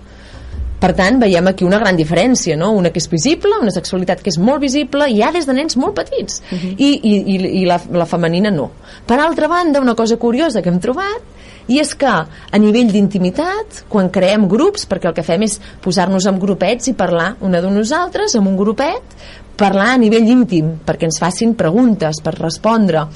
Per 0.76 0.92
tant, 0.94 1.18
veiem 1.18 1.48
aquí 1.48 1.64
una 1.66 1.80
gran 1.80 1.96
diferència, 1.98 2.58
no? 2.60 2.74
Una 2.76 2.92
que 2.92 3.00
és 3.00 3.08
visible, 3.10 3.56
una 3.62 3.72
sexualitat 3.72 4.20
que 4.22 4.30
és 4.30 4.38
molt 4.38 4.62
visible, 4.62 5.08
i 5.10 5.22
ja 5.22 5.32
des 5.34 5.48
de 5.48 5.56
nens 5.56 5.78
molt 5.82 5.96
petits, 5.98 6.44
I, 6.52 6.90
i, 7.00 7.14
i, 7.16 7.38
i 7.62 7.66
la, 7.66 7.80
la 7.90 8.06
femenina 8.06 8.52
no. 8.52 8.70
Per 9.08 9.18
altra 9.18 9.48
banda, 9.48 9.82
una 9.82 9.96
cosa 9.96 10.18
curiosa 10.18 10.62
que 10.62 10.70
hem 10.70 10.82
trobat, 10.84 11.24
i 11.68 11.80
és 11.82 11.94
que 11.98 12.08
a 12.08 12.58
nivell 12.62 12.92
d'intimitat, 12.94 13.86
quan 13.90 14.10
creem 14.14 14.48
grups, 14.48 14.86
perquè 14.90 15.10
el 15.10 15.16
que 15.18 15.26
fem 15.26 15.46
és 15.48 15.60
posar-nos 15.82 16.28
en 16.30 16.40
grupets 16.40 16.92
i 16.92 16.94
parlar 16.94 17.36
una 17.42 17.62
de 17.62 17.72
nosaltres, 17.74 18.36
amb 18.36 18.52
un 18.52 18.58
grupet, 18.58 19.16
parlar 19.58 19.94
a 19.94 19.98
nivell 19.98 20.28
íntim, 20.30 20.76
perquè 20.86 21.08
ens 21.10 21.20
facin 21.22 21.56
preguntes 21.56 22.22
per 22.22 22.36
respondre, 22.38 23.08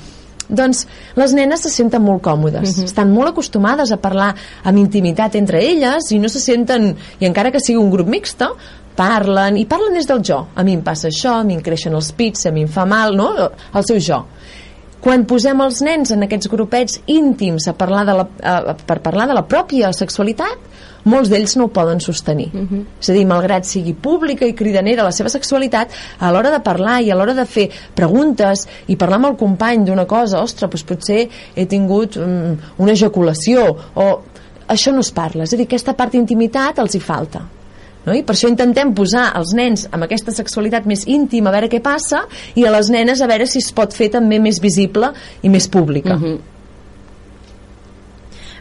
doncs 0.49 0.87
les 1.13 1.33
nenes 1.37 1.61
se 1.61 1.69
senten 1.69 2.01
molt 2.01 2.23
còmodes 2.25 2.77
Mhm. 2.77 2.85
estan 2.85 3.11
molt 3.13 3.29
acostumades 3.29 3.91
a 3.91 3.97
parlar 3.97 4.33
amb 4.63 4.79
intimitat 4.79 5.35
entre 5.35 5.59
elles 5.61 6.11
i 6.11 6.17
no 6.17 6.27
se 6.27 6.39
senten 6.39 6.95
i 7.19 7.25
encara 7.25 7.51
que 7.51 7.59
sigui 7.59 7.77
un 7.77 7.91
grup 7.91 8.07
mixta 8.07 8.49
parlen, 8.95 9.57
i 9.57 9.65
parlen 9.65 9.93
des 9.93 10.07
del 10.07 10.23
jo 10.23 10.47
a 10.55 10.63
mi 10.63 10.73
em 10.73 10.81
passa 10.81 11.07
això, 11.07 11.39
a 11.39 11.43
mi 11.43 11.53
em 11.53 11.61
creixen 11.61 11.93
els 11.93 12.11
pits 12.11 12.47
a 12.47 12.51
mi 12.51 12.63
em 12.63 12.67
fa 12.67 12.85
mal, 12.85 13.15
no? 13.15 13.29
el 13.73 13.83
seu 13.85 13.99
jo 13.99 14.25
quan 15.03 15.25
posem 15.29 15.61
els 15.63 15.81
nens 15.85 16.11
en 16.11 16.25
aquests 16.25 16.49
grupets 16.51 16.99
íntims 17.07 17.67
a 17.67 17.75
parlar 17.77 18.05
de 18.07 18.17
la, 18.19 18.25
a, 18.43 18.75
per 18.75 18.99
parlar 19.05 19.29
de 19.29 19.37
la 19.37 19.45
pròpia 19.47 19.93
sexualitat 19.95 20.67
molts 21.09 21.29
d'ells 21.31 21.55
no 21.57 21.67
ho 21.67 21.73
poden 21.73 22.01
sostenir. 22.03 22.49
És 22.99 23.09
a 23.09 23.13
dir, 23.15 23.25
malgrat 23.25 23.65
sigui 23.65 23.93
pública 23.93 24.45
i 24.45 24.53
cridanera 24.53 25.05
la 25.07 25.13
seva 25.15 25.29
sexualitat, 25.29 25.93
a 26.19 26.31
l'hora 26.31 26.51
de 26.51 26.59
parlar 26.59 26.99
i 27.01 27.11
a 27.11 27.15
l'hora 27.15 27.33
de 27.33 27.45
fer 27.45 27.69
preguntes 27.95 28.67
i 28.87 28.97
parlar 28.99 29.21
amb 29.21 29.31
el 29.31 29.37
company 29.39 29.85
d'una 29.85 30.05
cosa, 30.05 30.41
ostres, 30.43 30.69
doncs 30.69 30.83
potser 30.83 31.21
he 31.55 31.65
tingut 31.65 32.17
um, 32.19 32.57
una 32.77 32.91
ejaculació 32.91 33.63
o 33.95 34.09
això 34.67 34.91
no 34.93 34.99
es 34.99 35.11
parla, 35.11 35.47
és 35.47 35.53
a 35.53 35.57
dir, 35.57 35.65
aquesta 35.65 35.95
part 35.97 36.11
d'intimitat 36.13 36.83
els 36.83 36.95
hi 36.95 36.99
falta 36.99 37.41
no? 38.05 38.13
i 38.13 38.23
per 38.23 38.35
això 38.35 38.49
intentem 38.51 38.93
posar 38.95 39.31
els 39.39 39.53
nens 39.55 39.87
amb 39.91 40.03
aquesta 40.03 40.31
sexualitat 40.35 40.85
més 40.85 41.05
íntima 41.07 41.49
a 41.49 41.53
veure 41.57 41.69
què 41.71 41.81
passa 41.81 42.25
i 42.55 42.65
a 42.65 42.71
les 42.71 42.89
nenes 42.89 43.21
a 43.21 43.27
veure 43.27 43.47
si 43.47 43.59
es 43.59 43.71
pot 43.75 43.93
fer 43.93 44.09
també 44.11 44.39
més 44.39 44.61
visible 44.61 45.13
i 45.41 45.49
més 45.49 45.67
pública 45.67 46.15
Mhm. 46.15 46.39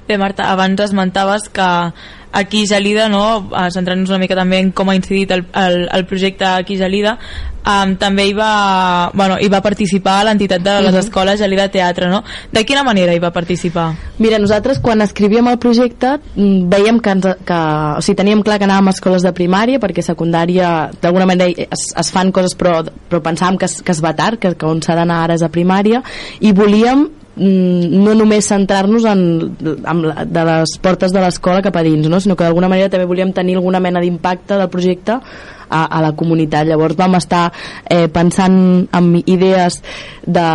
Bé, 0.09 0.17
Marta, 0.17 0.51
abans 0.51 0.81
esmentaves 0.81 1.51
que 1.51 1.93
aquí 2.33 2.67
Gelida, 2.67 3.09
no, 3.09 3.51
eh, 3.53 3.69
centrant-nos 3.71 4.09
una 4.09 4.19
mica 4.23 4.37
també 4.37 4.63
en 4.63 4.71
com 4.73 4.89
ha 4.89 4.97
incidit 4.97 5.35
el, 5.37 5.45
el, 5.53 5.83
el 5.93 6.05
projecte 6.09 6.47
aquí 6.49 6.79
Gelida, 6.81 7.19
um, 7.61 7.93
també 8.01 8.25
hi 8.29 8.33
va, 8.37 9.11
bueno, 9.13 9.37
hi 9.41 9.51
va 9.53 9.61
participar 9.65 10.23
l'entitat 10.25 10.65
de 10.65 10.79
les 10.87 10.97
escoles 11.03 11.41
Gelida 11.41 11.69
Teatre, 11.73 12.09
no? 12.09 12.23
De 12.53 12.65
quina 12.65 12.87
manera 12.89 13.13
hi 13.13 13.21
va 13.21 13.33
participar? 13.37 13.91
Mira, 14.19 14.41
nosaltres 14.41 14.81
quan 14.81 15.05
escrivíem 15.05 15.53
el 15.53 15.61
projecte 15.61 16.15
mm, 16.17 16.69
veiem 16.73 17.03
que, 17.05 17.17
ens, 17.19 17.29
que 17.45 17.61
o 17.99 18.01
sigui, 18.01 18.17
teníem 18.23 18.47
clar 18.47 18.57
que 18.63 18.69
anàvem 18.69 18.89
a 18.89 18.97
escoles 18.97 19.29
de 19.29 19.35
primària 19.37 19.83
perquè 19.83 20.05
secundària 20.05 20.73
d'alguna 21.03 21.29
manera 21.29 21.69
es, 21.69 21.91
es 21.93 22.13
fan 22.17 22.33
coses 22.33 22.57
però, 22.57 22.81
però 23.13 23.21
pensàvem 23.25 23.61
que 23.61 23.69
es, 23.69 23.81
que 23.85 23.93
es 23.93 24.01
va 24.05 24.17
tard, 24.17 24.41
que, 24.41 24.57
que 24.57 24.73
on 24.73 24.81
s'ha 24.81 24.97
d'anar 24.97 25.27
ara 25.27 25.37
és 25.37 25.45
a 25.45 25.53
primària 25.53 26.01
i 26.41 26.57
volíem 26.57 27.11
no 27.39 28.15
només 28.19 28.49
centrar-nos 28.51 29.07
en, 29.09 29.23
en 29.63 30.03
la, 30.05 30.25
de 30.27 30.45
les 30.51 30.75
portes 30.83 31.15
de 31.15 31.23
l'escola 31.23 31.63
cap 31.63 31.77
a 31.79 31.85
dins, 31.87 32.09
no? 32.11 32.21
sinó 32.21 32.37
que 32.37 32.47
d'alguna 32.47 32.71
manera 32.71 32.91
també 32.93 33.07
volíem 33.09 33.33
tenir 33.37 33.57
alguna 33.59 33.81
mena 33.81 34.03
d'impacte 34.03 34.59
del 34.59 34.71
projecte 34.73 35.21
a, 35.69 35.85
a 35.87 36.01
la 36.03 36.13
comunitat. 36.17 36.67
Llavors 36.69 36.97
vam 36.99 37.15
estar 37.19 37.53
eh, 37.89 38.07
pensant 38.09 38.87
en 38.93 39.11
idees 39.27 39.81
de, 40.27 40.47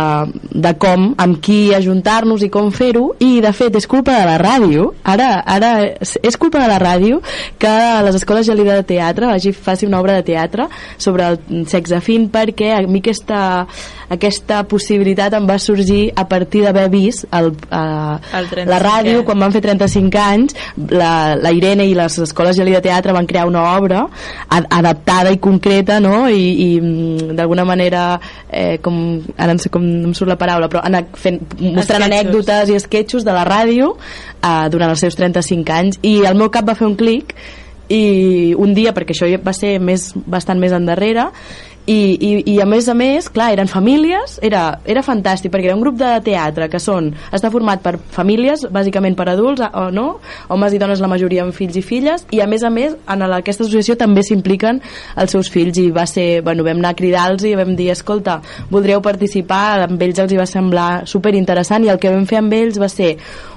de 0.54 0.72
com, 0.78 1.12
amb 1.18 1.40
qui 1.42 1.72
ajuntar-nos 1.74 2.42
i 2.46 2.50
com 2.52 2.70
fer-ho 2.74 3.08
i 3.24 3.40
de 3.42 3.50
fet 3.56 3.74
és 3.80 3.86
culpa 3.90 4.14
de 4.18 4.26
la 4.28 4.36
ràdio 4.38 4.92
ara, 5.02 5.40
ara 5.46 5.72
és, 6.00 6.36
culpa 6.38 6.60
de 6.62 6.68
la 6.70 6.78
ràdio 6.82 7.20
que 7.58 7.72
les 8.06 8.14
escoles 8.20 8.46
Gelida 8.46 8.74
de 8.78 8.84
teatre 8.86 9.26
vagi, 9.26 9.52
faci 9.52 9.86
una 9.86 10.00
obra 10.00 10.14
de 10.18 10.22
teatre 10.26 10.68
sobre 10.98 11.26
el 11.32 11.64
sexe 11.70 11.98
fin 12.04 12.28
perquè 12.30 12.70
a 12.76 12.82
mi 12.86 13.00
aquesta, 13.02 13.66
aquesta 14.14 14.62
possibilitat 14.70 15.34
em 15.38 15.46
va 15.48 15.58
sorgir 15.58 16.12
a 16.16 16.26
partir 16.28 16.62
d'haver 16.64 16.86
vist 16.92 17.26
el, 17.34 17.50
eh, 17.70 18.38
El 18.38 18.48
35è. 18.50 18.68
la 18.70 18.78
ràdio 18.82 19.24
quan 19.26 19.38
van 19.42 19.52
fer 19.54 19.62
35 19.64 20.22
anys 20.22 20.54
la, 20.90 21.34
la 21.40 21.52
Irene 21.54 21.86
i 21.90 21.94
les 21.98 22.18
escoles 22.28 22.56
Gelida 22.56 22.78
de 22.82 22.88
teatre 22.90 23.12
van 23.16 23.26
crear 23.26 23.46
una 23.50 23.64
obra 23.76 24.06
ad- 24.48 24.66
adaptada 24.70 25.03
i 25.04 25.38
concreta 25.38 26.00
no? 26.00 26.28
i, 26.28 26.74
i 26.74 26.80
mm, 26.80 27.34
d'alguna 27.36 27.64
manera 27.64 28.20
eh, 28.50 28.78
com, 28.82 29.20
ara 29.36 29.52
no 29.52 29.58
sé 29.58 29.68
com 29.68 29.82
em 29.82 30.14
surt 30.14 30.28
la 30.28 30.38
paraula 30.40 30.68
però 30.68 30.80
ana, 30.84 31.04
fent, 31.12 31.40
mostrant 31.60 32.02
Esquetxos. 32.02 32.06
anècdotes 32.06 32.70
i 32.70 32.78
esquetxos 32.78 33.24
de 33.24 33.32
la 33.32 33.44
ràdio 33.44 33.94
eh, 33.96 34.68
durant 34.70 34.90
els 34.90 35.00
seus 35.00 35.16
35 35.16 35.76
anys 35.76 36.00
i 36.02 36.22
el 36.24 36.34
meu 36.40 36.50
cap 36.50 36.66
va 36.66 36.74
fer 36.74 36.86
un 36.88 36.96
clic 36.96 37.34
i 37.88 38.54
un 38.56 38.72
dia, 38.72 38.94
perquè 38.96 39.12
això 39.12 39.28
ja 39.28 39.38
va 39.44 39.52
ser 39.52 39.76
més, 39.76 40.12
bastant 40.24 40.60
més 40.60 40.72
endarrere 40.72 41.28
i, 41.86 42.16
i, 42.16 42.30
i 42.54 42.60
a 42.62 42.66
més 42.68 42.86
a 42.88 42.94
més, 42.96 43.28
clar, 43.28 43.50
eren 43.52 43.68
famílies 43.68 44.38
era, 44.44 44.80
era 44.88 45.02
fantàstic, 45.04 45.52
perquè 45.52 45.68
era 45.68 45.76
un 45.76 45.82
grup 45.84 45.98
de 46.00 46.10
teatre 46.24 46.70
que 46.72 46.80
són, 46.80 47.10
està 47.34 47.50
format 47.52 47.82
per 47.84 47.98
famílies 48.14 48.64
bàsicament 48.72 49.16
per 49.18 49.28
adults, 49.32 49.60
o 49.60 49.90
no 49.92 50.06
homes 50.48 50.72
i 50.72 50.80
dones 50.80 51.02
la 51.04 51.10
majoria 51.12 51.44
amb 51.44 51.52
fills 51.56 51.76
i 51.76 51.84
filles 51.84 52.24
i 52.32 52.40
a 52.40 52.48
més 52.48 52.64
a 52.64 52.72
més, 52.72 52.96
en 53.10 53.26
aquesta 53.26 53.66
associació 53.66 53.98
també 54.00 54.24
s'impliquen 54.24 54.80
els 55.20 55.36
seus 55.36 55.50
fills 55.52 55.78
i 55.80 55.90
va 55.92 56.06
ser, 56.08 56.40
bueno, 56.46 56.64
vam 56.64 56.80
anar 56.80 56.94
a 56.94 56.98
cridar-los 56.98 57.44
i 57.44 57.54
vam 57.58 57.74
dir, 57.76 57.90
escolta, 57.92 58.40
voldríeu 58.70 59.02
participar? 59.04 59.84
Amb 59.84 60.00
ells 60.02 60.22
els 60.24 60.32
hi 60.32 60.40
va 60.40 60.48
semblar 60.48 60.90
super 61.10 61.34
interessant 61.36 61.84
i 61.84 61.92
el 61.92 62.00
que 62.00 62.12
vam 62.12 62.24
fer 62.30 62.40
amb 62.40 62.56
ells 62.56 62.80
va 62.80 62.88
ser 62.88 63.14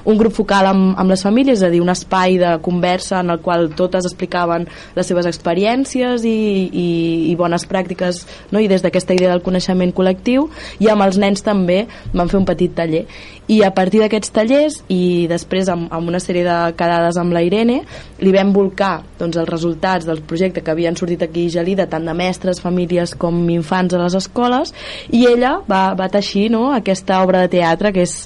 un 0.07 0.17
grup 0.17 0.33
focal 0.37 0.69
amb, 0.69 0.93
amb 0.99 1.11
les 1.11 1.23
famílies, 1.25 1.59
és 1.59 1.67
a 1.67 1.71
dir, 1.71 1.81
un 1.83 1.91
espai 1.91 2.37
de 2.39 2.53
conversa 2.63 3.19
en 3.19 3.33
el 3.33 3.41
qual 3.43 3.67
totes 3.75 4.07
explicaven 4.07 4.67
les 4.95 5.09
seves 5.09 5.27
experiències 5.27 6.23
i, 6.23 6.37
i, 6.71 6.87
i 7.31 7.35
bones 7.39 7.67
pràctiques 7.67 8.23
no? 8.53 8.61
i 8.63 8.69
des 8.71 8.85
d'aquesta 8.85 9.17
idea 9.17 9.33
del 9.33 9.43
coneixement 9.43 9.91
col·lectiu 9.95 10.47
i 10.79 10.87
amb 10.93 11.03
els 11.03 11.19
nens 11.19 11.43
també 11.43 11.83
vam 12.13 12.31
fer 12.31 12.39
un 12.39 12.47
petit 12.47 12.71
taller 12.77 13.03
i 13.47 13.61
a 13.63 13.71
partir 13.71 14.01
d'aquests 14.03 14.33
tallers 14.35 14.81
i 14.91 15.27
després 15.31 15.69
amb, 15.71 15.87
amb 15.93 16.11
una 16.11 16.19
sèrie 16.19 16.43
de 16.43 16.55
quedades 16.77 17.17
amb 17.19 17.31
la 17.35 17.43
Irene 17.45 17.79
li 18.19 18.33
vam 18.35 18.51
volcar 18.51 18.99
doncs, 19.17 19.37
els 19.39 19.49
resultats 19.49 20.07
del 20.07 20.19
projecte 20.27 20.61
que 20.63 20.73
havien 20.73 20.97
sortit 20.99 21.23
aquí 21.23 21.45
a 21.47 21.55
Gelida 21.57 21.87
tant 21.87 22.05
de 22.05 22.15
mestres, 22.17 22.59
famílies 22.61 23.15
com 23.15 23.39
infants 23.53 23.95
a 23.95 24.01
les 24.01 24.17
escoles 24.19 24.73
i 25.15 25.23
ella 25.29 25.57
va, 25.69 25.93
va 25.97 26.09
teixir 26.11 26.49
no? 26.51 26.67
aquesta 26.75 27.21
obra 27.23 27.45
de 27.45 27.53
teatre 27.55 27.93
que 27.95 28.03
és 28.03 28.17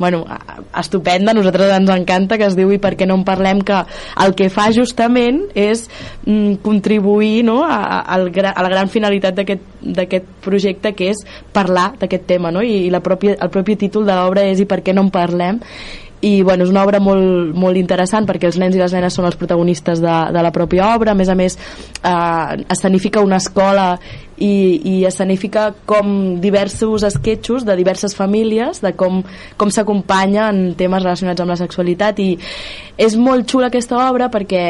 bueno, 0.00 0.22
estupenda, 0.80 1.34
nosaltres 1.36 1.74
ens 1.76 1.92
encanta 1.92 2.38
que 2.40 2.48
es 2.48 2.56
diu 2.56 2.72
i 2.72 2.80
per 2.80 2.94
què 2.96 3.04
no 3.08 3.18
en 3.20 3.24
parlem 3.28 3.60
que 3.60 3.82
el 4.24 4.34
que 4.38 4.48
fa 4.48 4.70
justament 4.72 5.42
és 5.52 5.84
mm, 6.24 6.62
contribuir 6.64 7.44
no? 7.44 7.60
a, 7.68 8.00
a, 8.00 8.16
a 8.16 8.64
la 8.64 8.72
gran 8.72 8.88
finalitat 8.88 9.36
d'aquest 9.36 10.32
projecte 10.40 10.94
que 10.96 11.10
és 11.12 11.20
parlar 11.52 11.90
d'aquest 12.00 12.24
tema 12.30 12.48
no? 12.54 12.64
I, 12.64 12.86
i 12.86 12.90
la 12.92 13.02
pròpia, 13.04 13.36
el 13.36 13.52
propi 13.52 13.76
títol 13.76 14.08
de 14.08 14.16
l'obra 14.16 14.48
és 14.48 14.64
per 14.70 14.80
què 14.86 14.94
no 14.94 15.08
en 15.08 15.10
parlem. 15.14 15.60
I 16.20 16.42
bueno, 16.44 16.66
és 16.66 16.70
una 16.70 16.82
obra 16.84 16.98
molt, 17.00 17.54
molt 17.56 17.78
interessant 17.80 18.26
perquè 18.28 18.50
els 18.50 18.58
nens 18.60 18.74
i 18.76 18.80
les 18.80 18.92
nenes 18.92 19.14
són 19.16 19.24
els 19.24 19.38
protagonistes 19.40 20.02
de, 20.04 20.16
de 20.34 20.42
la 20.44 20.50
pròpia 20.52 20.90
obra, 20.92 21.14
a 21.14 21.16
més 21.16 21.30
a 21.32 21.36
més 21.38 21.56
eh, 21.56 22.64
escenifica 22.68 23.22
una 23.24 23.38
escola 23.40 23.94
i, 24.36 24.52
i 24.84 24.94
escenifica 25.08 25.70
com 25.88 26.36
diversos 26.40 27.06
esquetxos 27.08 27.64
de 27.64 27.76
diverses 27.78 28.16
famílies 28.16 28.82
de 28.84 28.92
com, 29.00 29.22
com 29.56 29.72
s'acompanya 29.72 30.50
en 30.52 30.74
temes 30.76 31.06
relacionats 31.06 31.40
amb 31.40 31.54
la 31.54 31.58
sexualitat. 31.60 32.20
I 32.20 32.36
és 33.00 33.16
molt 33.16 33.48
xula 33.48 33.72
aquesta 33.72 34.02
obra 34.10 34.28
perquè 34.28 34.66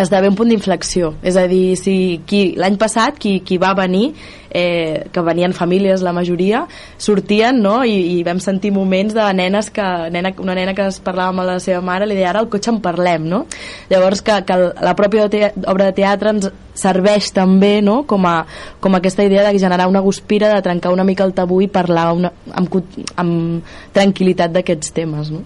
esdevé 0.00 0.28
un 0.28 0.36
punt 0.38 0.50
d'inflexió 0.50 1.12
és 1.22 1.36
a 1.38 1.46
dir, 1.50 1.76
si 1.78 2.20
qui 2.26 2.54
l'any 2.58 2.76
passat 2.80 3.18
qui, 3.20 3.38
qui 3.46 3.58
va 3.62 3.74
venir 3.78 4.08
eh, 4.50 5.06
que 5.12 5.22
venien 5.22 5.54
famílies 5.54 6.02
la 6.02 6.12
majoria 6.12 6.64
sortien 6.98 7.60
no? 7.62 7.76
I, 7.86 8.18
i 8.18 8.24
vam 8.26 8.40
sentir 8.42 8.72
moments 8.74 9.14
de 9.14 9.26
nenes 9.36 9.70
que, 9.74 9.86
nena, 10.14 10.34
una 10.42 10.56
nena 10.58 10.74
que 10.74 10.88
es 10.90 10.98
parlava 11.04 11.30
amb 11.30 11.46
la 11.46 11.58
seva 11.62 11.82
mare 11.84 12.08
li 12.10 12.18
deia 12.18 12.32
ara 12.32 12.42
al 12.42 12.50
cotxe 12.50 12.72
en 12.74 12.82
parlem 12.82 13.28
no? 13.30 13.44
llavors 13.92 14.22
que, 14.26 14.40
que 14.46 14.58
la 14.74 14.96
pròpia 14.98 15.28
te 15.30 15.52
obra 15.70 15.90
de 15.90 15.98
teatre 16.02 16.34
ens 16.34 16.50
serveix 16.74 17.30
també 17.34 17.78
no? 17.82 18.02
com, 18.10 18.26
a, 18.26 18.40
com 18.82 18.94
a 18.94 19.02
aquesta 19.02 19.26
idea 19.26 19.46
de 19.46 19.58
generar 19.58 19.86
una 19.90 20.02
guspira 20.02 20.50
de 20.54 20.62
trencar 20.62 20.92
una 20.92 21.06
mica 21.06 21.26
el 21.26 21.34
tabú 21.38 21.62
i 21.62 21.70
parlar 21.70 22.10
una, 22.18 22.34
amb, 22.50 22.80
amb 23.14 23.74
tranquil·litat 23.94 24.58
d'aquests 24.58 24.94
temes 24.96 25.30
no? 25.34 25.44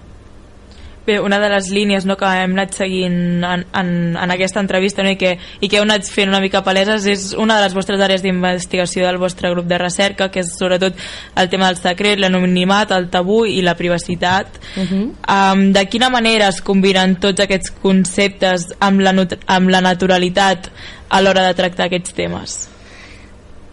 Bé, 1.09 1.21
una 1.25 1.39
de 1.41 1.49
les 1.49 1.71
línies 1.73 2.05
no, 2.05 2.19
que 2.21 2.29
hem 2.37 2.53
anat 2.53 2.75
seguint 2.77 3.15
en, 3.41 3.63
en, 3.81 3.91
en 4.21 4.33
aquesta 4.35 4.61
entrevista 4.61 5.01
no, 5.01 5.09
i, 5.15 5.17
que, 5.17 5.31
i 5.65 5.71
que 5.73 5.79
heu 5.79 5.87
anat 5.87 6.05
fent 6.05 6.29
una 6.29 6.43
mica 6.45 6.61
paleses 6.67 7.07
és 7.09 7.23
una 7.33 7.57
de 7.57 7.65
les 7.65 7.77
vostres 7.79 8.03
àrees 8.05 8.21
d'investigació 8.21 9.07
del 9.07 9.17
vostre 9.17 9.49
grup 9.55 9.65
de 9.71 9.79
recerca, 9.81 10.29
que 10.29 10.43
és 10.45 10.51
sobretot 10.53 11.01
el 11.41 11.49
tema 11.49 11.71
del 11.71 11.81
secret, 11.81 12.21
l'anonimat, 12.21 12.93
el 12.93 13.09
tabú 13.09 13.39
i 13.49 13.63
la 13.65 13.73
privacitat. 13.79 14.61
Uh 14.77 14.85
-huh. 14.85 15.07
um, 15.33 15.63
de 15.73 15.87
quina 15.89 16.11
manera 16.11 16.49
es 16.49 16.61
combinen 16.61 17.17
tots 17.17 17.41
aquests 17.41 17.71
conceptes 17.71 18.69
amb 18.79 19.01
la, 19.01 19.15
amb 19.47 19.71
la 19.71 19.81
naturalitat 19.81 20.69
a 21.09 21.23
l'hora 21.23 21.47
de 21.47 21.55
tractar 21.55 21.87
aquests 21.87 22.13
temes? 22.13 22.69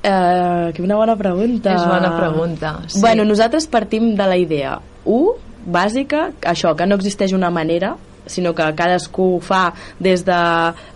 Uh, 0.05 0.71
que 0.71 0.81
una 0.81 0.95
bona 0.95 1.17
pregunta. 1.17 1.73
És 1.73 1.85
bona 1.85 2.15
pregunta. 2.15 2.79
Sí. 2.87 3.01
Bueno, 3.01 3.25
nosaltres 3.25 3.67
partim 3.67 4.15
de 4.15 4.25
la 4.25 4.37
idea. 4.37 4.79
Un, 5.03 5.33
bàsica, 5.65 6.29
això, 6.45 6.75
que 6.75 6.85
no 6.85 6.99
existeix 6.99 7.33
una 7.33 7.49
manera 7.49 7.95
sinó 8.27 8.53
que 8.55 8.65
cadascú 8.75 9.39
fa 9.41 9.73
des 9.99 10.25
de 10.25 10.37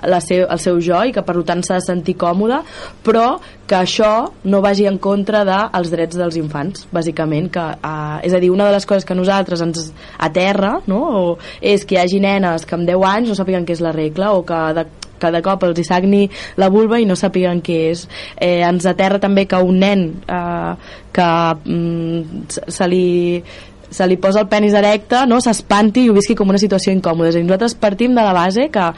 la 0.10 0.20
seu, 0.22 0.48
el 0.50 0.60
seu 0.60 0.80
jo 0.82 1.04
i 1.06 1.14
que 1.14 1.24
per 1.26 1.38
tant 1.46 1.62
s'ha 1.66 1.80
de 1.80 1.86
sentir 1.86 2.16
còmode 2.20 2.62
però 3.06 3.40
que 3.70 3.78
això 3.78 4.32
no 4.44 4.62
vagi 4.66 4.88
en 4.90 4.98
contra 4.98 5.44
dels 5.46 5.92
drets 5.94 6.18
dels 6.18 6.40
infants 6.42 6.88
bàsicament, 6.92 7.52
que, 7.54 7.66
uh, 7.84 8.18
és 8.26 8.34
a 8.34 8.42
dir 8.42 8.50
una 8.52 8.66
de 8.66 8.74
les 8.74 8.86
coses 8.86 9.06
que 9.06 9.18
nosaltres 9.18 9.62
ens 9.62 9.92
aterra 10.18 10.80
no? 10.88 11.04
o 11.04 11.38
és 11.62 11.86
que 11.86 11.96
hi 11.96 12.02
hagi 12.02 12.20
nenes 12.24 12.66
que 12.66 12.76
amb 12.76 12.90
10 12.90 13.06
anys 13.14 13.30
no 13.30 13.38
sàpiguen 13.38 13.68
què 13.68 13.78
és 13.78 13.86
la 13.86 13.94
regla 13.94 14.34
o 14.34 14.44
que 14.46 14.64
de 14.74 14.88
cada 15.20 15.42
cop 15.44 15.66
els 15.68 15.82
hi 15.82 15.84
sagni 15.84 16.22
la 16.56 16.70
vulva 16.72 16.96
i 17.00 17.06
no 17.06 17.18
sàpiguen 17.20 17.60
què 17.60 17.80
és. 17.90 18.06
Eh, 18.40 18.62
ens 18.64 18.88
aterra 18.88 19.20
també 19.20 19.44
que 19.52 19.60
un 19.60 19.82
nen 19.84 20.06
eh, 20.24 20.74
que 21.12 21.32
mm, 21.66 22.46
se 22.72 22.88
li 22.88 23.44
se 23.90 24.08
li 24.08 24.20
posa 24.22 24.44
el 24.44 24.50
penis 24.52 24.76
erecte, 24.78 25.26
no, 25.28 25.40
s'espanti 25.42 26.06
i 26.06 26.12
ho 26.12 26.18
visqui 26.18 26.38
com 26.38 26.50
una 26.50 26.62
situació 26.62 26.94
incòmoda. 26.94 27.32
És 27.32 27.38
a 27.38 27.42
dir, 27.42 27.48
nosaltres 27.48 27.76
partim 27.80 28.16
de 28.18 28.26
la 28.26 28.36
base 28.36 28.70
que 28.74 28.92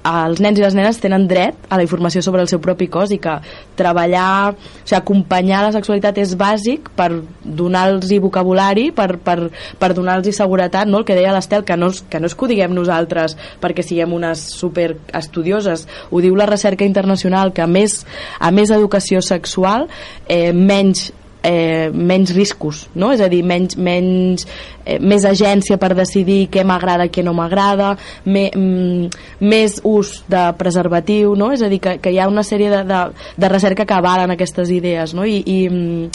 els 0.00 0.40
nens 0.40 0.58
i 0.58 0.62
les 0.64 0.74
nenes 0.74 0.98
tenen 1.00 1.26
dret 1.28 1.56
a 1.68 1.76
la 1.76 1.84
informació 1.84 2.22
sobre 2.24 2.40
el 2.40 2.48
seu 2.48 2.60
propi 2.60 2.86
cos 2.88 3.10
i 3.12 3.18
que 3.20 3.34
treballar, 3.76 4.54
o 4.54 4.56
sigui, 4.56 4.96
acompanyar 4.96 5.62
la 5.66 5.74
sexualitat 5.74 6.18
és 6.22 6.32
bàsic 6.40 6.88
per 6.96 7.10
donar-los 7.44 8.08
vocabulari, 8.24 8.90
per, 8.96 9.18
per, 9.18 9.50
per 9.78 9.92
donar-los 9.94 10.36
seguretat, 10.36 10.88
no? 10.88 11.02
el 11.02 11.04
que 11.04 11.16
deia 11.18 11.34
l'Estel, 11.34 11.64
que, 11.64 11.76
no, 11.76 11.90
que 12.08 12.20
no 12.20 12.30
és 12.30 12.34
que 12.34 12.44
ho 12.44 12.48
diguem 12.48 12.74
nosaltres 12.74 13.36
perquè 13.60 13.84
siguem 13.84 14.12
unes 14.16 14.40
super 14.40 14.94
estudioses, 15.12 15.86
ho 16.10 16.20
diu 16.20 16.36
la 16.36 16.48
recerca 16.48 16.84
internacional 16.84 17.52
que 17.52 17.62
a 17.62 17.68
més, 17.68 18.04
a 18.40 18.50
més 18.50 18.72
educació 18.72 19.20
sexual 19.20 19.88
eh, 20.28 20.52
menys 20.52 21.10
eh, 21.42 21.90
menys 21.92 22.34
riscos, 22.36 22.84
no? 22.94 23.10
és 23.14 23.20
a 23.20 23.28
dir, 23.32 23.40
menys, 23.46 23.76
menys, 23.80 24.46
eh, 24.84 24.98
més 25.00 25.24
agència 25.24 25.78
per 25.80 25.92
decidir 25.98 26.48
què 26.52 26.64
m'agrada 26.66 27.06
i 27.08 27.12
què 27.12 27.24
no 27.24 27.34
m'agrada, 27.36 27.94
me, 28.24 28.48
mm, 28.50 29.22
més 29.40 29.80
ús 29.88 30.20
de 30.30 30.44
preservatiu, 30.58 31.34
no? 31.38 31.52
és 31.52 31.62
a 31.62 31.70
dir, 31.72 31.80
que, 31.80 31.96
que 32.02 32.12
hi 32.12 32.20
ha 32.20 32.28
una 32.28 32.44
sèrie 32.46 32.70
de, 32.72 32.82
de, 32.88 33.00
de 33.40 33.52
recerca 33.52 33.86
que 33.86 33.96
avalen 33.96 34.36
aquestes 34.36 34.70
idees, 34.74 35.14
no? 35.16 35.24
I, 35.24 35.40
i, 35.40 35.62
mm, 35.68 36.10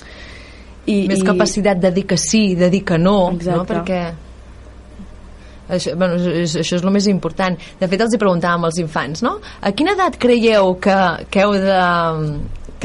i, 0.86 1.00
més 1.10 1.24
i... 1.24 1.26
capacitat 1.26 1.82
de 1.82 1.92
dir 1.96 2.06
que 2.10 2.20
sí, 2.22 2.54
de 2.56 2.70
dir 2.70 2.84
que 2.86 3.00
no, 3.02 3.34
Exacte. 3.34 3.58
no? 3.58 3.66
perquè 3.70 4.04
això, 5.66 5.96
bueno, 5.98 6.20
això 6.22 6.62
és 6.62 6.84
el 6.84 6.92
més 6.94 7.08
important 7.10 7.58
de 7.80 7.88
fet 7.90 8.04
els 8.06 8.14
hi 8.14 8.20
preguntàvem 8.22 8.68
als 8.68 8.78
infants 8.82 9.24
no? 9.26 9.40
a 9.42 9.72
quina 9.74 9.96
edat 9.98 10.20
creieu 10.22 10.76
que, 10.78 10.98
que 11.34 11.42
heu 11.42 11.56
de 11.58 11.80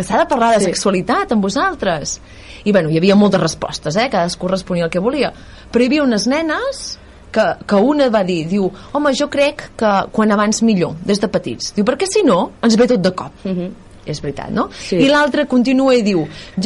que 0.00 0.06
s'ha 0.08 0.22
de 0.22 0.28
parlar 0.30 0.54
de 0.56 0.62
sí. 0.64 0.70
sexualitat 0.70 1.36
amb 1.36 1.44
vosaltres 1.44 2.16
i 2.64 2.72
bueno, 2.72 2.90
hi 2.90 2.98
havia 3.00 3.18
moltes 3.18 3.42
respostes 3.42 3.96
eh? 3.96 4.08
cadascú 4.12 4.48
responia 4.50 4.88
el 4.88 4.92
que 4.92 5.02
volia 5.02 5.32
però 5.70 5.84
hi 5.84 5.92
havia 5.92 6.06
unes 6.08 6.26
nenes 6.30 6.80
que, 7.30 7.44
que 7.62 7.78
una 7.78 8.08
va 8.10 8.24
dir, 8.26 8.40
diu, 8.50 8.64
home, 8.90 9.12
jo 9.14 9.28
crec 9.30 9.68
que 9.78 9.92
quan 10.10 10.32
abans 10.34 10.64
millor, 10.66 10.96
des 11.06 11.22
de 11.22 11.30
petits 11.30 11.76
diu, 11.76 11.86
perquè 11.86 12.08
si 12.10 12.24
no, 12.26 12.40
ens 12.64 12.74
ve 12.80 12.88
tot 12.90 13.04
de 13.04 13.14
cop 13.14 13.46
mhm. 13.46 13.60
-huh 13.60 13.86
és 14.10 14.20
veritat, 14.22 14.50
no? 14.50 14.68
Sí. 14.72 14.96
I 14.96 15.08
l'altre 15.10 15.46
continua 15.46 15.94
i 15.94 16.02
diu, 16.02 16.24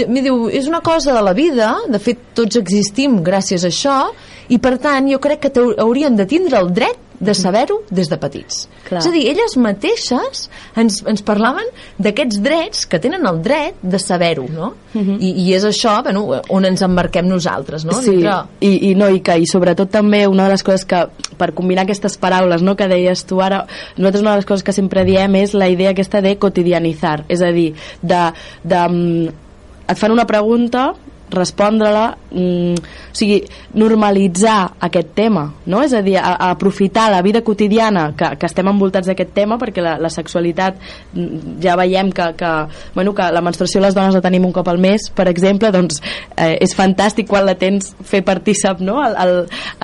mi 0.08 0.22
diu, 0.24 0.48
és 0.48 0.68
una 0.70 0.80
cosa 0.80 1.12
de 1.12 1.22
la 1.24 1.34
vida, 1.36 1.74
de 1.90 1.98
fet 1.98 2.30
tots 2.34 2.56
existim 2.60 3.18
gràcies 3.26 3.64
a 3.64 3.72
això, 3.72 3.98
i 4.48 4.58
per 4.58 4.76
tant 4.82 5.08
jo 5.10 5.20
crec 5.22 5.46
que 5.46 5.66
hauríem 5.78 6.16
de 6.16 6.26
tindre 6.28 6.60
el 6.60 6.72
dret 6.74 7.00
de 7.24 7.34
saber-ho 7.34 7.80
des 7.90 8.08
de 8.10 8.16
petits. 8.18 8.64
Clar. 8.84 9.00
És 9.00 9.06
a 9.06 9.12
dir, 9.14 9.22
elles 9.30 9.54
mateixes 9.60 10.48
ens, 10.80 11.00
ens 11.08 11.22
parlaven 11.24 11.68
d'aquests 12.02 12.40
drets 12.44 12.84
que 12.90 12.98
tenen 13.02 13.24
el 13.30 13.40
dret 13.44 13.78
de 13.80 14.00
saber-ho, 14.02 14.46
no? 14.50 14.74
Uh 14.92 14.98
mhm. 14.98 15.08
-huh. 15.08 15.16
I, 15.20 15.30
I 15.44 15.54
és 15.54 15.64
això 15.64 16.02
bueno, 16.02 16.42
on 16.48 16.64
ens 16.64 16.82
emmarquem 16.82 17.26
nosaltres, 17.26 17.84
no? 17.84 17.92
Sí, 17.92 18.10
Dintre... 18.10 18.44
i, 18.60 18.90
i, 18.90 18.94
no, 18.94 19.08
i, 19.08 19.20
que, 19.20 19.38
i 19.38 19.46
sobretot 19.46 19.90
també 19.90 20.26
una 20.26 20.44
de 20.44 20.50
les 20.50 20.62
coses 20.62 20.84
que, 20.84 21.06
per 21.36 21.54
combinar 21.54 21.82
aquestes 21.82 22.16
paraules 22.16 22.62
no, 22.62 22.76
que 22.76 22.88
deies 22.88 23.24
tu 23.24 23.40
ara, 23.40 23.66
nosaltres 23.96 24.22
una 24.22 24.30
de 24.30 24.36
les 24.36 24.46
coses 24.46 24.62
que 24.62 24.72
sempre 24.72 25.04
diem 25.04 25.34
és 25.34 25.54
la 25.54 25.68
idea 25.68 25.90
aquesta 25.90 26.20
de 26.20 26.36
quotidianitzar, 26.36 27.24
és 27.28 27.40
a 27.40 27.50
dir, 27.52 27.74
de, 28.02 28.32
de, 28.62 28.88
mm, 28.88 29.28
et 29.88 29.98
fan 29.98 30.12
una 30.12 30.26
pregunta 30.26 30.94
respondre-la 31.30 32.16
mm, 32.30 32.74
o 33.14 33.16
sigui, 33.16 33.38
normalitzar 33.78 34.74
aquest 34.82 35.12
tema 35.14 35.44
no? 35.70 35.82
és 35.84 35.92
a 35.94 36.02
dir, 36.02 36.16
a, 36.18 36.34
a 36.34 36.50
aprofitar 36.50 37.06
la 37.12 37.22
vida 37.22 37.44
quotidiana 37.46 38.08
que, 38.18 38.32
que 38.40 38.48
estem 38.50 38.66
envoltats 38.70 39.06
d'aquest 39.06 39.30
tema 39.36 39.58
perquè 39.60 39.82
la, 39.84 39.94
la 40.02 40.10
sexualitat 40.10 40.80
mm, 41.12 41.60
ja 41.62 41.76
veiem 41.78 42.10
que, 42.14 42.26
que, 42.38 42.52
bueno, 42.96 43.14
que 43.14 43.28
la 43.30 43.42
menstruació 43.44 43.82
les 43.84 43.94
dones 43.94 44.18
la 44.18 44.22
tenim 44.24 44.48
un 44.48 44.54
cop 44.54 44.68
al 44.68 44.82
mes 44.82 45.06
per 45.14 45.28
exemple, 45.30 45.70
doncs 45.74 46.00
eh, 46.36 46.56
és 46.58 46.74
fantàstic 46.74 47.30
quan 47.30 47.46
la 47.46 47.54
tens 47.60 47.92
fer 48.02 48.24
partícip 48.26 48.82
no? 48.82 48.98
el, 49.04 49.14
el, 49.22 49.34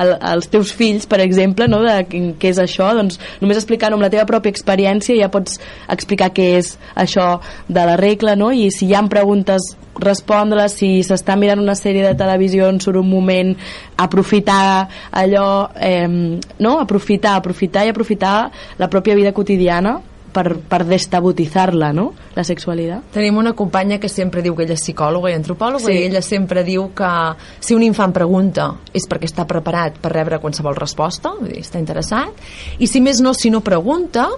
el, 0.02 0.14
els 0.34 0.50
teus 0.50 0.74
fills 0.74 1.06
per 1.06 1.22
exemple, 1.22 1.70
no? 1.70 1.84
de 1.86 2.02
què 2.10 2.50
és 2.50 2.58
això 2.58 2.90
doncs 2.98 3.20
només 3.40 3.60
explicant 3.60 3.94
amb 3.94 4.02
la 4.02 4.10
teva 4.10 4.26
pròpia 4.26 4.50
experiència 4.50 5.18
ja 5.20 5.30
pots 5.30 5.60
explicar 5.88 6.32
què 6.34 6.50
és 6.58 6.74
això 6.98 7.36
de 7.68 7.86
la 7.86 7.94
regla 8.00 8.34
no? 8.34 8.50
i 8.50 8.72
si 8.74 8.90
hi 8.90 8.96
ha 8.98 9.04
preguntes 9.10 9.74
respondre 10.00 10.64
si 10.72 11.00
s'està 11.04 11.36
mirant 11.36 11.60
una 11.60 11.76
sèrie 11.78 12.04
de 12.06 12.16
televisió 12.18 12.68
en 12.70 12.80
surt 12.80 13.00
un 13.00 13.08
moment 13.20 13.54
aprofitar 14.00 14.88
allò 15.10 15.70
eh, 15.76 16.08
no? 16.08 16.78
aprofitar, 16.80 17.36
aprofitar 17.38 17.86
i 17.86 17.92
aprofitar 17.94 18.36
la 18.80 18.88
pròpia 18.88 19.18
vida 19.18 19.32
quotidiana 19.36 20.00
per, 20.32 20.56
per 20.68 20.84
destabotitzar-la, 20.86 21.90
no?, 21.92 22.10
la 22.36 22.44
sexualitat. 22.46 23.10
Tenim 23.14 23.40
una 23.40 23.52
companya 23.58 23.98
que 24.00 24.08
sempre 24.08 24.42
diu 24.44 24.54
que 24.56 24.64
ella 24.64 24.76
és 24.78 24.84
psicòloga 24.84 25.32
i 25.32 25.36
antropòloga 25.36 25.88
sí. 25.88 25.96
i 25.96 26.06
ella 26.06 26.22
sempre 26.24 26.64
diu 26.66 26.90
que 26.96 27.10
si 27.58 27.74
un 27.76 27.84
infant 27.86 28.14
pregunta 28.16 28.70
és 28.94 29.06
perquè 29.10 29.28
està 29.30 29.46
preparat 29.50 29.98
per 30.00 30.14
rebre 30.14 30.40
qualsevol 30.42 30.78
resposta, 30.78 31.34
vull 31.38 31.50
dir, 31.50 31.64
està 31.64 31.82
interessat, 31.82 32.48
i 32.78 32.88
si 32.90 33.02
més 33.02 33.22
no, 33.24 33.34
si 33.34 33.50
no 33.50 33.62
pregunta, 33.66 34.28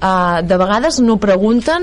Uh, 0.00 0.40
de 0.48 0.56
vegades 0.56 0.96
no 1.04 1.18
pregunten 1.20 1.82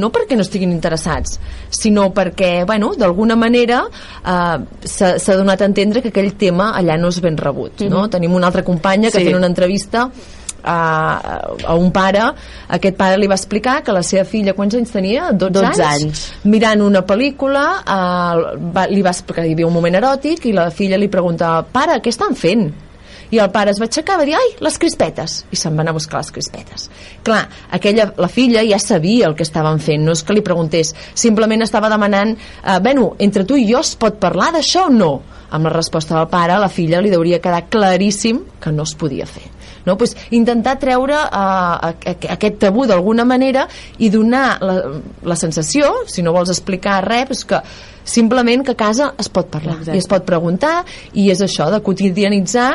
no 0.00 0.08
perquè 0.10 0.34
no 0.34 0.42
estiguin 0.42 0.72
interessats 0.74 1.36
sinó 1.70 2.08
perquè, 2.10 2.64
bueno, 2.66 2.88
d'alguna 2.98 3.36
manera 3.38 3.84
uh, 3.86 4.56
s'ha 4.82 5.36
donat 5.38 5.62
a 5.62 5.68
entendre 5.70 6.02
que 6.02 6.10
aquell 6.10 6.32
tema 6.34 6.72
allà 6.74 6.96
no 6.98 7.12
és 7.14 7.20
ben 7.22 7.38
rebut 7.38 7.84
no? 7.84 7.86
Mm 7.86 8.02
-hmm. 8.02 8.10
tenim 8.10 8.34
una 8.34 8.48
altra 8.50 8.64
companya 8.64 9.12
que 9.12 9.18
sí. 9.20 9.26
fent 9.26 9.36
una 9.36 9.46
entrevista 9.46 10.10
a, 10.64 11.42
a 11.64 11.74
un 11.74 11.90
pare 11.90 12.34
aquest 12.68 12.96
pare 12.96 13.16
li 13.16 13.26
va 13.26 13.34
explicar 13.34 13.82
que 13.82 13.92
la 13.92 14.02
seva 14.02 14.24
filla 14.24 14.54
quants 14.54 14.74
anys 14.74 14.90
tenia? 14.90 15.32
12, 15.32 15.50
12 15.52 15.66
anys, 15.66 15.82
anys. 15.82 16.32
mirant 16.44 16.82
una 16.82 17.02
pel·lícula 17.06 17.66
uh, 17.82 18.58
va, 18.74 18.86
li 18.86 19.02
va 19.02 19.10
explicar, 19.10 19.44
hi 19.46 19.52
havia 19.52 19.66
un 19.66 19.72
moment 19.72 19.94
eròtic 19.94 20.46
i 20.46 20.52
la 20.52 20.70
filla 20.70 20.96
li 20.96 21.08
pregunta 21.08 21.62
pare, 21.62 22.00
què 22.00 22.08
estan 22.08 22.34
fent? 22.34 22.72
I 23.32 23.40
el 23.40 23.50
pare 23.52 23.72
es 23.72 23.80
va 23.80 23.88
aixecar 23.88 24.18
i 24.18 24.20
va 24.20 24.28
dir, 24.28 24.36
ai, 24.36 24.54
les 24.64 24.78
crispetes 24.78 25.38
i 25.50 25.58
se'n 25.58 25.76
van 25.78 25.88
a 25.88 25.96
buscar 25.96 26.20
les 26.20 26.32
crispetes 26.34 26.88
clar, 27.24 27.42
aquella, 27.72 28.10
la 28.20 28.28
filla 28.28 28.64
ja 28.68 28.80
sabia 28.82 29.28
el 29.30 29.36
que 29.38 29.46
estaven 29.46 29.80
fent, 29.82 30.04
no 30.04 30.16
és 30.16 30.24
que 30.24 30.36
li 30.36 30.44
preguntés 30.44 30.92
simplement 31.14 31.64
estava 31.64 31.90
demanant 31.92 32.36
eh, 32.36 32.78
bueno, 32.84 33.12
entre 33.18 33.46
tu 33.48 33.56
i 33.56 33.66
jo 33.70 33.80
es 33.80 33.94
pot 33.96 34.20
parlar 34.20 34.52
d'això 34.56 34.88
o 34.90 34.92
no? 34.94 35.12
amb 35.52 35.68
la 35.68 35.72
resposta 35.74 36.16
del 36.16 36.30
pare, 36.32 36.56
la 36.56 36.70
filla 36.72 37.02
li 37.04 37.12
hauria 37.12 37.40
quedar 37.42 37.66
claríssim 37.68 38.44
que 38.60 38.72
no 38.72 38.86
es 38.88 38.94
podia 38.96 39.26
fer 39.28 39.50
no? 39.84 39.96
pues, 39.98 40.16
intentar 40.30 40.78
treure 40.80 41.16
uh, 41.16 41.92
aquest 42.12 42.58
tabú 42.62 42.86
d'alguna 42.86 43.26
manera 43.28 43.66
i 43.98 44.10
donar 44.12 44.58
la, 44.62 44.76
la 45.24 45.36
sensació, 45.36 46.04
si 46.06 46.22
no 46.22 46.34
vols 46.34 46.52
explicar 46.52 47.02
res, 47.06 47.26
pues 47.28 47.44
que 47.44 47.60
simplement 48.04 48.64
que 48.66 48.74
a 48.74 48.78
casa 48.78 49.12
es 49.18 49.28
pot 49.30 49.50
parlar 49.50 49.78
Exacte. 49.78 49.96
i 49.96 50.02
es 50.02 50.08
pot 50.10 50.26
preguntar 50.26 50.82
i 51.14 51.28
és 51.30 51.42
això 51.44 51.68
de 51.70 51.82
quotidianitzar 51.84 52.70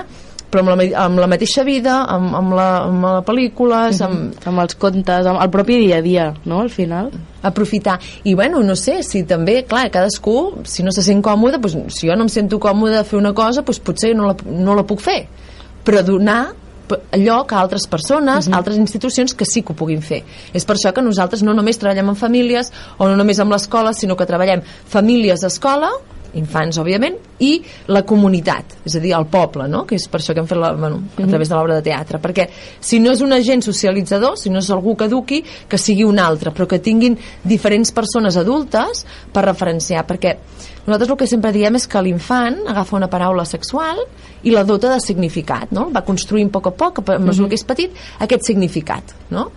però 0.51 0.63
amb 0.63 0.73
la, 0.73 0.85
amb 1.03 1.19
la 1.19 1.27
mateixa 1.27 1.63
vida, 1.67 1.99
amb, 2.07 2.35
amb, 2.37 2.53
la, 2.55 2.67
amb 2.87 3.07
la 3.07 3.23
pel·lícules, 3.27 4.01
amb, 4.05 4.19
amb, 4.31 4.45
amb 4.51 4.63
els 4.63 4.77
contes, 4.79 5.27
amb 5.27 5.41
el 5.43 5.49
propi 5.53 5.79
dia 5.83 5.99
a 5.99 6.05
dia, 6.05 6.29
no?, 6.45 6.61
al 6.63 6.71
final. 6.73 7.11
aprofitar. 7.47 7.99
I 8.23 8.33
bueno, 8.33 8.59
no 8.63 8.75
sé, 8.75 9.01
si 9.03 9.23
també, 9.23 9.61
clar, 9.63 9.87
cadascú, 9.93 10.63
si 10.67 10.83
no 10.83 10.91
se 10.91 11.03
sent 11.05 11.21
còmode, 11.23 11.61
doncs, 11.63 11.95
si 11.95 12.09
jo 12.09 12.15
no 12.17 12.25
em 12.25 12.31
sento 12.33 12.59
còmode 12.59 12.97
de 12.97 13.03
fer 13.07 13.19
una 13.19 13.33
cosa, 13.37 13.63
doncs 13.63 13.79
potser 13.79 14.13
no 14.17 14.31
la, 14.31 14.35
no 14.51 14.75
la 14.75 14.83
puc 14.87 15.03
fer. 15.05 15.21
Però 15.87 16.01
donar 16.03 16.41
lloc 17.17 17.51
a 17.51 17.61
altres 17.61 17.87
persones, 17.87 18.47
a 18.47 18.57
altres 18.57 18.77
institucions 18.79 19.33
que 19.35 19.45
sí 19.45 19.61
que 19.61 19.73
ho 19.73 19.77
puguin 19.79 20.01
fer. 20.01 20.21
És 20.55 20.65
per 20.65 20.77
això 20.77 20.93
que 20.95 21.03
nosaltres 21.03 21.43
no 21.43 21.55
només 21.55 21.79
treballem 21.79 22.13
amb 22.13 22.19
famílies 22.19 22.71
o 22.97 23.07
no 23.07 23.17
només 23.19 23.39
amb 23.43 23.51
l'escola, 23.51 23.93
sinó 23.93 24.15
que 24.15 24.27
treballem 24.27 24.63
famílies, 24.63 25.43
escola, 25.47 25.91
infants, 26.35 26.79
òbviament, 26.81 27.15
i 27.43 27.51
la 27.93 28.01
comunitat, 28.07 28.77
és 28.87 28.97
a 28.97 29.01
dir, 29.03 29.13
el 29.17 29.27
poble, 29.31 29.67
no? 29.69 29.83
que 29.87 29.97
és 29.97 30.07
per 30.11 30.19
això 30.19 30.33
que 30.33 30.41
hem 30.41 30.49
fet 30.49 30.59
la, 30.59 30.71
bueno, 30.77 31.01
a 31.15 31.27
través 31.27 31.51
de 31.51 31.55
l'obra 31.55 31.77
de 31.77 31.85
teatre, 31.85 32.19
perquè 32.23 32.47
si 32.79 32.99
no 33.03 33.13
és 33.13 33.21
un 33.25 33.35
agent 33.35 33.63
socialitzador, 33.65 34.37
si 34.39 34.51
no 34.53 34.59
és 34.63 34.71
algú 34.73 34.95
que 34.97 35.07
eduqui, 35.09 35.43
que 35.69 35.79
sigui 35.81 36.07
un 36.07 36.19
altre, 36.19 36.51
però 36.55 36.67
que 36.69 36.81
tinguin 36.83 37.17
diferents 37.43 37.93
persones 37.95 38.39
adultes 38.39 39.05
per 39.33 39.45
referenciar, 39.45 40.05
perquè 40.09 40.37
nosaltres 40.87 41.13
el 41.13 41.19
que 41.19 41.29
sempre 41.29 41.53
diem 41.55 41.77
és 41.77 41.87
que 41.87 42.01
l'infant 42.01 42.61
agafa 42.71 42.97
una 42.97 43.11
paraula 43.11 43.45
sexual 43.45 44.01
i 44.43 44.53
la 44.55 44.65
dota 44.67 44.91
de 44.93 44.99
significat, 45.03 45.71
no? 45.75 45.89
va 45.93 46.05
construint 46.07 46.49
a 46.49 46.57
poc 46.57 46.71
a 46.71 46.75
poc, 46.83 47.01
a 47.03 47.19
mesura 47.19 47.51
que 47.51 47.59
és 47.59 47.67
petit, 47.67 48.05
aquest 48.23 48.47
significat. 48.47 49.13
No? 49.29 49.49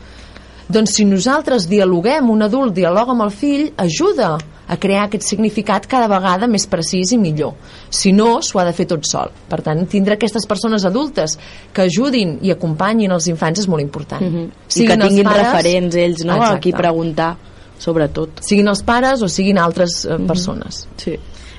Doncs 0.71 0.93
si 0.99 1.05
nosaltres 1.07 1.67
dialoguem, 1.71 2.29
un 2.31 2.45
adult 2.47 2.77
dialoga 2.77 3.15
amb 3.17 3.25
el 3.25 3.33
fill, 3.35 3.71
ajuda 3.81 4.37
a 4.71 4.77
crear 4.79 5.09
aquest 5.09 5.27
significat 5.27 5.89
cada 5.91 6.07
vegada 6.11 6.47
més 6.51 6.69
precís 6.71 7.11
i 7.11 7.19
millor. 7.19 7.57
Si 7.91 8.13
no, 8.15 8.39
s'ho 8.47 8.61
ha 8.63 8.67
de 8.69 8.75
fer 8.77 8.87
tot 8.93 9.07
sol. 9.09 9.33
Per 9.51 9.59
tant, 9.67 9.83
tindre 9.91 10.15
aquestes 10.15 10.47
persones 10.47 10.87
adultes 10.87 11.37
que 11.75 11.89
ajudin 11.89 12.37
i 12.47 12.55
acompanyin 12.55 13.11
els 13.17 13.27
infants 13.33 13.65
és 13.65 13.69
molt 13.69 13.83
important. 13.83 14.23
Mm 14.23 14.35
-hmm. 14.35 14.49
I 14.77 14.87
que 14.87 14.97
tinguin 14.97 15.25
pares- 15.25 15.47
referents 15.47 15.97
ells, 15.97 16.25
no?, 16.25 16.37
Exacte. 16.37 16.57
a 16.57 16.61
qui 16.61 16.73
preguntar, 16.73 17.37
sobretot. 17.79 18.41
Siguin 18.41 18.69
els 18.69 18.83
pares 18.83 19.23
o 19.23 19.29
siguin 19.29 19.59
altres 19.59 20.05
eh, 20.05 20.19
persones. 20.27 20.87
Sí. 20.97 21.19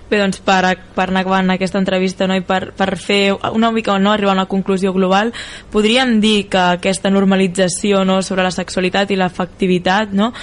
Bé, 0.09 0.17
doncs 0.19 0.39
per, 0.39 0.77
per 0.95 1.05
anar 1.07 1.21
acabant 1.21 1.49
aquesta 1.51 1.79
entrevista 1.79 2.27
no? 2.27 2.35
i 2.35 2.41
per, 2.41 2.73
per 2.75 2.97
fer 2.97 3.33
una 3.53 3.71
mica 3.71 3.97
no, 3.97 4.11
arribar 4.11 4.33
a 4.33 4.33
una 4.33 4.45
conclusió 4.45 4.91
global, 4.91 5.31
podríem 5.71 6.19
dir 6.19 6.49
que 6.49 6.57
aquesta 6.57 7.09
normalització 7.09 8.03
no, 8.03 8.21
sobre 8.21 8.43
la 8.43 8.51
sexualitat 8.51 9.11
i 9.11 9.15
l'afectivitat 9.15 10.11
no, 10.11 10.33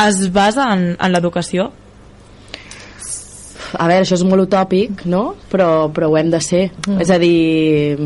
es 0.00 0.32
basa 0.32 0.72
en, 0.72 0.96
en 0.96 1.12
l'educació? 1.12 1.68
A 3.72 3.86
veure, 3.86 4.04
això 4.04 4.16
és 4.18 4.24
molt 4.26 4.46
utòpic, 4.48 5.04
no? 5.10 5.34
Però, 5.50 5.88
però 5.94 6.10
ho 6.10 6.16
hem 6.18 6.30
de 6.32 6.40
ser. 6.44 6.62
Mm. 6.86 7.00
És 7.04 7.10
a 7.10 7.18
dir, 7.22 7.96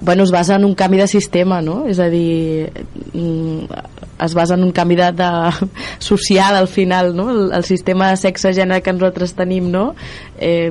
bueno, 0.00 0.24
es 0.24 0.32
basa 0.34 0.56
en 0.56 0.64
un 0.64 0.74
canvi 0.74 0.98
de 1.00 1.08
sistema, 1.10 1.60
no? 1.62 1.84
És 1.90 2.00
a 2.02 2.08
dir, 2.12 2.70
mm, 3.12 3.82
es 4.24 4.34
basa 4.34 4.54
en 4.58 4.64
un 4.64 4.72
canvi 4.72 4.96
de, 5.00 5.10
de 5.12 5.30
social 6.10 6.56
al 6.56 6.68
final, 6.68 7.14
no? 7.16 7.30
El, 7.30 7.52
el 7.60 7.64
sistema 7.64 8.10
de 8.10 8.22
sexe-gènere 8.22 8.82
que 8.82 8.96
nosaltres 8.96 9.36
tenim, 9.38 9.70
no? 9.70 9.92
Eh, 10.38 10.70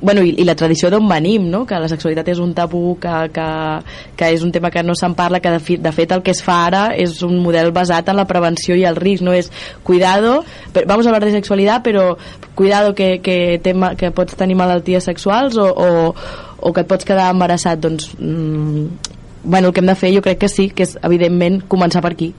bueno, 0.00 0.22
i, 0.22 0.34
i 0.38 0.44
la 0.46 0.54
tradició 0.58 0.90
d'on 0.92 1.08
venim, 1.10 1.48
no? 1.50 1.64
que 1.66 1.78
la 1.80 1.88
sexualitat 1.90 2.30
és 2.30 2.40
un 2.42 2.52
tabú, 2.54 2.96
que, 3.02 3.14
que, 3.34 3.46
que 4.18 4.30
és 4.34 4.44
un 4.46 4.52
tema 4.54 4.70
que 4.70 4.84
no 4.86 4.94
se'n 4.98 5.16
parla, 5.18 5.40
que 5.42 5.50
de, 5.50 5.60
fi, 5.62 5.78
de 5.82 5.92
fet 5.94 6.14
el 6.14 6.22
que 6.22 6.34
es 6.36 6.42
fa 6.44 6.60
ara 6.68 6.84
és 6.94 7.18
un 7.26 7.38
model 7.42 7.72
basat 7.74 8.12
en 8.12 8.18
la 8.18 8.26
prevenció 8.30 8.76
i 8.78 8.86
el 8.88 8.98
risc, 8.98 9.24
no 9.26 9.34
és 9.34 9.50
cuidado, 9.82 10.44
pero, 10.72 10.86
vamos 10.86 11.06
a 11.06 11.10
hablar 11.10 11.24
de 11.24 11.34
sexualidad, 11.34 11.82
però 11.82 12.16
cuidado 12.54 12.94
que, 12.94 13.18
que, 13.20 13.58
tema, 13.62 13.94
que 13.96 14.12
pots 14.14 14.38
tenir 14.38 14.56
malalties 14.58 15.10
sexuals 15.10 15.58
o, 15.58 15.66
o, 15.66 16.14
o 16.58 16.72
que 16.72 16.86
et 16.86 16.90
pots 16.90 17.06
quedar 17.08 17.32
embarassat, 17.34 17.82
doncs 17.82 18.12
mm, 18.18 18.86
bueno, 19.44 19.68
el 19.68 19.74
que 19.74 19.82
hem 19.82 19.90
de 19.90 19.98
fer 19.98 20.14
jo 20.14 20.22
crec 20.22 20.38
que 20.44 20.52
sí, 20.52 20.70
que 20.70 20.86
és 20.86 20.96
evidentment 21.02 21.62
començar 21.70 22.04
per 22.04 22.14
aquí 22.14 22.32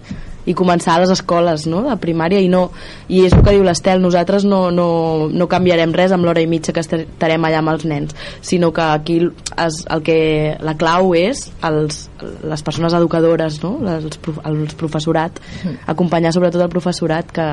i 0.47 0.55
començar 0.55 0.95
a 0.95 1.01
les 1.03 1.11
escoles 1.13 1.65
no? 1.69 1.81
de 1.87 1.95
primària 2.01 2.39
i 2.41 2.47
no 2.51 2.69
i 3.07 3.25
és 3.27 3.35
el 3.35 3.43
que 3.45 3.53
diu 3.55 3.65
l'Estel, 3.65 4.01
nosaltres 4.01 4.45
no, 4.47 4.69
no, 4.71 4.87
no 5.31 5.49
canviarem 5.51 5.93
res 5.95 6.13
amb 6.15 6.25
l'hora 6.27 6.41
i 6.41 6.47
mitja 6.47 6.73
que 6.75 6.83
estarem 6.83 7.45
allà 7.45 7.59
amb 7.63 7.73
els 7.73 7.85
nens, 7.89 8.15
sinó 8.41 8.71
que 8.75 8.85
aquí 8.85 9.19
es, 9.25 9.81
el 9.89 10.05
que, 10.05 10.19
la 10.63 10.77
clau 10.79 11.13
és 11.17 11.49
els, 11.65 12.07
les 12.43 12.65
persones 12.65 12.95
educadores 12.95 13.59
no? 13.63 13.75
els, 13.97 14.19
els 14.45 14.79
professorat 14.79 15.43
acompanyar 15.91 16.33
sobretot 16.35 16.63
el 16.63 16.71
professorat 16.71 17.35
que, 17.35 17.51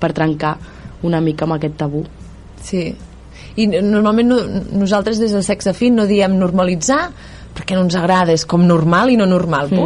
per 0.00 0.12
trencar 0.12 0.56
una 1.04 1.20
mica 1.20 1.46
amb 1.46 1.58
aquest 1.58 1.78
tabú 1.80 2.04
Sí. 2.64 2.88
I 3.60 3.68
normalment 3.68 4.32
no, 4.32 4.40
nosaltres 4.80 5.20
des 5.22 5.34
de 5.36 5.42
Sexe 5.46 5.74
Fin 5.76 5.94
no 6.00 6.08
diem 6.10 6.38
normalitzar 6.40 7.04
perquè 7.54 7.76
no 7.76 7.84
ens 7.86 7.94
agrada, 7.94 8.34
és 8.34 8.42
com 8.50 8.64
normal 8.66 9.12
i 9.12 9.18
no 9.20 9.28
normal. 9.30 9.70
Mm. 9.70 9.84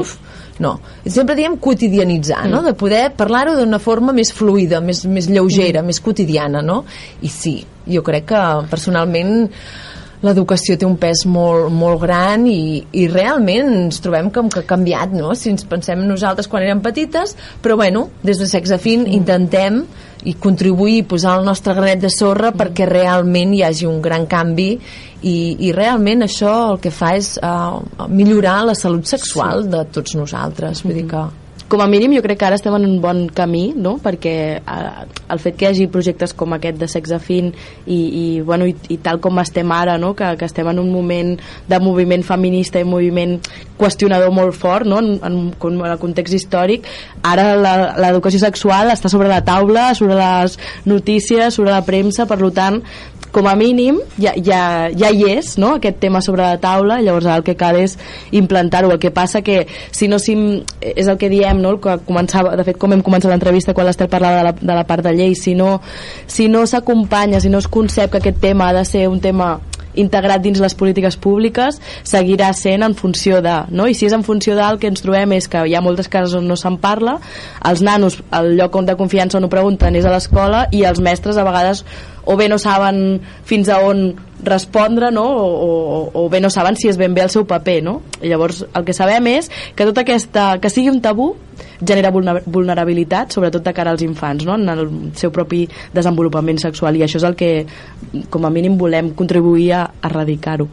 No. 0.59 0.79
Sempre 1.07 1.37
diem 1.39 1.57
quotidianitzar, 1.63 2.45
mm. 2.47 2.51
no? 2.51 2.63
De 2.67 2.75
poder 2.79 3.05
parlar-ho 3.19 3.55
d'una 3.59 3.79
forma 3.83 4.15
més 4.17 4.33
fluida, 4.35 4.83
més, 4.85 5.05
més 5.07 5.29
lleugera, 5.31 5.83
mm. 5.83 5.93
més 5.93 6.01
quotidiana, 6.03 6.63
no? 6.65 6.83
I 7.23 7.31
sí, 7.33 7.61
jo 7.87 8.03
crec 8.07 8.27
que 8.33 8.43
personalment 8.71 9.47
l'educació 10.25 10.75
té 10.75 10.87
un 10.87 10.97
pes 10.99 11.23
molt, 11.31 11.69
molt 11.71 12.01
gran 12.03 12.47
i, 12.51 12.83
i 12.99 13.07
realment 13.11 13.71
ens 13.85 14.03
trobem 14.03 14.33
com 14.35 14.51
que 14.51 14.65
ha 14.65 14.67
canviat, 14.67 15.15
no? 15.15 15.31
Si 15.39 15.53
ens 15.53 15.67
pensem 15.71 16.03
nosaltres 16.09 16.51
quan 16.51 16.67
érem 16.67 16.83
petites, 16.83 17.37
però 17.63 17.79
bueno, 17.79 18.09
des 18.27 18.43
de 18.43 18.51
Sexe 18.51 18.81
Fin 18.83 19.07
mm. 19.07 19.19
intentem 19.21 19.83
i 20.27 20.35
contribuir 20.35 21.05
posar 21.07 21.37
el 21.39 21.47
nostre 21.47 21.75
granet 21.77 22.01
de 22.03 22.11
sorra 22.11 22.51
mm. 22.51 22.59
perquè 22.59 22.89
realment 22.91 23.55
hi 23.55 23.63
hagi 23.67 23.87
un 23.87 24.01
gran 24.03 24.27
canvi 24.27 24.71
i, 25.23 25.37
i 25.67 25.73
realment 25.75 26.27
això 26.27 26.55
el 26.73 26.81
que 26.83 26.91
fa 26.95 27.15
és 27.19 27.37
uh, 27.43 28.07
millorar 28.11 28.61
la 28.71 28.79
salut 28.79 29.07
sexual 29.07 29.65
sí. 29.65 29.73
de 29.75 29.85
tots 29.95 30.17
nosaltres 30.19 30.83
vull 30.87 30.99
dir 31.01 31.07
que 31.11 31.27
com 31.69 31.83
a 31.83 31.87
mínim 31.87 32.15
jo 32.17 32.23
crec 32.25 32.39
que 32.41 32.47
ara 32.49 32.57
estem 32.57 32.75
en 32.75 32.87
un 32.87 32.97
bon 33.01 33.27
camí 33.29 33.75
no? 33.77 33.99
perquè 34.01 34.35
eh, 34.57 35.03
el 35.29 35.41
fet 35.43 35.57
que 35.59 35.67
hi 35.67 35.69
hagi 35.69 35.89
projectes 35.93 36.33
com 36.33 36.57
aquest 36.57 36.79
de 36.81 36.89
sexe 36.89 37.19
fin 37.21 37.51
i, 37.85 37.99
i, 37.99 38.25
bueno, 38.41 38.67
i, 38.67 38.75
i 38.89 38.97
tal 39.05 39.21
com 39.21 39.39
estem 39.43 39.71
ara 39.77 39.99
no? 40.01 40.15
que, 40.17 40.31
que 40.41 40.49
estem 40.49 40.69
en 40.73 40.81
un 40.81 40.89
moment 40.93 41.35
de 41.69 41.81
moviment 41.85 42.25
feminista 42.25 42.81
i 42.81 42.89
moviment 42.89 43.37
qüestionador 43.79 44.33
molt 44.33 44.57
fort 44.57 44.89
no? 44.89 45.03
en, 45.05 45.19
en, 45.23 45.39
en 45.53 45.85
el 45.91 46.01
context 46.01 46.39
històric 46.41 46.89
ara 47.29 47.53
l'educació 48.01 48.41
sexual 48.43 48.95
està 48.95 49.13
sobre 49.13 49.29
la 49.29 49.45
taula 49.45 49.93
sobre 49.99 50.17
les 50.17 50.57
notícies, 50.89 51.55
sobre 51.55 51.75
la 51.75 51.85
premsa 51.85 52.27
per 52.27 52.41
tant 52.57 52.81
com 53.33 53.49
a 53.49 53.55
mínim 53.59 54.01
ja, 54.19 54.33
ja, 54.37 54.89
ja 54.97 55.11
hi 55.13 55.25
és 55.37 55.57
no? 55.59 55.75
aquest 55.77 56.01
tema 56.01 56.23
sobre 56.25 56.43
la 56.43 56.59
taula 56.61 57.01
llavors 57.05 57.29
el 57.29 57.45
que 57.47 57.57
cal 57.59 57.79
és 57.81 57.99
implantar-ho 58.33 58.93
el 58.95 59.01
que 59.03 59.13
passa 59.15 59.43
que 59.43 59.67
si 59.91 60.09
no 60.09 60.19
si, 60.19 60.37
és 60.81 61.09
el 61.09 61.19
que 61.21 61.31
diem 61.33 61.63
no? 61.63 61.77
el 61.77 61.81
que 61.85 61.99
començava, 62.09 62.57
de 62.57 62.67
fet 62.67 62.79
com 62.81 62.93
hem 62.95 63.05
començat 63.05 63.33
l'entrevista 63.33 63.75
quan 63.77 63.89
l'Estel 63.89 64.11
parlava 64.13 64.41
de 64.41 64.47
la, 64.49 64.55
de 64.61 64.79
la 64.81 64.87
part 64.89 65.05
de 65.05 65.15
llei 65.17 65.35
si 65.37 65.55
no 65.55 65.79
si 66.27 66.49
no 66.49 66.67
s'acompanya 66.67 67.41
si 67.41 67.53
no 67.53 67.59
es 67.59 67.69
concep 67.69 68.13
que 68.13 68.23
aquest 68.23 68.41
tema 68.41 68.69
ha 68.69 68.79
de 68.81 68.85
ser 68.89 69.09
un 69.09 69.21
tema 69.21 69.59
integrat 69.99 70.43
dins 70.43 70.61
les 70.63 70.75
polítiques 70.79 71.17
públiques 71.21 71.81
seguirà 72.07 72.53
sent 72.57 72.85
en 72.87 72.95
funció 72.99 73.43
de 73.45 73.55
no? 73.71 73.89
i 73.89 73.97
si 73.99 74.07
és 74.09 74.15
en 74.17 74.25
funció 74.27 74.57
del 74.59 74.79
que 74.81 74.91
ens 74.91 75.03
trobem 75.05 75.35
és 75.37 75.49
que 75.51 75.65
hi 75.67 75.75
ha 75.75 75.85
moltes 75.85 76.11
cases 76.13 76.37
on 76.39 76.47
no 76.49 76.57
se'n 76.57 76.79
parla 76.83 77.19
els 77.69 77.83
nanos, 77.83 78.21
el 78.33 78.55
lloc 78.59 78.77
on 78.79 78.89
de 78.89 78.97
confiança 78.99 79.39
on 79.39 79.49
ho 79.49 79.53
pregunten 79.53 79.99
és 79.99 80.07
a 80.07 80.15
l'escola 80.15 80.67
i 80.73 80.85
els 80.89 81.03
mestres 81.03 81.39
a 81.39 81.47
vegades 81.47 81.85
o 82.29 82.37
bé 82.37 82.49
no 82.49 82.59
saben 82.61 83.21
fins 83.49 83.71
a 83.73 83.81
on 83.81 84.11
respondre 84.45 85.11
no? 85.11 85.25
o, 85.25 85.47
o, 85.67 86.25
o 86.25 86.29
bé 86.29 86.41
no 86.45 86.51
saben 86.53 86.77
si 86.77 86.91
és 86.91 86.99
ben 87.01 87.15
bé 87.17 87.25
el 87.25 87.33
seu 87.33 87.47
paper 87.49 87.79
no? 87.83 87.95
I 88.21 88.29
llavors 88.31 88.63
el 88.69 88.85
que 88.85 88.95
sabem 88.97 89.27
és 89.33 89.49
que 89.75 89.87
tota 89.89 90.05
aquesta, 90.05 90.59
que 90.61 90.71
sigui 90.71 90.93
un 90.93 91.01
tabú 91.05 91.33
genera 91.81 92.13
vulner- 92.15 92.43
vulnerabilitat 92.47 93.33
sobretot 93.35 93.65
de 93.65 93.75
cara 93.75 93.95
als 93.95 94.05
infants 94.07 94.45
no? 94.47 94.59
en 94.61 94.69
el 94.69 94.85
seu 95.19 95.33
propi 95.35 95.65
desenvolupament 95.95 96.61
sexual 96.61 97.01
i 97.01 97.07
això 97.07 97.23
és 97.23 97.27
el 97.29 97.39
que 97.39 97.53
com 98.31 98.45
a 98.45 98.53
mínim 98.53 98.77
volem 98.79 99.15
contribuir 99.17 99.73
a 99.79 99.87
erradicar-ho 100.05 100.69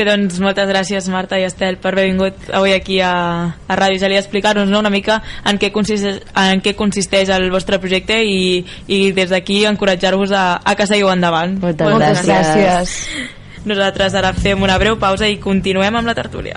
Bé, 0.00 0.06
doncs 0.08 0.38
moltes 0.40 0.64
gràcies 0.64 1.06
Marta 1.12 1.36
i 1.36 1.42
Estel 1.44 1.76
per 1.76 1.90
haver 1.92 2.06
vingut 2.08 2.46
avui 2.56 2.72
aquí 2.72 3.02
a, 3.04 3.12
a 3.52 3.76
Ràdio 3.76 4.00
Geli 4.00 4.16
a 4.16 4.22
explicar-nos 4.22 4.70
no, 4.72 4.78
una 4.80 4.88
mica 4.88 5.18
en 5.44 5.58
què, 5.60 5.68
consisteix, 5.74 6.22
en 6.40 6.62
què 6.64 6.72
consisteix 6.78 7.28
el 7.36 7.50
vostre 7.52 7.76
projecte 7.82 8.16
i, 8.24 8.64
i 8.88 9.02
des 9.12 9.28
d'aquí 9.28 9.60
encoratjar-vos 9.68 10.32
a, 10.32 10.44
a 10.64 10.76
que 10.78 10.88
seguiu 10.88 11.12
endavant. 11.12 11.58
Moltes 11.60 11.92
moltes 11.92 12.24
gràcies. 12.24 12.96
gràcies 12.96 13.68
Nosaltres 13.68 14.16
ara 14.16 14.32
fem 14.32 14.64
una 14.64 14.80
breu 14.80 14.96
pausa 14.96 15.28
i 15.28 15.36
continuem 15.36 16.00
amb 16.00 16.08
la 16.08 16.16
tertúlia. 16.16 16.56